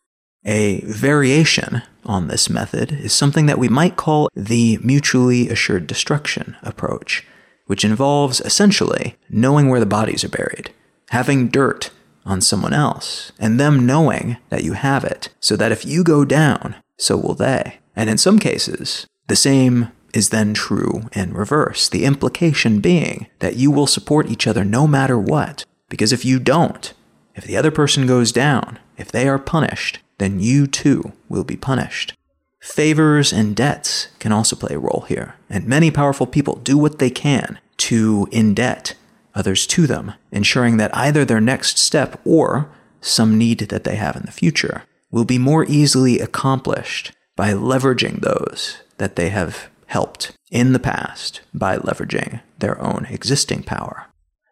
A 0.45 0.81
variation 0.81 1.83
on 2.05 2.27
this 2.27 2.49
method 2.49 2.91
is 2.91 3.13
something 3.13 3.45
that 3.45 3.59
we 3.59 3.69
might 3.69 3.95
call 3.95 4.29
the 4.35 4.77
mutually 4.83 5.49
assured 5.49 5.87
destruction 5.87 6.57
approach, 6.61 7.25
which 7.67 7.85
involves 7.85 8.41
essentially 8.41 9.15
knowing 9.29 9.69
where 9.69 9.79
the 9.79 9.85
bodies 9.85 10.23
are 10.23 10.29
buried, 10.29 10.71
having 11.09 11.47
dirt 11.47 11.91
on 12.25 12.41
someone 12.41 12.73
else, 12.73 13.31
and 13.39 13.59
them 13.59 13.85
knowing 13.85 14.37
that 14.49 14.63
you 14.63 14.73
have 14.73 15.03
it, 15.03 15.29
so 15.39 15.55
that 15.55 15.71
if 15.71 15.85
you 15.85 16.03
go 16.03 16.25
down, 16.25 16.75
so 16.97 17.15
will 17.17 17.35
they. 17.35 17.79
And 17.95 18.09
in 18.09 18.17
some 18.17 18.39
cases, 18.39 19.07
the 19.27 19.35
same 19.35 19.91
is 20.13 20.29
then 20.29 20.53
true 20.53 21.09
in 21.13 21.33
reverse, 21.33 21.89
the 21.89 22.05
implication 22.05 22.79
being 22.79 23.27
that 23.39 23.55
you 23.55 23.71
will 23.71 23.87
support 23.87 24.29
each 24.29 24.45
other 24.45 24.63
no 24.63 24.87
matter 24.87 25.17
what. 25.17 25.65
Because 25.89 26.13
if 26.13 26.25
you 26.25 26.39
don't, 26.39 26.93
if 27.35 27.45
the 27.45 27.57
other 27.57 27.71
person 27.71 28.05
goes 28.05 28.31
down, 28.31 28.79
if 28.97 29.11
they 29.11 29.27
are 29.27 29.39
punished, 29.39 29.99
then 30.17 30.39
you 30.39 30.67
too 30.67 31.13
will 31.29 31.43
be 31.43 31.57
punished. 31.57 32.13
Favors 32.61 33.33
and 33.33 33.55
debts 33.55 34.07
can 34.19 34.31
also 34.31 34.55
play 34.55 34.75
a 34.75 34.79
role 34.79 35.05
here, 35.07 35.35
and 35.49 35.67
many 35.67 35.91
powerful 35.91 36.25
people 36.25 36.55
do 36.55 36.77
what 36.77 36.99
they 36.99 37.09
can 37.09 37.59
to 37.77 38.27
indebt 38.31 38.93
others 39.35 39.67
to 39.67 39.85
them, 39.87 40.13
ensuring 40.31 40.77
that 40.77 40.95
either 40.95 41.25
their 41.25 41.41
next 41.41 41.77
step 41.77 42.21
or 42.23 42.69
some 43.01 43.37
need 43.37 43.59
that 43.59 43.83
they 43.83 43.95
have 43.95 44.15
in 44.15 44.23
the 44.23 44.31
future 44.31 44.83
will 45.11 45.25
be 45.25 45.37
more 45.37 45.65
easily 45.65 46.19
accomplished 46.19 47.11
by 47.35 47.51
leveraging 47.51 48.21
those 48.21 48.81
that 48.97 49.15
they 49.15 49.29
have 49.29 49.69
helped 49.87 50.31
in 50.49 50.73
the 50.73 50.79
past 50.79 51.41
by 51.53 51.77
leveraging 51.77 52.41
their 52.59 52.81
own 52.81 53.05
existing 53.09 53.63
power. 53.63 54.05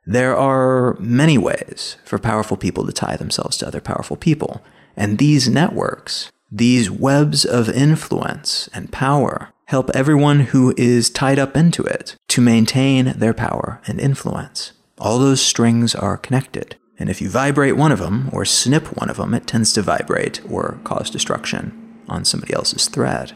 There 0.06 0.36
are 0.36 0.96
many 1.00 1.38
ways 1.38 1.98
for 2.04 2.18
powerful 2.20 2.58
people 2.58 2.86
to 2.86 2.92
tie 2.92 3.16
themselves 3.16 3.58
to 3.58 3.68
other 3.68 3.82
powerful 3.82 4.18
people, 4.18 4.62
and 4.96 5.18
these 5.18 5.50
networks 5.50 6.32
these 6.52 6.92
webs 6.92 7.46
of 7.46 7.70
influence 7.70 8.70
and 8.74 8.92
power 8.92 9.54
help 9.68 9.90
everyone 9.92 10.42
who 10.42 10.74
is 10.76 11.10
tied 11.10 11.40
up 11.40 11.56
into 11.56 11.82
it 11.84 12.18
to 12.28 12.42
maintain 12.42 13.14
their 13.18 13.34
power 13.34 13.82
and 13.88 14.02
influence. 14.02 14.74
All 15.00 15.18
those 15.18 15.42
strings 15.42 15.96
are 15.96 16.18
connected, 16.18 16.76
and 17.00 17.10
if 17.10 17.22
you 17.22 17.30
vibrate 17.30 17.78
one 17.78 17.94
of 17.94 18.00
them 18.00 18.30
or 18.34 18.44
snip 18.44 18.98
one 19.00 19.10
of 19.10 19.16
them, 19.16 19.34
it 19.34 19.48
tends 19.48 19.72
to 19.74 19.82
vibrate 19.82 20.42
or 20.50 20.78
cause 20.84 21.10
destruction 21.10 22.02
on 22.10 22.26
somebody 22.26 22.54
else's 22.54 22.90
thread. 22.90 23.34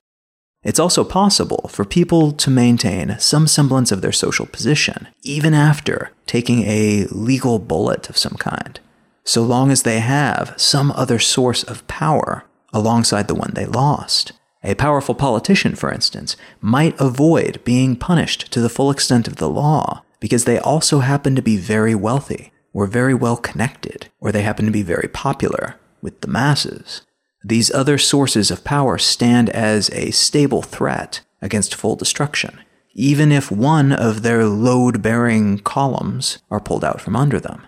It's 0.61 0.79
also 0.79 1.05
possible 1.05 1.69
for 1.71 1.85
people 1.85 2.33
to 2.33 2.49
maintain 2.49 3.15
some 3.19 3.47
semblance 3.47 3.93
of 3.93 4.01
their 4.01 4.11
social 4.11 4.45
position, 4.45 5.07
even 5.23 5.53
after 5.53 6.11
taking 6.25 6.63
a 6.63 7.05
legal 7.11 7.59
bullet 7.59 8.09
of 8.09 8.17
some 8.17 8.33
kind, 8.33 8.79
so 9.26 9.43
long 9.43 9.71
as 9.71 9.84
they 9.84 9.99
have 9.99 10.53
some 10.55 10.91
other 10.91 11.19
source 11.19 11.63
of 11.63 11.86
power 11.88 12.45
alongside 12.71 13.28
the 13.28 13.36
one 13.36 13.51
they 13.53 13.65
lost. 13.65 14.32
A 14.63 14.76
powerful 14.76 15.13
politician, 15.15 15.76
for 15.76 15.91
instance, 15.91 16.38
might 16.61 16.99
avoid 16.99 17.63
being 17.63 17.95
punished 17.95 18.51
to 18.51 18.61
the 18.61 18.69
full 18.69 18.89
extent 18.89 19.28
of 19.28 19.36
the 19.36 19.49
law 19.49 20.03
because 20.19 20.45
they 20.45 20.57
also 20.57 20.99
happen 20.99 21.36
to 21.36 21.41
be 21.41 21.57
very 21.57 21.93
wealthy, 21.93 22.51
or 22.73 22.88
very 22.88 23.13
well 23.13 23.38
connected, 23.38 24.09
or 24.19 24.32
they 24.32 24.41
happen 24.41 24.65
to 24.65 24.71
be 24.71 24.84
very 24.84 25.07
popular 25.07 25.76
with 26.01 26.21
the 26.21 26.28
masses. 26.28 27.01
These 27.43 27.71
other 27.71 27.97
sources 27.97 28.49
of 28.49 28.63
power 28.63 28.97
stand 28.97 29.49
as 29.51 29.89
a 29.91 30.11
stable 30.11 30.61
threat 30.61 31.21
against 31.41 31.76
full 31.76 31.95
destruction, 31.95 32.59
even 32.93 33.32
if 33.32 33.51
one 33.51 33.91
of 33.91 34.23
their 34.23 34.45
load 34.45 35.01
bearing 35.01 35.59
columns 35.59 36.39
are 36.49 36.59
pulled 36.59 36.84
out 36.84 36.99
from 36.99 37.15
under 37.15 37.39
them. 37.39 37.65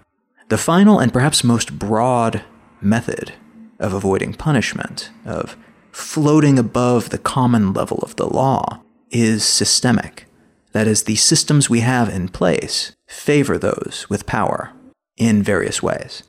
The 0.50 0.58
final 0.58 1.00
and 1.00 1.12
perhaps 1.12 1.44
most 1.44 1.78
broad 1.78 2.42
method 2.80 3.34
of 3.80 3.94
avoiding 3.94 4.34
punishment, 4.34 5.12
of 5.26 5.58
floating 5.92 6.58
above 6.58 7.10
the 7.10 7.18
common 7.18 7.74
level 7.74 7.98
of 8.00 8.16
the 8.16 8.28
law, 8.28 8.82
is 9.12 9.44
systemic. 9.44 10.26
That 10.72 10.88
is, 10.88 11.04
the 11.04 11.16
systems 11.16 11.70
we 11.70 11.82
have 11.82 12.08
in 12.08 12.30
place 12.30 12.96
favor 13.08 13.58
those 13.58 14.06
with 14.10 14.26
power 14.26 14.72
in 15.18 15.44
various 15.44 15.84
ways. 15.84 16.24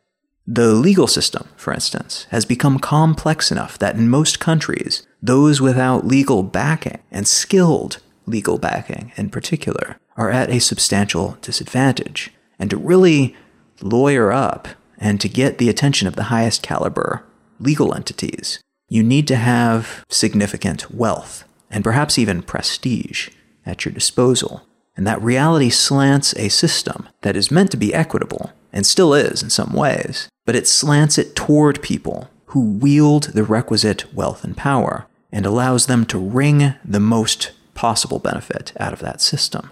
The 0.47 0.73
legal 0.73 1.07
system, 1.07 1.47
for 1.57 1.73
instance, 1.73 2.27
has 2.31 2.45
become 2.45 2.79
complex 2.79 3.53
enough 3.53 3.79
that 3.79 3.97
in 3.97 4.09
most 4.09 4.41
countries, 4.41 5.07
those 5.23 5.61
without 5.61 6.07
legal 6.07 6.43
backing, 6.43 6.99
and 7.11 7.29
skilled 7.29 8.01
legal 8.27 8.59
backing 8.59 9.13
in 9.17 9.31
particular, 9.31 9.97
are 10.17 10.31
at 10.31 10.51
a 10.51 10.59
substantial 10.59 11.37
disadvantage. 11.41 12.33
And 12.59 12.71
to 12.71 12.77
really 12.77 13.37
lawyer 13.83 14.33
up 14.33 14.69
and 14.99 15.21
to 15.21 15.29
get 15.29 15.59
the 15.59 15.69
attention 15.69 16.09
of 16.09 16.17
the 16.17 16.25
highest 16.25 16.63
caliber 16.63 17.25
legal 17.61 17.95
entities, 17.95 18.61
you 18.89 19.03
need 19.03 19.27
to 19.29 19.37
have 19.37 20.05
significant 20.09 20.91
wealth 20.91 21.45
and 21.71 21.85
perhaps 21.85 22.19
even 22.19 22.43
prestige 22.43 23.29
at 23.67 23.85
your 23.85 23.93
disposal. 23.93 24.63
And 24.97 25.07
that 25.07 25.23
reality 25.23 25.71
slants 25.71 26.35
a 26.35 26.49
system 26.49 27.09
that 27.23 27.37
is 27.37 27.51
meant 27.51 27.71
to 27.71 27.77
be 27.77 27.95
equitable, 27.95 28.53
and 28.73 28.85
still 28.85 29.15
is 29.15 29.43
in 29.43 29.51
some 29.51 29.73
ways, 29.73 30.29
but 30.45 30.57
it 30.57 30.67
slants 30.67 31.19
it 31.19 31.37
toward 31.37 31.83
people 31.83 32.29
who 32.47 32.73
wield 32.73 33.25
the 33.35 33.45
requisite 33.45 34.13
wealth 34.13 34.43
and 34.43 34.57
power 34.57 35.07
and 35.31 35.47
allows 35.47 35.87
them 35.87 36.05
to 36.07 36.19
wring 36.19 36.75
the 36.85 37.01
most 37.01 37.53
possible 37.75 38.19
benefit 38.19 38.73
out 38.81 38.93
of 38.93 38.99
that 38.99 39.21
system. 39.21 39.71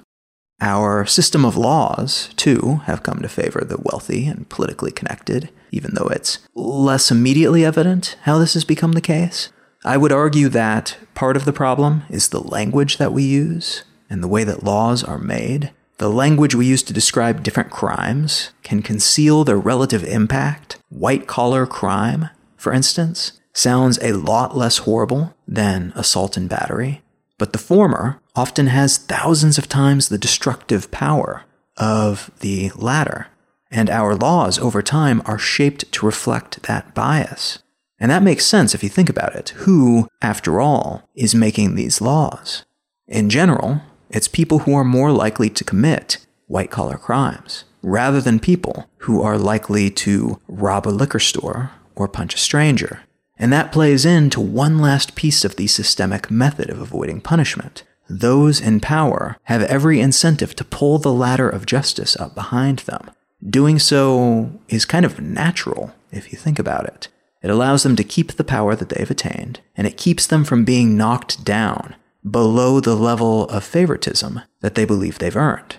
Our 0.61 1.05
system 1.05 1.45
of 1.45 1.57
laws, 1.57 2.31
too, 2.37 2.81
have 2.87 3.03
come 3.03 3.21
to 3.21 3.29
favor 3.29 3.63
the 3.63 3.81
wealthy 3.83 4.27
and 4.27 4.49
politically 4.49 4.91
connected, 4.91 5.51
even 5.71 5.95
though 5.95 6.09
it's 6.09 6.39
less 6.55 7.11
immediately 7.11 7.65
evident 7.65 8.17
how 8.23 8.39
this 8.39 8.55
has 8.55 8.65
become 8.65 8.93
the 8.93 9.01
case. 9.03 9.51
I 9.85 9.97
would 9.99 10.13
argue 10.13 10.49
that 10.49 10.97
part 11.15 11.37
of 11.37 11.45
the 11.45 11.53
problem 11.53 12.05
is 12.09 12.29
the 12.29 12.41
language 12.41 12.97
that 12.97 13.13
we 13.13 13.23
use 13.23 13.85
and 14.09 14.23
the 14.23 14.29
way 14.29 14.45
that 14.45 14.65
laws 14.65 15.05
are 15.05 15.19
made. 15.19 15.73
The 15.99 16.09
language 16.11 16.55
we 16.55 16.67
use 16.67 16.83
to 16.85 16.93
describe 16.93 17.43
different 17.43 17.71
crimes 17.71 18.51
can 18.63 18.83
conceal 18.83 19.45
their 19.45 19.59
relative 19.59 20.05
impact. 20.05 20.79
White 20.89 21.27
collar 21.27 21.67
crime, 21.67 22.31
for 22.57 22.73
instance, 22.73 23.41
sounds 23.53 23.99
a 24.03 24.13
lot 24.13 24.57
less 24.57 24.79
horrible 24.79 25.35
than 25.47 25.93
assault 25.95 26.37
and 26.37 26.49
battery, 26.49 27.03
but 27.39 27.53
the 27.53 27.59
former 27.59 28.21
often 28.35 28.69
has 28.69 28.99
thousands 28.99 29.59
of 29.59 29.69
times 29.69 30.09
the 30.09 30.19
destructive 30.19 30.91
power 30.91 31.45
of 31.77 32.31
the 32.41 32.71
latter. 32.77 33.29
And 33.71 33.91
our 33.91 34.15
laws 34.15 34.59
over 34.59 34.83
time 34.83 35.23
are 35.27 35.39
shaped 35.39 35.91
to 35.93 36.07
reflect 36.07 36.63
that 36.65 36.95
bias. 36.95 37.59
And 37.99 38.11
that 38.11 38.23
makes 38.23 38.47
sense 38.47 38.75
if 38.75 38.83
you 38.83 38.89
think 38.89 39.09
about 39.09 39.35
it. 39.35 39.51
Who, 39.51 40.09
after 40.23 40.61
all, 40.61 41.09
is 41.15 41.35
making 41.35 41.75
these 41.75 42.01
laws? 42.01 42.65
In 43.09 43.31
general, 43.31 43.83
it's 44.11 44.29
people 44.29 44.61
who 44.61 44.75
are 44.75 44.85
more 44.85 45.11
likely 45.11 45.51
to 45.51 45.65
commit 45.65 46.19
white 46.47 46.71
collar 46.71 46.97
crimes, 46.97 47.65
rather 47.83 48.21
than 48.21 48.39
people 48.39 48.89
who 48.99 49.23
are 49.23 49.39
likely 49.39 49.91
to 49.91 50.41
rob 50.47 50.87
a 50.87 50.91
liquor 50.91 51.19
store 51.19 51.73
or 51.95 52.07
punch 52.07 52.35
a 52.35 52.39
stranger. 52.39 53.01
And 53.39 53.53
that 53.53 53.73
plays 53.73 54.05
into 54.05 54.41
one 54.41 54.79
last 54.79 55.15
piece 55.15 55.45
of 55.45 55.57
the 55.57 55.67
systemic 55.67 56.31
method 56.31 56.71
of 56.71 56.81
avoiding 56.81 57.21
punishment. 57.21 57.85
Those 58.09 58.61
in 58.61 58.81
power 58.81 59.37
have 59.45 59.63
every 59.63 60.01
incentive 60.01 60.55
to 60.57 60.65
pull 60.65 60.99
the 60.99 61.13
ladder 61.13 61.49
of 61.49 61.67
justice 61.67 62.17
up 62.17 62.35
behind 62.35 62.81
them. 62.81 63.11
Doing 63.49 63.79
so 63.79 64.51
is 64.69 64.85
kind 64.85 65.05
of 65.05 65.21
natural 65.21 65.93
if 66.11 66.33
you 66.33 66.39
think 66.39 66.59
about 66.59 66.87
it. 66.87 67.09
It 67.43 67.51
allows 67.51 67.83
them 67.83 67.97
to 67.97 68.05
keep 68.05 68.33
the 68.33 68.45
power 68.45 68.75
that 68.75 68.89
they've 68.89 69.11
attained, 69.11 69.61
and 69.77 69.87
it 69.87 69.97
keeps 69.99 70.27
them 70.27 70.45
from 70.45 70.65
being 70.65 70.97
knocked 70.97 71.45
down 71.45 71.95
below 72.29 72.81
the 72.81 72.97
level 72.97 73.45
of 73.49 73.63
favoritism 73.63 74.41
that 74.61 74.75
they 74.75 74.85
believe 74.85 75.19
they've 75.19 75.37
earned. 75.37 75.77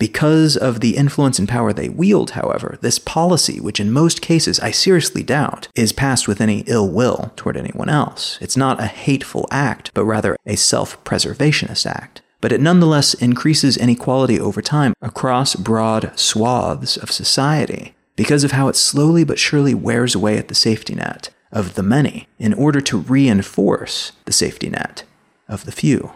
Because 0.00 0.56
of 0.56 0.80
the 0.80 0.96
influence 0.96 1.38
and 1.38 1.46
power 1.46 1.74
they 1.74 1.90
wield, 1.90 2.30
however, 2.30 2.78
this 2.80 2.98
policy, 2.98 3.60
which 3.60 3.78
in 3.78 3.92
most 3.92 4.22
cases 4.22 4.58
I 4.58 4.70
seriously 4.70 5.22
doubt 5.22 5.68
is 5.74 5.92
passed 5.92 6.26
with 6.26 6.40
any 6.40 6.60
ill 6.60 6.88
will 6.88 7.32
toward 7.36 7.54
anyone 7.54 7.90
else, 7.90 8.38
it's 8.40 8.56
not 8.56 8.80
a 8.80 8.86
hateful 8.86 9.46
act, 9.50 9.90
but 9.92 10.06
rather 10.06 10.38
a 10.46 10.56
self 10.56 11.04
preservationist 11.04 11.84
act. 11.84 12.22
But 12.40 12.50
it 12.50 12.62
nonetheless 12.62 13.12
increases 13.12 13.76
inequality 13.76 14.40
over 14.40 14.62
time 14.62 14.94
across 15.02 15.54
broad 15.54 16.18
swaths 16.18 16.96
of 16.96 17.10
society 17.10 17.94
because 18.16 18.42
of 18.42 18.52
how 18.52 18.68
it 18.68 18.76
slowly 18.76 19.22
but 19.22 19.38
surely 19.38 19.74
wears 19.74 20.14
away 20.14 20.38
at 20.38 20.48
the 20.48 20.54
safety 20.54 20.94
net 20.94 21.28
of 21.52 21.74
the 21.74 21.82
many 21.82 22.26
in 22.38 22.54
order 22.54 22.80
to 22.80 22.96
reinforce 22.96 24.12
the 24.24 24.32
safety 24.32 24.70
net 24.70 25.04
of 25.46 25.66
the 25.66 25.72
few. 25.72 26.12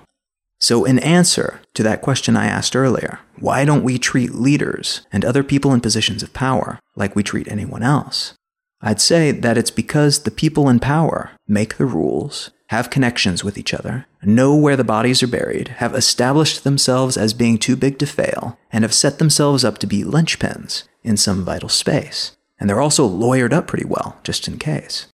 So, 0.64 0.86
in 0.86 0.98
answer 1.00 1.60
to 1.74 1.82
that 1.82 2.00
question 2.00 2.38
I 2.38 2.46
asked 2.46 2.74
earlier, 2.74 3.20
why 3.38 3.66
don't 3.66 3.84
we 3.84 3.98
treat 3.98 4.34
leaders 4.34 5.02
and 5.12 5.22
other 5.22 5.44
people 5.44 5.74
in 5.74 5.82
positions 5.82 6.22
of 6.22 6.32
power 6.32 6.80
like 6.96 7.14
we 7.14 7.22
treat 7.22 7.46
anyone 7.48 7.82
else? 7.82 8.32
I'd 8.80 8.98
say 8.98 9.30
that 9.30 9.58
it's 9.58 9.70
because 9.70 10.22
the 10.22 10.30
people 10.30 10.70
in 10.70 10.80
power 10.80 11.32
make 11.46 11.76
the 11.76 11.84
rules, 11.84 12.50
have 12.68 12.88
connections 12.88 13.44
with 13.44 13.58
each 13.58 13.74
other, 13.74 14.06
know 14.22 14.56
where 14.56 14.74
the 14.74 14.84
bodies 14.84 15.22
are 15.22 15.26
buried, 15.26 15.68
have 15.68 15.94
established 15.94 16.64
themselves 16.64 17.18
as 17.18 17.34
being 17.34 17.58
too 17.58 17.76
big 17.76 17.98
to 17.98 18.06
fail, 18.06 18.58
and 18.72 18.84
have 18.84 18.94
set 18.94 19.18
themselves 19.18 19.66
up 19.66 19.76
to 19.76 19.86
be 19.86 20.02
linchpins 20.02 20.84
in 21.02 21.18
some 21.18 21.44
vital 21.44 21.68
space. 21.68 22.34
And 22.58 22.70
they're 22.70 22.80
also 22.80 23.06
lawyered 23.06 23.52
up 23.52 23.66
pretty 23.66 23.84
well, 23.84 24.16
just 24.24 24.48
in 24.48 24.56
case. 24.56 25.08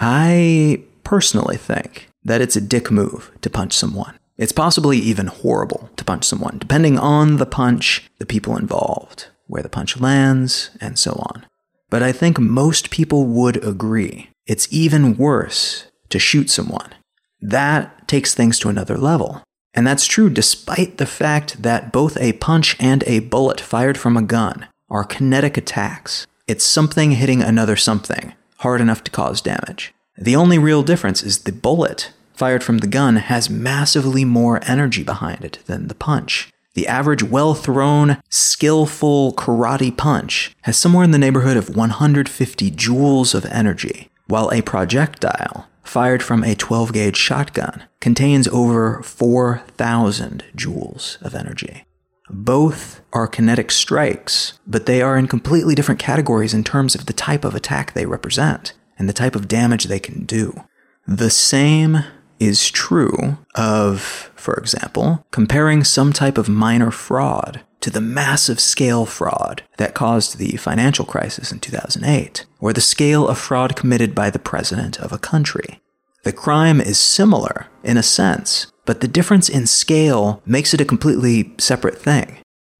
I 0.00 0.82
personally 1.04 1.56
think 1.56 2.08
that 2.24 2.40
it's 2.40 2.56
a 2.56 2.60
dick 2.60 2.90
move 2.90 3.30
to 3.42 3.48
punch 3.48 3.72
someone. 3.72 4.18
It's 4.38 4.52
possibly 4.52 4.98
even 4.98 5.28
horrible 5.28 5.90
to 5.96 6.04
punch 6.04 6.24
someone, 6.24 6.58
depending 6.58 6.98
on 6.98 7.36
the 7.36 7.46
punch, 7.46 8.08
the 8.18 8.26
people 8.26 8.56
involved, 8.56 9.28
where 9.46 9.62
the 9.62 9.68
punch 9.68 9.98
lands, 9.98 10.70
and 10.80 10.98
so 10.98 11.12
on. 11.12 11.46
But 11.88 12.02
I 12.02 12.12
think 12.12 12.38
most 12.38 12.90
people 12.90 13.26
would 13.26 13.62
agree 13.64 14.30
it's 14.46 14.68
even 14.70 15.16
worse 15.16 15.86
to 16.10 16.18
shoot 16.18 16.50
someone. 16.50 16.94
That 17.40 18.06
takes 18.08 18.34
things 18.34 18.58
to 18.60 18.68
another 18.68 18.96
level. 18.96 19.42
And 19.74 19.86
that's 19.86 20.06
true 20.06 20.30
despite 20.30 20.96
the 20.96 21.06
fact 21.06 21.62
that 21.62 21.92
both 21.92 22.16
a 22.18 22.32
punch 22.34 22.76
and 22.80 23.04
a 23.06 23.20
bullet 23.20 23.60
fired 23.60 23.98
from 23.98 24.16
a 24.16 24.22
gun 24.22 24.66
are 24.88 25.04
kinetic 25.04 25.56
attacks. 25.56 26.26
It's 26.46 26.64
something 26.64 27.12
hitting 27.12 27.42
another 27.42 27.76
something, 27.76 28.34
hard 28.58 28.80
enough 28.80 29.04
to 29.04 29.10
cause 29.10 29.40
damage. 29.40 29.92
The 30.16 30.36
only 30.36 30.58
real 30.58 30.82
difference 30.82 31.22
is 31.22 31.40
the 31.40 31.52
bullet 31.52 32.12
fired 32.36 32.62
from 32.62 32.78
the 32.78 32.86
gun 32.86 33.16
has 33.16 33.50
massively 33.50 34.24
more 34.24 34.60
energy 34.64 35.02
behind 35.02 35.44
it 35.44 35.58
than 35.66 35.88
the 35.88 35.94
punch. 35.94 36.52
The 36.74 36.86
average 36.86 37.22
well 37.22 37.54
thrown, 37.54 38.20
skillful 38.28 39.32
karate 39.32 39.96
punch 39.96 40.54
has 40.62 40.76
somewhere 40.76 41.04
in 41.04 41.10
the 41.10 41.18
neighborhood 41.18 41.56
of 41.56 41.74
150 41.74 42.70
joules 42.72 43.34
of 43.34 43.46
energy, 43.46 44.10
while 44.26 44.50
a 44.50 44.60
projectile 44.60 45.66
fired 45.82 46.22
from 46.22 46.44
a 46.44 46.54
12 46.54 46.92
gauge 46.92 47.16
shotgun 47.16 47.84
contains 48.00 48.46
over 48.48 49.02
4,000 49.02 50.44
joules 50.54 51.20
of 51.22 51.34
energy. 51.34 51.84
Both 52.28 53.00
are 53.12 53.28
kinetic 53.28 53.70
strikes, 53.70 54.58
but 54.66 54.86
they 54.86 55.00
are 55.00 55.16
in 55.16 55.28
completely 55.28 55.74
different 55.74 56.00
categories 56.00 56.52
in 56.52 56.64
terms 56.64 56.94
of 56.94 57.06
the 57.06 57.12
type 57.12 57.44
of 57.44 57.54
attack 57.54 57.92
they 57.92 58.04
represent 58.04 58.74
and 58.98 59.08
the 59.08 59.14
type 59.14 59.36
of 59.36 59.48
damage 59.48 59.84
they 59.84 60.00
can 60.00 60.24
do. 60.24 60.64
The 61.06 61.30
same 61.30 62.04
is 62.38 62.70
true 62.70 63.38
of, 63.54 64.30
for 64.34 64.54
example, 64.54 65.24
comparing 65.30 65.84
some 65.84 66.12
type 66.12 66.38
of 66.38 66.48
minor 66.48 66.90
fraud 66.90 67.62
to 67.80 67.90
the 67.90 68.00
massive 68.00 68.58
scale 68.58 69.06
fraud 69.06 69.62
that 69.76 69.94
caused 69.94 70.38
the 70.38 70.56
financial 70.56 71.04
crisis 71.04 71.52
in 71.52 71.60
2008, 71.60 72.44
or 72.58 72.72
the 72.72 72.80
scale 72.80 73.28
of 73.28 73.38
fraud 73.38 73.76
committed 73.76 74.14
by 74.14 74.30
the 74.30 74.38
president 74.38 74.98
of 74.98 75.12
a 75.12 75.18
country. 75.18 75.80
The 76.24 76.32
crime 76.32 76.80
is 76.80 76.98
similar 76.98 77.68
in 77.84 77.96
a 77.96 78.02
sense, 78.02 78.66
but 78.84 79.00
the 79.00 79.08
difference 79.08 79.48
in 79.48 79.66
scale 79.66 80.42
makes 80.44 80.74
it 80.74 80.80
a 80.80 80.84
completely 80.84 81.54
separate 81.58 81.98
thing. 81.98 82.38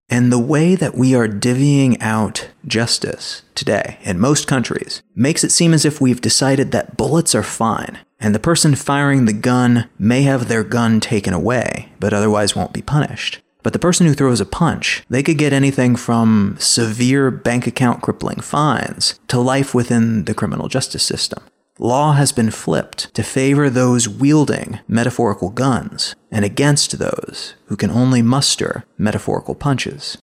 And 0.08 0.30
the 0.30 0.38
way 0.38 0.76
that 0.76 0.94
we 0.94 1.16
are 1.16 1.26
divvying 1.26 1.96
out 2.00 2.48
justice 2.64 3.42
today 3.56 3.98
in 4.02 4.20
most 4.20 4.46
countries 4.46 5.02
makes 5.16 5.42
it 5.42 5.50
seem 5.50 5.74
as 5.74 5.84
if 5.84 6.00
we've 6.00 6.20
decided 6.20 6.70
that 6.70 6.96
bullets 6.96 7.34
are 7.34 7.42
fine, 7.42 7.98
and 8.20 8.32
the 8.32 8.38
person 8.38 8.76
firing 8.76 9.24
the 9.24 9.32
gun 9.32 9.88
may 9.98 10.22
have 10.22 10.46
their 10.46 10.62
gun 10.62 11.00
taken 11.00 11.34
away, 11.34 11.92
but 11.98 12.14
otherwise 12.14 12.54
won't 12.54 12.72
be 12.72 12.82
punished. 12.82 13.40
But 13.64 13.72
the 13.72 13.80
person 13.80 14.06
who 14.06 14.14
throws 14.14 14.40
a 14.40 14.46
punch, 14.46 15.02
they 15.10 15.24
could 15.24 15.38
get 15.38 15.52
anything 15.52 15.96
from 15.96 16.56
severe 16.60 17.32
bank 17.32 17.66
account 17.66 18.00
crippling 18.00 18.40
fines 18.40 19.18
to 19.26 19.40
life 19.40 19.74
within 19.74 20.24
the 20.26 20.34
criminal 20.34 20.68
justice 20.68 21.02
system. 21.02 21.42
Law 21.78 22.12
has 22.12 22.32
been 22.32 22.50
flipped 22.50 23.12
to 23.14 23.22
favor 23.22 23.68
those 23.68 24.08
wielding 24.08 24.80
metaphorical 24.88 25.50
guns 25.50 26.14
and 26.30 26.44
against 26.44 26.98
those 26.98 27.54
who 27.66 27.76
can 27.76 27.90
only 27.90 28.22
muster 28.22 28.84
metaphorical 28.96 29.54
punches. 29.54 30.16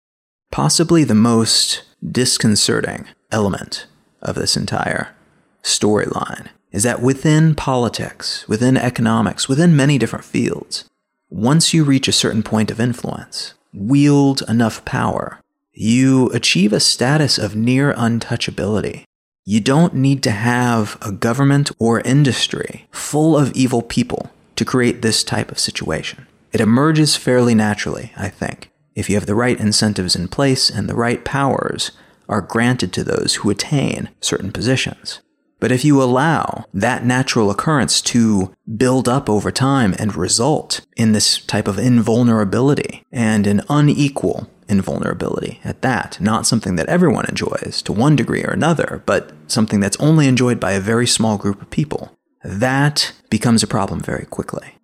Possibly 0.53 1.03
the 1.03 1.15
most 1.15 1.83
disconcerting 2.09 3.07
element 3.33 3.87
of 4.23 4.37
this 4.37 4.57
entire 4.57 5.15
storyline 5.63 6.49
is 6.71 6.85
that 6.85 7.03
within 7.03 7.57
politics, 7.57 8.47
within 8.47 8.77
economics, 8.77 9.49
within 9.49 9.75
many 9.75 9.99
different 9.99 10.25
fields, 10.25 10.85
once 11.31 11.75
you 11.75 11.83
reach 11.83 12.07
a 12.07 12.13
certain 12.13 12.45
point 12.45 12.71
of 12.71 12.81
influence, 12.81 13.55
wield 13.73 14.43
enough 14.49 14.85
power, 14.85 15.41
you 15.73 16.29
achieve 16.29 16.73
a 16.73 16.81
status 16.81 17.39
of 17.39 17.57
near 17.57 17.93
untouchability 17.95 19.05
you 19.45 19.61
don't 19.61 19.95
need 19.95 20.23
to 20.23 20.31
have 20.31 20.99
a 21.01 21.13
government 21.13 21.71
or 21.79 22.01
industry 22.01 22.87
full 22.91 23.37
of 23.37 23.53
evil 23.53 23.83
people 23.83 24.31
to 24.57 24.65
create 24.65 25.03
this 25.03 25.25
type 25.25 25.51
of 25.51 25.59
situation. 25.59 26.27
It 26.53 26.61
emerges 26.61 27.17
fairly 27.17 27.55
naturally, 27.55 28.13
I 28.17 28.29
think, 28.29 28.71
if 28.95 29.09
you 29.09 29.17
have 29.17 29.27
the 29.27 29.35
right 29.35 29.59
incentives 29.59 30.15
in 30.17 30.29
place 30.29 30.69
and 30.69 30.89
the 30.89 30.95
right 30.95 31.25
powers 31.25 31.93
are 32.29 32.41
granted 32.41 32.93
to 32.93 33.05
those 33.05 33.37
who 33.37 33.51
attain 33.51 34.11
certain 34.21 34.53
positions. 34.53 35.21
But 35.59 35.73
if 35.73 35.85
you 35.85 36.03
allow 36.03 36.65
that 36.73 37.05
natural 37.05 37.51
occurrence 37.51 38.01
to 38.03 38.55
build 38.77 39.09
up 39.09 39.29
over 39.29 39.53
time 39.53 39.95
and 39.99 40.17
result 40.17 40.81
in 40.97 41.13
this 41.13 41.39
type 41.39 41.69
of 41.69 41.79
invulnerability 41.79 43.05
and 43.13 43.47
an 43.47 43.61
unequal 43.69 44.49
invulnerability 44.71 45.61
at 45.65 45.83
that, 45.83 46.21
not 46.21 46.47
something 46.47 46.77
that 46.77 46.89
everyone 46.89 47.27
enjoys 47.27 47.83
to 47.83 47.93
one 47.93 48.17
degree 48.17 48.43
or 48.43 48.53
another, 48.53 49.03
but 49.05 49.33
something 49.47 49.81
that's 49.81 49.97
only 49.99 50.27
enjoyed 50.27 50.61
by 50.61 50.73
a 50.73 50.81
very 50.81 51.07
small 51.07 51.37
group 51.37 51.61
of 51.61 51.71
people. 51.71 52.17
That 52.43 53.13
becomes 53.29 53.63
a 53.63 53.67
problem 53.67 54.01
very 54.01 54.25
quickly. 54.25 54.77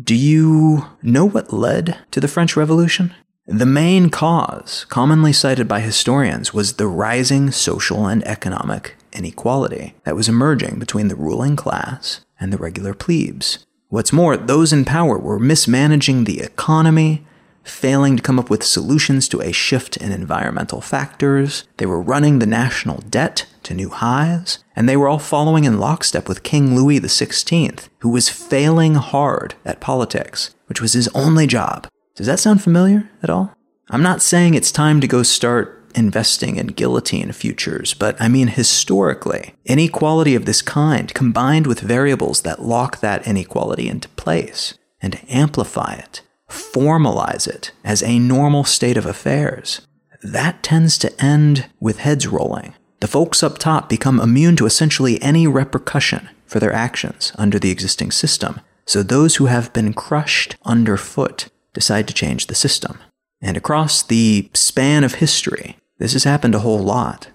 Do 0.00 0.14
you 0.14 0.86
know 1.02 1.24
what 1.24 1.52
led 1.52 1.98
to 2.10 2.20
the 2.20 2.28
French 2.28 2.56
Revolution? 2.56 3.14
The 3.46 3.66
main 3.66 4.08
cause, 4.08 4.86
commonly 4.88 5.32
cited 5.32 5.68
by 5.68 5.80
historians, 5.80 6.54
was 6.54 6.74
the 6.74 6.86
rising 6.86 7.50
social 7.50 8.06
and 8.06 8.26
economic 8.26 8.96
inequality 9.12 9.94
that 10.04 10.16
was 10.16 10.28
emerging 10.28 10.78
between 10.78 11.08
the 11.08 11.14
ruling 11.14 11.54
class 11.54 12.20
and 12.40 12.52
the 12.52 12.56
regular 12.56 12.94
plebes. 12.94 13.66
What's 13.88 14.12
more, 14.12 14.36
those 14.36 14.72
in 14.72 14.84
power 14.84 15.18
were 15.18 15.38
mismanaging 15.38 16.24
the 16.24 16.40
economy, 16.40 17.24
failing 17.64 18.16
to 18.16 18.22
come 18.22 18.38
up 18.38 18.50
with 18.50 18.62
solutions 18.62 19.28
to 19.28 19.40
a 19.40 19.52
shift 19.52 19.96
in 19.96 20.12
environmental 20.12 20.80
factors. 20.80 21.64
They 21.78 21.86
were 21.86 22.00
running 22.00 22.38
the 22.38 22.46
national 22.46 22.98
debt 22.98 23.46
to 23.64 23.74
new 23.74 23.88
highs, 23.88 24.62
and 24.76 24.88
they 24.88 24.96
were 24.96 25.08
all 25.08 25.18
following 25.18 25.64
in 25.64 25.80
lockstep 25.80 26.28
with 26.28 26.42
King 26.42 26.76
Louis 26.76 27.00
XVI, 27.00 27.88
who 28.00 28.10
was 28.10 28.28
failing 28.28 28.94
hard 28.94 29.54
at 29.64 29.80
politics, 29.80 30.54
which 30.66 30.80
was 30.80 30.92
his 30.92 31.08
only 31.08 31.46
job. 31.46 31.88
Does 32.14 32.26
that 32.26 32.38
sound 32.38 32.62
familiar 32.62 33.10
at 33.22 33.30
all? 33.30 33.56
I'm 33.90 34.02
not 34.02 34.22
saying 34.22 34.54
it's 34.54 34.72
time 34.72 35.00
to 35.00 35.08
go 35.08 35.22
start 35.22 35.80
investing 35.94 36.56
in 36.56 36.68
guillotine 36.68 37.32
futures, 37.32 37.94
but 37.94 38.20
I 38.20 38.28
mean 38.28 38.48
historically, 38.48 39.54
inequality 39.64 40.34
of 40.34 40.44
this 40.44 40.62
kind 40.62 41.12
combined 41.14 41.66
with 41.66 41.80
variables 41.80 42.42
that 42.42 42.62
lock 42.62 43.00
that 43.00 43.26
inequality 43.26 43.88
into 43.88 44.08
place 44.10 44.74
and 45.00 45.20
amplify 45.28 45.94
it 45.94 46.22
formalize 46.48 47.46
it 47.46 47.72
as 47.84 48.02
a 48.02 48.18
normal 48.18 48.64
state 48.64 48.96
of 48.96 49.06
affairs, 49.06 49.80
that 50.22 50.62
tends 50.62 50.96
to 50.98 51.22
end 51.22 51.66
with 51.80 51.98
heads 51.98 52.26
rolling. 52.26 52.74
The 53.00 53.06
folks 53.06 53.42
up 53.42 53.58
top 53.58 53.88
become 53.88 54.20
immune 54.20 54.56
to 54.56 54.66
essentially 54.66 55.20
any 55.22 55.46
repercussion 55.46 56.30
for 56.46 56.60
their 56.60 56.72
actions 56.72 57.32
under 57.36 57.58
the 57.58 57.70
existing 57.70 58.10
system, 58.10 58.60
so 58.86 59.02
those 59.02 59.36
who 59.36 59.46
have 59.46 59.72
been 59.72 59.92
crushed 59.92 60.56
underfoot 60.64 61.48
decide 61.72 62.08
to 62.08 62.14
change 62.14 62.46
the 62.46 62.54
system. 62.54 62.98
And 63.42 63.56
across 63.56 64.02
the 64.02 64.48
span 64.54 65.04
of 65.04 65.16
history, 65.16 65.76
this 65.98 66.14
has 66.14 66.24
happened 66.24 66.54
a 66.54 66.60
whole 66.60 66.82
lot. 66.82 67.28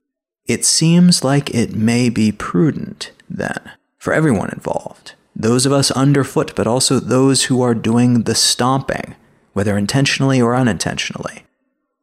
It 0.45 0.65
seems 0.65 1.23
like 1.23 1.53
it 1.53 1.75
may 1.75 2.09
be 2.09 2.31
prudent, 2.31 3.11
then, 3.29 3.71
for 3.97 4.13
everyone 4.13 4.49
involved 4.49 5.13
those 5.35 5.65
of 5.65 5.71
us 5.71 5.91
underfoot, 5.91 6.53
but 6.55 6.67
also 6.67 6.99
those 6.99 7.45
who 7.45 7.61
are 7.61 7.75
doing 7.75 8.23
the 8.23 8.35
stomping, 8.35 9.15
whether 9.53 9.77
intentionally 9.77 10.41
or 10.41 10.55
unintentionally, 10.55 11.43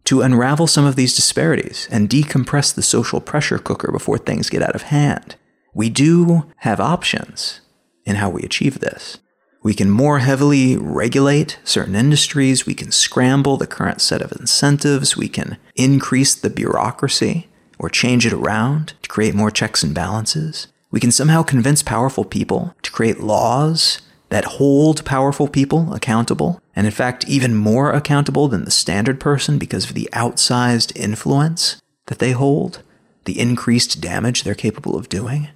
to 0.04 0.22
unravel 0.22 0.66
some 0.66 0.84
of 0.84 0.96
these 0.96 1.16
disparities 1.16 1.88
and 1.90 2.08
decompress 2.08 2.74
the 2.74 2.82
social 2.82 3.20
pressure 3.20 3.58
cooker 3.58 3.90
before 3.92 4.18
things 4.18 4.50
get 4.50 4.62
out 4.62 4.74
of 4.74 4.82
hand. 4.82 5.36
We 5.74 5.90
do 5.90 6.50
have 6.58 6.80
options 6.80 7.60
in 8.04 8.16
how 8.16 8.30
we 8.30 8.42
achieve 8.42 8.80
this. 8.80 9.18
We 9.62 9.74
can 9.74 9.90
more 9.90 10.20
heavily 10.20 10.76
regulate 10.76 11.58
certain 11.64 11.96
industries. 11.96 12.66
We 12.66 12.74
can 12.74 12.92
scramble 12.92 13.56
the 13.56 13.66
current 13.66 14.00
set 14.00 14.22
of 14.22 14.32
incentives. 14.32 15.16
We 15.16 15.28
can 15.28 15.58
increase 15.74 16.36
the 16.36 16.50
bureaucracy 16.50 17.48
or 17.78 17.88
change 17.88 18.24
it 18.24 18.32
around 18.32 18.94
to 19.02 19.08
create 19.08 19.34
more 19.34 19.50
checks 19.50 19.82
and 19.82 19.92
balances. 19.92 20.68
We 20.90 21.00
can 21.00 21.12
somehow 21.12 21.42
convince 21.42 21.82
powerful 21.82 22.24
people 22.24 22.74
to 22.82 22.92
create 22.92 23.20
laws 23.20 24.00
that 24.28 24.44
hold 24.44 25.04
powerful 25.04 25.48
people 25.48 25.92
accountable, 25.94 26.60
and 26.74 26.86
in 26.86 26.92
fact, 26.92 27.28
even 27.28 27.54
more 27.54 27.92
accountable 27.92 28.48
than 28.48 28.64
the 28.64 28.70
standard 28.70 29.20
person 29.20 29.58
because 29.58 29.88
of 29.88 29.94
the 29.94 30.08
outsized 30.12 30.96
influence 30.96 31.80
that 32.06 32.18
they 32.18 32.32
hold, 32.32 32.82
the 33.24 33.38
increased 33.38 34.00
damage 34.00 34.42
they're 34.42 34.54
capable 34.54 34.96
of 34.96 35.08
doing. 35.08 35.48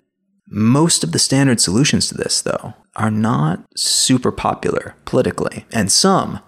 Most 0.49 1.05
of 1.05 1.13
the 1.13 1.19
standard 1.19 1.61
solutions 1.61 2.09
to 2.09 2.15
this, 2.15 2.43
though, 2.43 2.75
are 2.97 3.11
not 3.11 3.65
super 3.77 4.33
popular 4.33 4.97
politically, 5.05 5.65
and 5.73 5.91
some, 5.91 6.41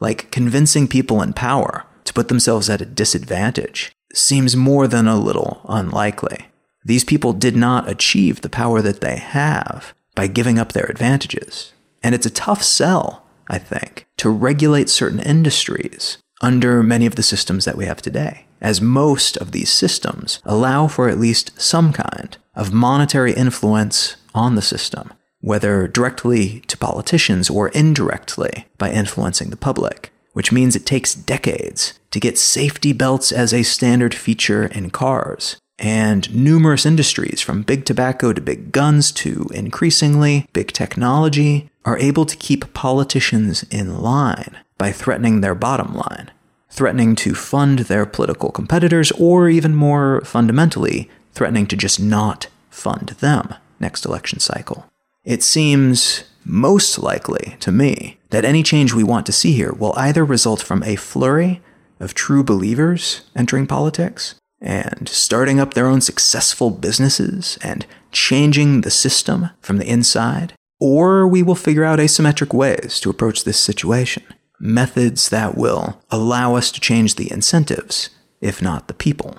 like 0.00 0.30
convincing 0.30 0.86
people 0.86 1.22
in 1.22 1.32
power 1.32 1.84
to 2.04 2.12
put 2.12 2.28
themselves 2.28 2.70
at 2.70 2.80
a 2.80 2.86
disadvantage, 2.86 3.92
seems 4.14 4.56
more 4.56 4.86
than 4.86 5.06
a 5.06 5.18
little 5.18 5.60
unlikely. 5.68 6.46
These 6.84 7.04
people 7.04 7.32
did 7.32 7.56
not 7.56 7.88
achieve 7.88 8.40
the 8.40 8.48
power 8.48 8.80
that 8.82 9.00
they 9.00 9.16
have 9.16 9.94
by 10.14 10.26
giving 10.26 10.58
up 10.58 10.72
their 10.72 10.86
advantages. 10.86 11.72
And 12.02 12.14
it's 12.14 12.26
a 12.26 12.30
tough 12.30 12.62
sell, 12.62 13.24
I 13.48 13.58
think, 13.58 14.06
to 14.18 14.30
regulate 14.30 14.88
certain 14.88 15.20
industries 15.20 16.18
under 16.40 16.82
many 16.82 17.06
of 17.06 17.16
the 17.16 17.22
systems 17.22 17.64
that 17.64 17.76
we 17.76 17.86
have 17.86 18.00
today, 18.00 18.46
as 18.60 18.80
most 18.80 19.36
of 19.36 19.52
these 19.52 19.70
systems 19.70 20.40
allow 20.44 20.86
for 20.86 21.08
at 21.08 21.18
least 21.18 21.60
some 21.60 21.92
kind 21.92 22.36
of 22.54 22.72
monetary 22.72 23.32
influence 23.32 24.16
on 24.34 24.54
the 24.54 24.62
system, 24.62 25.12
whether 25.40 25.88
directly 25.88 26.60
to 26.60 26.76
politicians 26.76 27.50
or 27.50 27.68
indirectly 27.68 28.66
by 28.76 28.90
influencing 28.90 29.50
the 29.50 29.56
public, 29.56 30.12
which 30.32 30.52
means 30.52 30.76
it 30.76 30.86
takes 30.86 31.14
decades 31.14 31.98
to 32.10 32.20
get 32.20 32.38
safety 32.38 32.92
belts 32.92 33.32
as 33.32 33.52
a 33.52 33.62
standard 33.62 34.14
feature 34.14 34.66
in 34.66 34.90
cars. 34.90 35.56
And 35.78 36.34
numerous 36.34 36.84
industries, 36.84 37.40
from 37.40 37.62
big 37.62 37.84
tobacco 37.84 38.32
to 38.32 38.40
big 38.40 38.72
guns 38.72 39.12
to 39.12 39.48
increasingly 39.54 40.48
big 40.52 40.72
technology, 40.72 41.70
are 41.84 41.98
able 41.98 42.26
to 42.26 42.36
keep 42.36 42.74
politicians 42.74 43.62
in 43.70 44.00
line 44.00 44.58
by 44.76 44.90
threatening 44.92 45.40
their 45.40 45.54
bottom 45.54 45.94
line, 45.94 46.30
threatening 46.68 47.14
to 47.16 47.34
fund 47.34 47.80
their 47.80 48.06
political 48.06 48.50
competitors, 48.50 49.12
or 49.12 49.48
even 49.48 49.74
more 49.74 50.20
fundamentally, 50.22 51.08
threatening 51.32 51.66
to 51.66 51.76
just 51.76 52.00
not 52.00 52.48
fund 52.70 53.10
them 53.20 53.54
next 53.78 54.04
election 54.04 54.40
cycle. 54.40 54.86
It 55.24 55.42
seems 55.42 56.24
most 56.44 56.98
likely 56.98 57.56
to 57.60 57.70
me 57.70 58.18
that 58.30 58.44
any 58.44 58.62
change 58.62 58.92
we 58.94 59.04
want 59.04 59.26
to 59.26 59.32
see 59.32 59.52
here 59.52 59.72
will 59.72 59.94
either 59.96 60.24
result 60.24 60.62
from 60.62 60.82
a 60.82 60.96
flurry 60.96 61.60
of 62.00 62.14
true 62.14 62.42
believers 62.42 63.22
entering 63.36 63.66
politics 63.66 64.34
and 64.60 65.08
starting 65.08 65.60
up 65.60 65.74
their 65.74 65.86
own 65.86 66.00
successful 66.00 66.70
businesses 66.70 67.58
and 67.62 67.86
changing 68.12 68.80
the 68.80 68.90
system 68.90 69.50
from 69.60 69.78
the 69.78 69.88
inside, 69.88 70.54
or 70.80 71.26
we 71.26 71.42
will 71.42 71.54
figure 71.54 71.84
out 71.84 71.98
asymmetric 71.98 72.52
ways 72.52 72.98
to 73.00 73.10
approach 73.10 73.44
this 73.44 73.58
situation, 73.58 74.24
methods 74.58 75.28
that 75.28 75.56
will 75.56 76.00
allow 76.10 76.54
us 76.54 76.70
to 76.72 76.80
change 76.80 77.14
the 77.14 77.30
incentives, 77.30 78.10
if 78.40 78.60
not 78.60 78.88
the 78.88 78.94
people. 78.94 79.38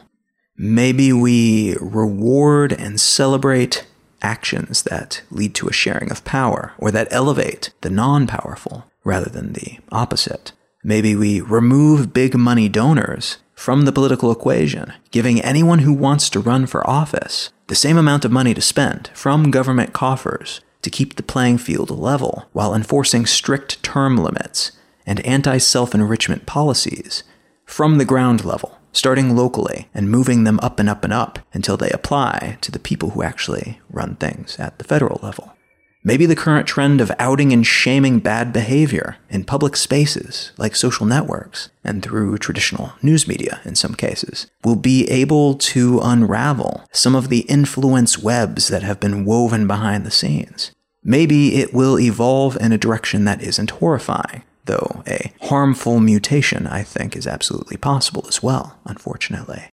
Maybe 0.57 1.13
we 1.13 1.75
reward 1.79 2.73
and 2.73 2.99
celebrate 2.99 3.87
actions 4.21 4.83
that 4.83 5.21
lead 5.31 5.55
to 5.55 5.69
a 5.69 5.73
sharing 5.73 6.11
of 6.11 6.25
power 6.25 6.73
or 6.77 6.91
that 6.91 7.07
elevate 7.11 7.71
the 7.81 7.89
non 7.89 8.27
powerful 8.27 8.85
rather 9.05 9.29
than 9.29 9.53
the 9.53 9.79
opposite. 9.91 10.51
Maybe 10.83 11.15
we 11.15 11.41
remove 11.41 12.13
big 12.13 12.35
money 12.35 12.69
donors 12.69 13.37
from 13.59 13.83
the 13.83 13.91
political 13.91 14.31
equation, 14.31 14.93
giving 15.11 15.41
anyone 15.41 15.79
who 15.79 15.91
wants 15.91 16.29
to 16.29 16.39
run 16.39 16.65
for 16.65 16.89
office 16.89 17.51
the 17.67 17.75
same 17.75 17.97
amount 17.97 18.23
of 18.23 18.31
money 18.31 18.53
to 18.53 18.61
spend 18.61 19.09
from 19.13 19.51
government 19.51 19.91
coffers 19.91 20.61
to 20.81 20.89
keep 20.89 21.17
the 21.17 21.21
playing 21.21 21.57
field 21.57 21.89
level 21.89 22.47
while 22.53 22.73
enforcing 22.73 23.25
strict 23.25 23.83
term 23.83 24.15
limits 24.15 24.71
and 25.05 25.19
anti 25.25 25.57
self 25.57 25.93
enrichment 25.93 26.45
policies 26.45 27.23
from 27.65 27.97
the 27.97 28.05
ground 28.05 28.45
level, 28.45 28.79
starting 28.93 29.35
locally 29.35 29.89
and 29.93 30.09
moving 30.09 30.45
them 30.45 30.61
up 30.63 30.79
and 30.79 30.87
up 30.87 31.03
and 31.03 31.11
up 31.11 31.39
until 31.51 31.75
they 31.75 31.89
apply 31.89 32.57
to 32.61 32.71
the 32.71 32.79
people 32.79 33.09
who 33.09 33.23
actually 33.23 33.81
run 33.89 34.15
things 34.15 34.57
at 34.57 34.77
the 34.77 34.85
federal 34.85 35.19
level. 35.21 35.53
Maybe 36.01 36.25
the 36.25 36.35
current 36.35 36.65
trend 36.65 37.01
of 37.01 37.11
outing 37.19 37.51
and 37.51 37.67
shaming 37.67 38.19
bad 38.19 38.53
behavior 38.53 39.17
in 39.29 39.43
public 39.43 39.75
spaces, 39.75 40.53
like 40.57 40.75
social 40.75 41.05
networks, 41.05 41.69
and 41.83 42.01
through 42.01 42.37
traditional 42.37 42.93
news 43.01 43.27
media 43.27 43.59
in 43.65 43.75
some 43.75 43.95
cases, 43.95 44.47
will 44.63 44.77
be 44.77 45.09
able 45.09 45.55
to 45.55 45.99
unravel 46.01 46.85
some 46.93 47.15
of 47.15 47.27
the 47.27 47.41
influence 47.41 48.17
webs 48.17 48.69
that 48.69 48.83
have 48.83 49.01
been 49.01 49.25
woven 49.25 49.67
behind 49.67 50.05
the 50.05 50.11
scenes. 50.11 50.71
Maybe 51.03 51.55
it 51.55 51.73
will 51.73 51.99
evolve 51.99 52.57
in 52.61 52.71
a 52.71 52.77
direction 52.77 53.25
that 53.25 53.41
isn't 53.41 53.71
horrifying, 53.71 54.43
though 54.65 55.03
a 55.05 55.33
harmful 55.41 55.99
mutation, 55.99 56.65
I 56.65 56.83
think, 56.83 57.15
is 57.15 57.27
absolutely 57.27 57.75
possible 57.75 58.25
as 58.27 58.41
well, 58.41 58.79
unfortunately. 58.85 59.69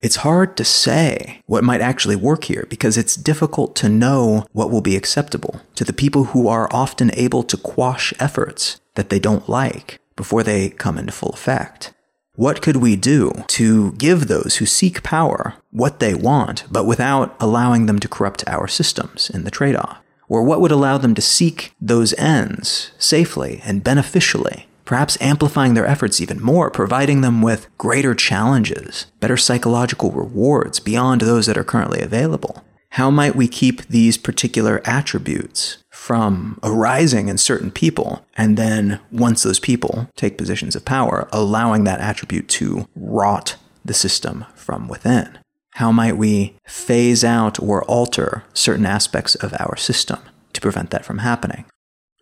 It's 0.00 0.16
hard 0.16 0.56
to 0.56 0.64
say 0.64 1.42
what 1.46 1.64
might 1.64 1.80
actually 1.80 2.14
work 2.14 2.44
here 2.44 2.66
because 2.70 2.96
it's 2.96 3.16
difficult 3.16 3.74
to 3.76 3.88
know 3.88 4.46
what 4.52 4.70
will 4.70 4.80
be 4.80 4.94
acceptable 4.94 5.60
to 5.74 5.82
the 5.82 5.92
people 5.92 6.24
who 6.26 6.46
are 6.46 6.68
often 6.70 7.10
able 7.14 7.42
to 7.42 7.56
quash 7.56 8.14
efforts 8.20 8.80
that 8.94 9.10
they 9.10 9.18
don't 9.18 9.48
like 9.48 9.98
before 10.14 10.44
they 10.44 10.70
come 10.70 10.98
into 10.98 11.10
full 11.10 11.30
effect. 11.30 11.92
What 12.36 12.62
could 12.62 12.76
we 12.76 12.94
do 12.94 13.32
to 13.48 13.90
give 13.92 14.28
those 14.28 14.58
who 14.58 14.66
seek 14.66 15.02
power 15.02 15.54
what 15.72 15.98
they 15.98 16.14
want, 16.14 16.62
but 16.70 16.86
without 16.86 17.34
allowing 17.40 17.86
them 17.86 17.98
to 17.98 18.06
corrupt 18.06 18.44
our 18.46 18.68
systems 18.68 19.28
in 19.28 19.42
the 19.42 19.50
trade 19.50 19.74
off? 19.74 19.98
Or 20.28 20.44
what 20.44 20.60
would 20.60 20.70
allow 20.70 20.98
them 20.98 21.16
to 21.16 21.22
seek 21.22 21.72
those 21.80 22.14
ends 22.14 22.92
safely 22.98 23.60
and 23.64 23.82
beneficially 23.82 24.67
perhaps 24.88 25.20
amplifying 25.20 25.74
their 25.74 25.86
efforts 25.86 26.18
even 26.18 26.42
more, 26.42 26.70
providing 26.70 27.20
them 27.20 27.42
with 27.42 27.68
greater 27.76 28.14
challenges, 28.14 29.04
better 29.20 29.36
psychological 29.36 30.10
rewards 30.10 30.80
beyond 30.80 31.20
those 31.20 31.44
that 31.44 31.58
are 31.58 31.62
currently 31.62 32.00
available. 32.00 32.64
How 32.92 33.10
might 33.10 33.36
we 33.36 33.48
keep 33.48 33.86
these 33.88 34.16
particular 34.16 34.80
attributes 34.86 35.76
from 35.90 36.58
arising 36.62 37.28
in 37.28 37.36
certain 37.36 37.70
people, 37.70 38.24
and 38.34 38.56
then 38.56 38.98
once 39.12 39.42
those 39.42 39.60
people 39.60 40.08
take 40.16 40.38
positions 40.38 40.74
of 40.74 40.86
power, 40.86 41.28
allowing 41.32 41.84
that 41.84 42.00
attribute 42.00 42.48
to 42.48 42.88
rot 42.96 43.56
the 43.84 43.92
system 43.92 44.46
from 44.54 44.88
within? 44.88 45.38
How 45.74 45.92
might 45.92 46.16
we 46.16 46.56
phase 46.66 47.22
out 47.22 47.60
or 47.60 47.84
alter 47.84 48.42
certain 48.54 48.86
aspects 48.86 49.34
of 49.34 49.52
our 49.60 49.76
system 49.76 50.20
to 50.54 50.62
prevent 50.62 50.88
that 50.92 51.04
from 51.04 51.18
happening? 51.18 51.66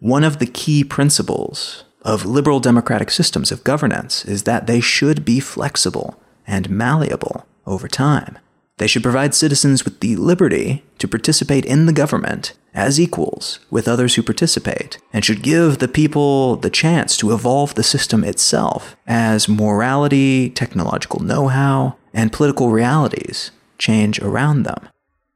One 0.01 0.25
of 0.25 0.41
the 0.41 0.47
key 0.47 0.83
principles 0.83 1.85
of 2.07 2.25
liberal 2.25 2.61
democratic 2.61 3.11
systems 3.11 3.51
of 3.51 3.65
governance 3.65 4.25
is 4.25 4.45
that 4.45 4.69
they 4.69 4.81
should 4.81 5.25
be 5.25 5.41
flexible 5.41 6.19
and 6.47 6.71
malleable 6.71 7.45
over 7.67 7.89
time. 7.89 8.39
They 8.79 8.87
should 8.87 9.03
provide 9.03 9.35
citizens 9.35 9.85
with 9.85 9.99
the 9.99 10.15
liberty 10.15 10.85
to 10.99 11.09
participate 11.09 11.65
in 11.65 11.87
the 11.87 11.93
government 11.93 12.53
as 12.73 13.01
equals 13.01 13.59
with 13.71 13.89
others 13.89 14.15
who 14.15 14.23
participate, 14.23 14.99
and 15.13 15.25
should 15.25 15.43
give 15.43 15.79
the 15.79 15.89
people 15.89 16.57
the 16.57 16.71
chance 16.71 17.17
to 17.17 17.33
evolve 17.33 17.75
the 17.75 17.83
system 17.83 18.23
itself 18.23 18.95
as 19.07 19.49
morality, 19.49 20.51
technological 20.51 21.21
know 21.21 21.49
how, 21.49 21.97
and 22.13 22.33
political 22.33 22.71
realities 22.71 23.51
change 23.79 24.21
around 24.21 24.63
them. 24.63 24.89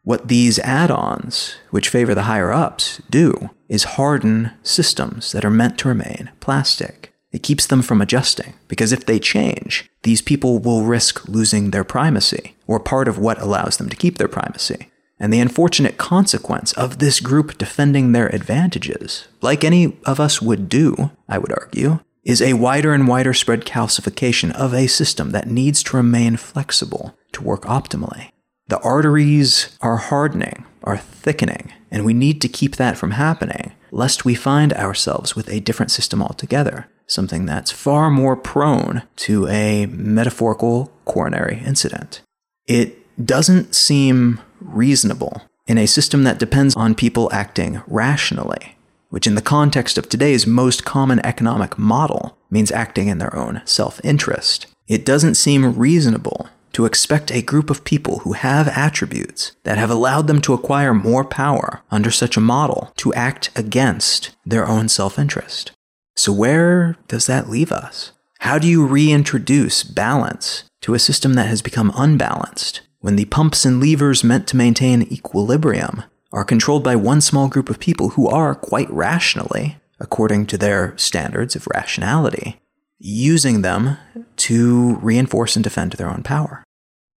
What 0.03 0.29
these 0.29 0.59
add 0.61 0.91
ons, 0.91 1.57
which 1.71 1.89
favor 1.89 2.15
the 2.15 2.23
higher 2.23 2.51
ups, 2.51 3.03
do 3.11 3.51
is 3.69 3.85
harden 3.85 4.53
systems 4.63 5.33
that 5.33 5.45
are 5.45 5.51
meant 5.51 5.79
to 5.79 5.89
remain 5.89 6.31
plastic. 6.41 7.13
It 7.33 7.43
keeps 7.43 7.67
them 7.67 7.83
from 7.83 8.01
adjusting, 8.01 8.55
because 8.67 8.93
if 8.93 9.07
they 9.07 9.19
change, 9.19 9.89
these 10.03 10.23
people 10.23 10.59
will 10.59 10.83
risk 10.83 11.29
losing 11.29 11.71
their 11.71 11.85
primacy, 11.85 12.57
or 12.67 12.81
part 12.81 13.09
of 13.09 13.19
what 13.19 13.41
allows 13.41 13.77
them 13.77 13.89
to 13.89 13.97
keep 13.97 14.19
their 14.19 14.27
primacy. 14.27 14.89
And 15.21 15.33
the 15.33 15.39
unfortunate 15.41 15.99
consequence 15.99 16.73
of 16.73 16.99
this 16.99 17.21
group 17.21 17.59
defending 17.59 18.13
their 18.13 18.35
advantages, 18.35 19.29
like 19.43 19.63
any 19.63 19.99
of 20.07 20.19
us 20.19 20.41
would 20.41 20.69
do, 20.69 21.11
I 21.29 21.39
would 21.39 21.53
argue, 21.53 22.01
is 22.25 22.41
a 22.41 22.55
wider 22.55 22.93
and 22.95 23.07
wider 23.07 23.35
spread 23.35 23.65
calcification 23.65 24.51
of 24.53 24.75
a 24.75 24.87
system 24.87 25.31
that 25.31 25.47
needs 25.47 25.83
to 25.85 25.97
remain 25.97 26.37
flexible 26.37 27.17
to 27.33 27.45
work 27.45 27.63
optimally. 27.63 28.31
The 28.71 28.79
arteries 28.83 29.77
are 29.81 29.97
hardening, 29.97 30.65
are 30.85 30.97
thickening, 30.97 31.73
and 31.91 32.05
we 32.05 32.15
need 32.15 32.41
to 32.41 32.49
keep 32.49 32.77
that 32.77 32.97
from 32.97 33.11
happening, 33.11 33.73
lest 33.91 34.25
we 34.25 34.37
find 34.37 34.73
ourselves 34.75 35.35
with 35.35 35.51
a 35.51 35.59
different 35.59 35.91
system 35.91 36.23
altogether, 36.23 36.87
something 37.09 37.47
that's 37.47 37.73
far 37.73 38.11
more 38.11 38.37
prone 38.37 39.03
to 39.17 39.49
a 39.49 39.87
metaphorical 39.87 40.93
coronary 41.05 41.61
incident. 41.67 42.23
It 42.69 43.27
doesn't 43.27 43.75
seem 43.75 44.41
reasonable 44.61 45.43
in 45.67 45.77
a 45.77 45.87
system 45.87 46.23
that 46.23 46.39
depends 46.39 46.77
on 46.77 46.95
people 46.95 47.29
acting 47.33 47.83
rationally, 47.89 48.77
which 49.09 49.27
in 49.27 49.35
the 49.35 49.43
context 49.43 49.99
of 49.99 50.09
today's 50.09 50.47
most 50.47 50.85
common 50.85 51.19
economic 51.27 51.77
model 51.77 52.39
means 52.53 52.71
acting 52.71 53.09
in 53.09 53.19
their 53.19 53.35
own 53.35 53.63
self 53.65 54.01
interest. 54.05 54.69
It 54.87 55.05
doesn't 55.05 55.35
seem 55.35 55.77
reasonable 55.77 56.49
to 56.73 56.85
expect 56.85 57.31
a 57.31 57.43
group 57.43 57.71
of 57.71 57.85
people 57.85 58.21
who 58.21 58.33
have 58.33 58.69
attributes 58.69 59.53
that 59.65 59.79
have 59.79 59.91
allowed 59.91 60.27
them 60.27 60.41
to 60.43 60.55
acquire 60.55 60.95
more 60.95 61.25
power 61.25 61.83
under 61.91 62.11
such 62.11 62.37
a 62.37 62.41
model 62.41 62.93
to 62.97 63.15
act 63.15 63.51
against 63.57 64.37
their 64.45 64.67
own 64.67 64.89
self 64.89 65.19
interest. 65.19 65.73
So, 66.17 66.33
where 66.33 66.97
does 67.09 67.27
that 67.27 67.49
leave 67.49 67.73
us? 67.73 68.13
How 68.41 68.59
do 68.59 68.67
you 68.67 68.87
reintroduce 68.87 69.83
balance 69.83 70.65
to 70.83 70.95
a 70.95 70.99
system 70.99 71.35
that 71.35 71.47
has 71.49 71.63
become 71.63 71.93
unbalanced 71.95 72.81
when 73.01 73.17
the 73.17 73.27
pumps 73.27 73.65
and 73.65 73.83
levers 73.83 74.25
meant 74.25 74.47
to 74.49 74.57
maintain 74.57 75.03
equilibrium 75.03 76.05
are 76.33 76.45
controlled 76.45 76.85
by 76.85 76.97
one 76.97 77.21
small 77.21 77.49
group 77.49 77.69
of 77.69 77.81
people 77.81 78.11
who 78.11 78.29
are, 78.29 78.55
quite 78.55 78.91
rationally, 78.91 79.79
according 79.99 80.47
to 80.47 80.59
their 80.59 80.97
standards 80.97 81.57
of 81.57 81.67
rationality, 81.67 82.61
using 83.01 83.63
them 83.63 83.97
to 84.37 84.97
reinforce 84.97 85.57
and 85.57 85.65
defend 85.65 85.93
their 85.93 86.11
own 86.11 86.23
power. 86.23 86.63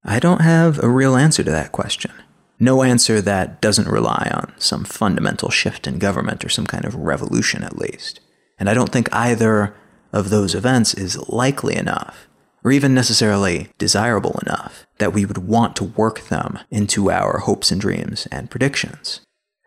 I 0.04 0.20
don't 0.20 0.42
have 0.42 0.82
a 0.82 0.90
real 0.90 1.16
answer 1.16 1.44
to 1.44 1.52
that 1.52 1.72
question. 1.72 2.12
No 2.60 2.84
answer 2.84 3.22
that 3.22 3.60
doesn't 3.60 3.88
rely 3.88 4.30
on 4.32 4.54
some 4.58 4.84
fundamental 4.84 5.50
shift 5.50 5.88
in 5.88 5.98
government 5.98 6.46
or 6.46 6.50
some 6.50 6.68
kind 6.68 6.86
of 6.86 6.96
revolution, 6.96 7.64
at 7.64 7.78
least. 7.78 8.20
And 8.60 8.70
I 8.70 8.76
don't 8.76 8.92
think 8.92 9.12
either 9.12 9.76
of 10.14 10.30
those 10.30 10.54
events 10.54 10.94
is 10.94 11.18
likely 11.28 11.76
enough, 11.76 12.28
or 12.64 12.72
even 12.72 12.94
necessarily 12.94 13.70
desirable 13.80 14.40
enough, 14.46 14.86
that 15.00 15.14
we 15.14 15.26
would 15.26 15.40
want 15.40 15.76
to 15.78 15.86
work 15.86 16.22
them 16.28 16.60
into 16.70 17.10
our 17.10 17.40
hopes 17.40 17.72
and 17.72 17.82
dreams 17.82 18.28
and 18.32 18.52
predictions. 18.52 19.22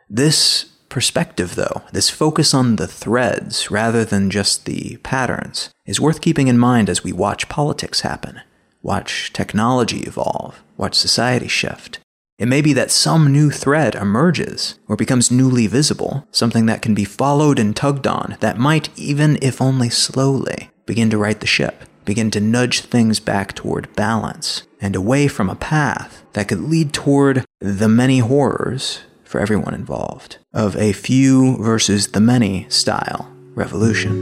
This 0.08 0.66
perspective, 0.94 1.56
though, 1.56 1.82
this 1.90 2.08
focus 2.08 2.54
on 2.54 2.76
the 2.76 2.86
threads 2.86 3.68
rather 3.68 4.04
than 4.04 4.30
just 4.30 4.64
the 4.64 4.96
patterns, 4.98 5.70
is 5.86 6.00
worth 6.00 6.20
keeping 6.20 6.46
in 6.46 6.56
mind 6.56 6.88
as 6.88 7.02
we 7.02 7.12
watch 7.12 7.48
politics 7.48 8.02
happen, 8.02 8.40
watch 8.80 9.32
technology 9.32 10.02
evolve, 10.02 10.62
watch 10.76 10.94
society 10.94 11.48
shift. 11.48 11.98
It 12.38 12.46
may 12.46 12.60
be 12.60 12.72
that 12.74 12.92
some 12.92 13.32
new 13.32 13.50
thread 13.50 13.96
emerges 13.96 14.78
or 14.86 14.94
becomes 14.94 15.32
newly 15.32 15.66
visible, 15.66 16.28
something 16.30 16.66
that 16.66 16.80
can 16.80 16.94
be 16.94 17.04
followed 17.04 17.58
and 17.58 17.74
tugged 17.74 18.06
on, 18.06 18.36
that 18.38 18.56
might, 18.56 18.88
even 18.96 19.36
if 19.42 19.60
only 19.60 19.90
slowly, 19.90 20.70
begin 20.86 21.10
to 21.10 21.18
right 21.18 21.40
the 21.40 21.44
ship, 21.48 21.82
begin 22.04 22.30
to 22.30 22.40
nudge 22.40 22.82
things 22.82 23.18
back 23.18 23.52
toward 23.52 23.92
balance 23.96 24.62
and 24.80 24.94
away 24.94 25.26
from 25.26 25.50
a 25.50 25.56
path 25.56 26.24
that 26.34 26.46
could 26.46 26.60
lead 26.60 26.92
toward 26.92 27.44
the 27.58 27.88
many 27.88 28.20
horrors 28.20 29.00
for 29.34 29.40
everyone 29.40 29.74
involved 29.74 30.38
of 30.52 30.76
a 30.76 30.92
few 30.92 31.56
versus 31.56 32.12
the 32.12 32.20
many 32.20 32.66
style 32.68 33.28
revolution. 33.56 34.12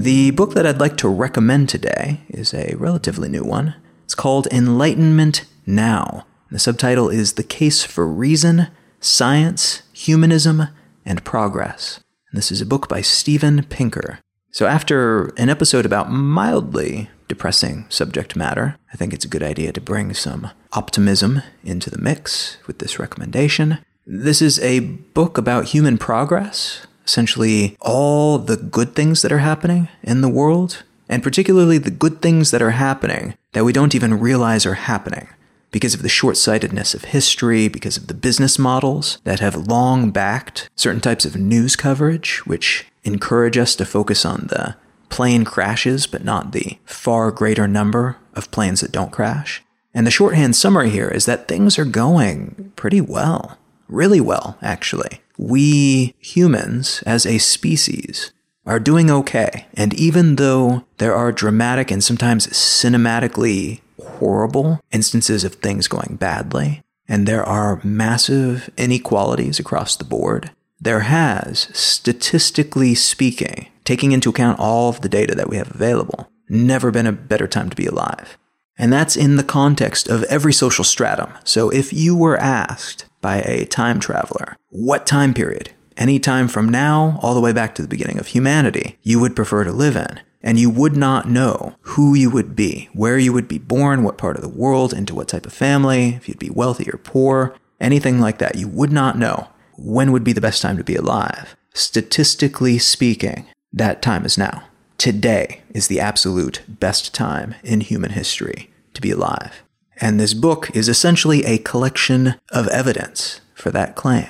The 0.00 0.30
book 0.30 0.54
that 0.54 0.64
I'd 0.64 0.78
like 0.78 0.96
to 0.98 1.08
recommend 1.08 1.68
today 1.68 2.20
is 2.28 2.54
a 2.54 2.76
relatively 2.76 3.28
new 3.28 3.42
one. 3.42 3.74
It's 4.04 4.14
called 4.14 4.46
Enlightenment 4.52 5.46
Now. 5.66 6.26
The 6.52 6.60
subtitle 6.60 7.08
is 7.08 7.32
The 7.32 7.42
Case 7.42 7.82
for 7.82 8.06
Reason, 8.06 8.68
Science, 9.00 9.82
Humanism, 9.92 10.68
and 11.04 11.24
Progress. 11.24 11.98
And 12.30 12.38
this 12.38 12.52
is 12.52 12.60
a 12.60 12.66
book 12.66 12.88
by 12.88 13.00
Steven 13.00 13.64
Pinker. 13.64 14.20
So, 14.54 14.66
after 14.66 15.34
an 15.36 15.48
episode 15.48 15.84
about 15.84 16.12
mildly 16.12 17.10
depressing 17.26 17.86
subject 17.88 18.36
matter, 18.36 18.76
I 18.92 18.96
think 18.96 19.12
it's 19.12 19.24
a 19.24 19.28
good 19.28 19.42
idea 19.42 19.72
to 19.72 19.80
bring 19.80 20.14
some 20.14 20.48
optimism 20.74 21.42
into 21.64 21.90
the 21.90 21.98
mix 21.98 22.58
with 22.68 22.78
this 22.78 23.00
recommendation. 23.00 23.78
This 24.06 24.40
is 24.40 24.60
a 24.60 24.78
book 24.78 25.36
about 25.36 25.64
human 25.64 25.98
progress, 25.98 26.86
essentially 27.04 27.76
all 27.80 28.38
the 28.38 28.56
good 28.56 28.94
things 28.94 29.22
that 29.22 29.32
are 29.32 29.38
happening 29.38 29.88
in 30.04 30.20
the 30.20 30.28
world, 30.28 30.84
and 31.08 31.20
particularly 31.20 31.78
the 31.78 31.90
good 31.90 32.22
things 32.22 32.52
that 32.52 32.62
are 32.62 32.78
happening 32.78 33.34
that 33.54 33.64
we 33.64 33.72
don't 33.72 33.96
even 33.96 34.20
realize 34.20 34.64
are 34.64 34.74
happening 34.74 35.26
because 35.74 35.92
of 35.92 36.00
the 36.00 36.08
short 36.08 36.38
sightedness 36.38 36.94
of 36.94 37.04
history, 37.04 37.68
because 37.68 37.96
of 37.96 38.06
the 38.06 38.14
business 38.14 38.58
models 38.58 39.18
that 39.24 39.40
have 39.40 39.66
long 39.66 40.10
backed 40.10 40.70
certain 40.76 41.00
types 41.00 41.26
of 41.26 41.36
news 41.36 41.74
coverage, 41.76 42.38
which 42.46 42.86
encourage 43.02 43.58
us 43.58 43.76
to 43.76 43.84
focus 43.84 44.24
on 44.24 44.46
the 44.48 44.76
plane 45.10 45.44
crashes, 45.44 46.06
but 46.06 46.24
not 46.24 46.52
the 46.52 46.78
far 46.86 47.30
greater 47.30 47.68
number 47.68 48.16
of 48.34 48.50
planes 48.50 48.80
that 48.80 48.92
don't 48.92 49.12
crash. 49.12 49.62
And 49.92 50.06
the 50.06 50.10
shorthand 50.10 50.56
summary 50.56 50.90
here 50.90 51.08
is 51.08 51.26
that 51.26 51.48
things 51.48 51.78
are 51.78 51.84
going 51.84 52.72
pretty 52.76 53.00
well. 53.00 53.58
Really 53.88 54.20
well, 54.20 54.56
actually 54.62 55.20
we 55.36 56.14
humans 56.18 57.02
as 57.06 57.26
a 57.26 57.38
species 57.38 58.32
are 58.66 58.80
doing 58.80 59.10
okay. 59.10 59.66
And 59.74 59.92
even 59.94 60.36
though 60.36 60.84
there 60.98 61.14
are 61.14 61.32
dramatic 61.32 61.90
and 61.90 62.02
sometimes 62.02 62.46
cinematically 62.46 63.80
horrible 64.24 64.80
instances 64.90 65.44
of 65.44 65.56
things 65.56 65.86
going 65.86 66.16
badly, 66.16 66.82
and 67.06 67.28
there 67.28 67.44
are 67.44 67.80
massive 67.84 68.70
inequalities 68.78 69.60
across 69.60 69.96
the 69.96 70.04
board, 70.04 70.50
there 70.80 71.00
has, 71.00 71.68
statistically 71.74 72.94
speaking, 72.94 73.68
taking 73.84 74.12
into 74.12 74.30
account 74.30 74.58
all 74.58 74.88
of 74.88 75.02
the 75.02 75.10
data 75.10 75.34
that 75.34 75.50
we 75.50 75.58
have 75.58 75.70
available, 75.74 76.30
never 76.48 76.90
been 76.90 77.06
a 77.06 77.12
better 77.12 77.46
time 77.46 77.68
to 77.68 77.76
be 77.76 77.84
alive. 77.84 78.38
And 78.78 78.90
that's 78.90 79.14
in 79.14 79.36
the 79.36 79.44
context 79.44 80.08
of 80.08 80.24
every 80.24 80.54
social 80.54 80.84
stratum. 80.84 81.30
So 81.44 81.68
if 81.68 81.92
you 81.92 82.16
were 82.16 82.38
asked 82.38 83.04
by 83.20 83.42
a 83.42 83.66
time 83.66 84.00
traveler, 84.00 84.56
what 84.70 85.06
time 85.06 85.34
period, 85.34 85.70
any 85.98 86.18
time 86.18 86.48
from 86.48 86.70
now 86.70 87.18
all 87.22 87.34
the 87.34 87.40
way 87.42 87.52
back 87.52 87.74
to 87.74 87.82
the 87.82 87.88
beginning 87.88 88.18
of 88.18 88.28
humanity, 88.28 88.96
you 89.02 89.20
would 89.20 89.36
prefer 89.36 89.64
to 89.64 89.72
live 89.72 89.96
in, 89.96 90.20
and 90.44 90.58
you 90.58 90.68
would 90.68 90.94
not 90.94 91.28
know 91.28 91.74
who 91.80 92.14
you 92.14 92.30
would 92.30 92.54
be, 92.54 92.90
where 92.92 93.18
you 93.18 93.32
would 93.32 93.48
be 93.48 93.58
born, 93.58 94.04
what 94.04 94.18
part 94.18 94.36
of 94.36 94.42
the 94.42 94.48
world, 94.48 94.92
into 94.92 95.14
what 95.14 95.26
type 95.26 95.46
of 95.46 95.52
family, 95.54 96.10
if 96.10 96.28
you'd 96.28 96.38
be 96.38 96.50
wealthy 96.50 96.88
or 96.90 96.98
poor, 96.98 97.56
anything 97.80 98.20
like 98.20 98.38
that, 98.38 98.54
you 98.54 98.68
would 98.68 98.92
not 98.92 99.18
know 99.18 99.48
when 99.76 100.12
would 100.12 100.22
be 100.22 100.34
the 100.34 100.42
best 100.42 100.60
time 100.60 100.76
to 100.76 100.84
be 100.84 100.94
alive. 100.94 101.56
Statistically 101.72 102.78
speaking, 102.78 103.46
that 103.72 104.02
time 104.02 104.26
is 104.26 104.36
now. 104.36 104.64
Today 104.98 105.62
is 105.70 105.88
the 105.88 105.98
absolute 105.98 106.62
best 106.68 107.14
time 107.14 107.54
in 107.64 107.80
human 107.80 108.10
history 108.10 108.70
to 108.92 109.00
be 109.00 109.10
alive. 109.10 109.62
And 110.00 110.20
this 110.20 110.34
book 110.34 110.70
is 110.76 110.88
essentially 110.90 111.44
a 111.44 111.58
collection 111.58 112.34
of 112.52 112.68
evidence 112.68 113.40
for 113.54 113.70
that 113.70 113.96
claim. 113.96 114.28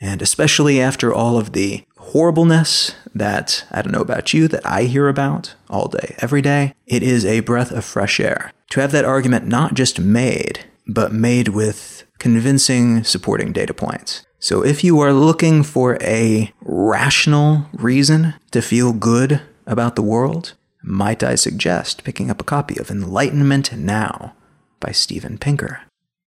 And 0.00 0.22
especially 0.22 0.80
after 0.80 1.12
all 1.12 1.38
of 1.38 1.52
the 1.52 1.84
horribleness 2.06 2.94
that 3.14 3.64
I 3.70 3.82
don't 3.82 3.92
know 3.92 4.00
about 4.00 4.34
you, 4.34 4.48
that 4.48 4.64
I 4.66 4.84
hear 4.84 5.08
about 5.08 5.54
all 5.68 5.88
day, 5.88 6.14
every 6.18 6.42
day, 6.42 6.74
it 6.86 7.02
is 7.02 7.24
a 7.24 7.40
breath 7.40 7.70
of 7.70 7.84
fresh 7.84 8.20
air 8.20 8.52
to 8.70 8.80
have 8.80 8.92
that 8.92 9.04
argument 9.04 9.46
not 9.46 9.74
just 9.74 9.98
made, 9.98 10.64
but 10.86 11.12
made 11.12 11.48
with 11.48 12.04
convincing 12.18 13.04
supporting 13.04 13.52
data 13.52 13.74
points. 13.74 14.24
So 14.38 14.64
if 14.64 14.84
you 14.84 15.00
are 15.00 15.12
looking 15.12 15.62
for 15.62 15.98
a 16.02 16.52
rational 16.60 17.66
reason 17.72 18.34
to 18.50 18.62
feel 18.62 18.92
good 18.92 19.40
about 19.66 19.96
the 19.96 20.02
world, 20.02 20.54
might 20.82 21.22
I 21.22 21.34
suggest 21.34 22.04
picking 22.04 22.30
up 22.30 22.40
a 22.40 22.44
copy 22.44 22.78
of 22.78 22.90
Enlightenment 22.90 23.72
Now 23.72 24.34
by 24.78 24.92
Steven 24.92 25.38
Pinker. 25.38 25.80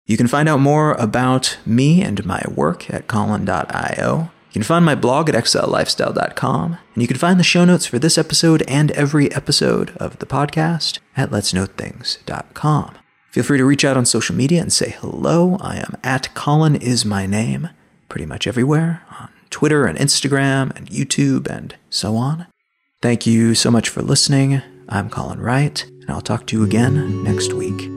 You 0.05 0.17
can 0.17 0.27
find 0.27 0.49
out 0.49 0.59
more 0.59 0.93
about 0.93 1.57
me 1.65 2.01
and 2.01 2.25
my 2.25 2.43
work 2.53 2.89
at 2.89 3.07
Colin.io. 3.07 4.31
You 4.51 4.59
can 4.59 4.63
find 4.63 4.83
my 4.83 4.95
blog 4.95 5.29
at 5.29 5.35
exilelifestyle.com, 5.35 6.77
and 6.93 7.01
you 7.01 7.07
can 7.07 7.15
find 7.15 7.39
the 7.39 7.43
show 7.43 7.63
notes 7.63 7.85
for 7.85 7.99
this 7.99 8.17
episode 8.17 8.63
and 8.67 8.91
every 8.91 9.33
episode 9.33 9.95
of 9.95 10.19
the 10.19 10.25
podcast 10.25 10.99
at 11.15 11.29
letsknowthings.com. 11.29 12.95
Feel 13.31 13.43
free 13.45 13.57
to 13.57 13.63
reach 13.63 13.85
out 13.85 13.95
on 13.95 14.05
social 14.05 14.35
media 14.35 14.61
and 14.61 14.73
say 14.73 14.89
hello. 14.99 15.55
I 15.61 15.77
am 15.77 15.95
at 16.03 16.33
Colin 16.35 16.75
is 16.75 17.05
my 17.05 17.25
name, 17.25 17.69
pretty 18.09 18.25
much 18.25 18.45
everywhere 18.45 19.03
on 19.21 19.29
Twitter 19.51 19.85
and 19.85 19.97
Instagram 19.97 20.75
and 20.75 20.89
YouTube 20.89 21.49
and 21.49 21.73
so 21.89 22.17
on. 22.17 22.47
Thank 23.01 23.25
you 23.25 23.55
so 23.55 23.71
much 23.71 23.87
for 23.87 24.01
listening. 24.01 24.61
I'm 24.89 25.09
Colin 25.09 25.39
Wright, 25.39 25.81
and 25.85 26.09
I'll 26.09 26.19
talk 26.19 26.45
to 26.47 26.57
you 26.57 26.65
again 26.65 27.23
next 27.23 27.53
week. 27.53 27.87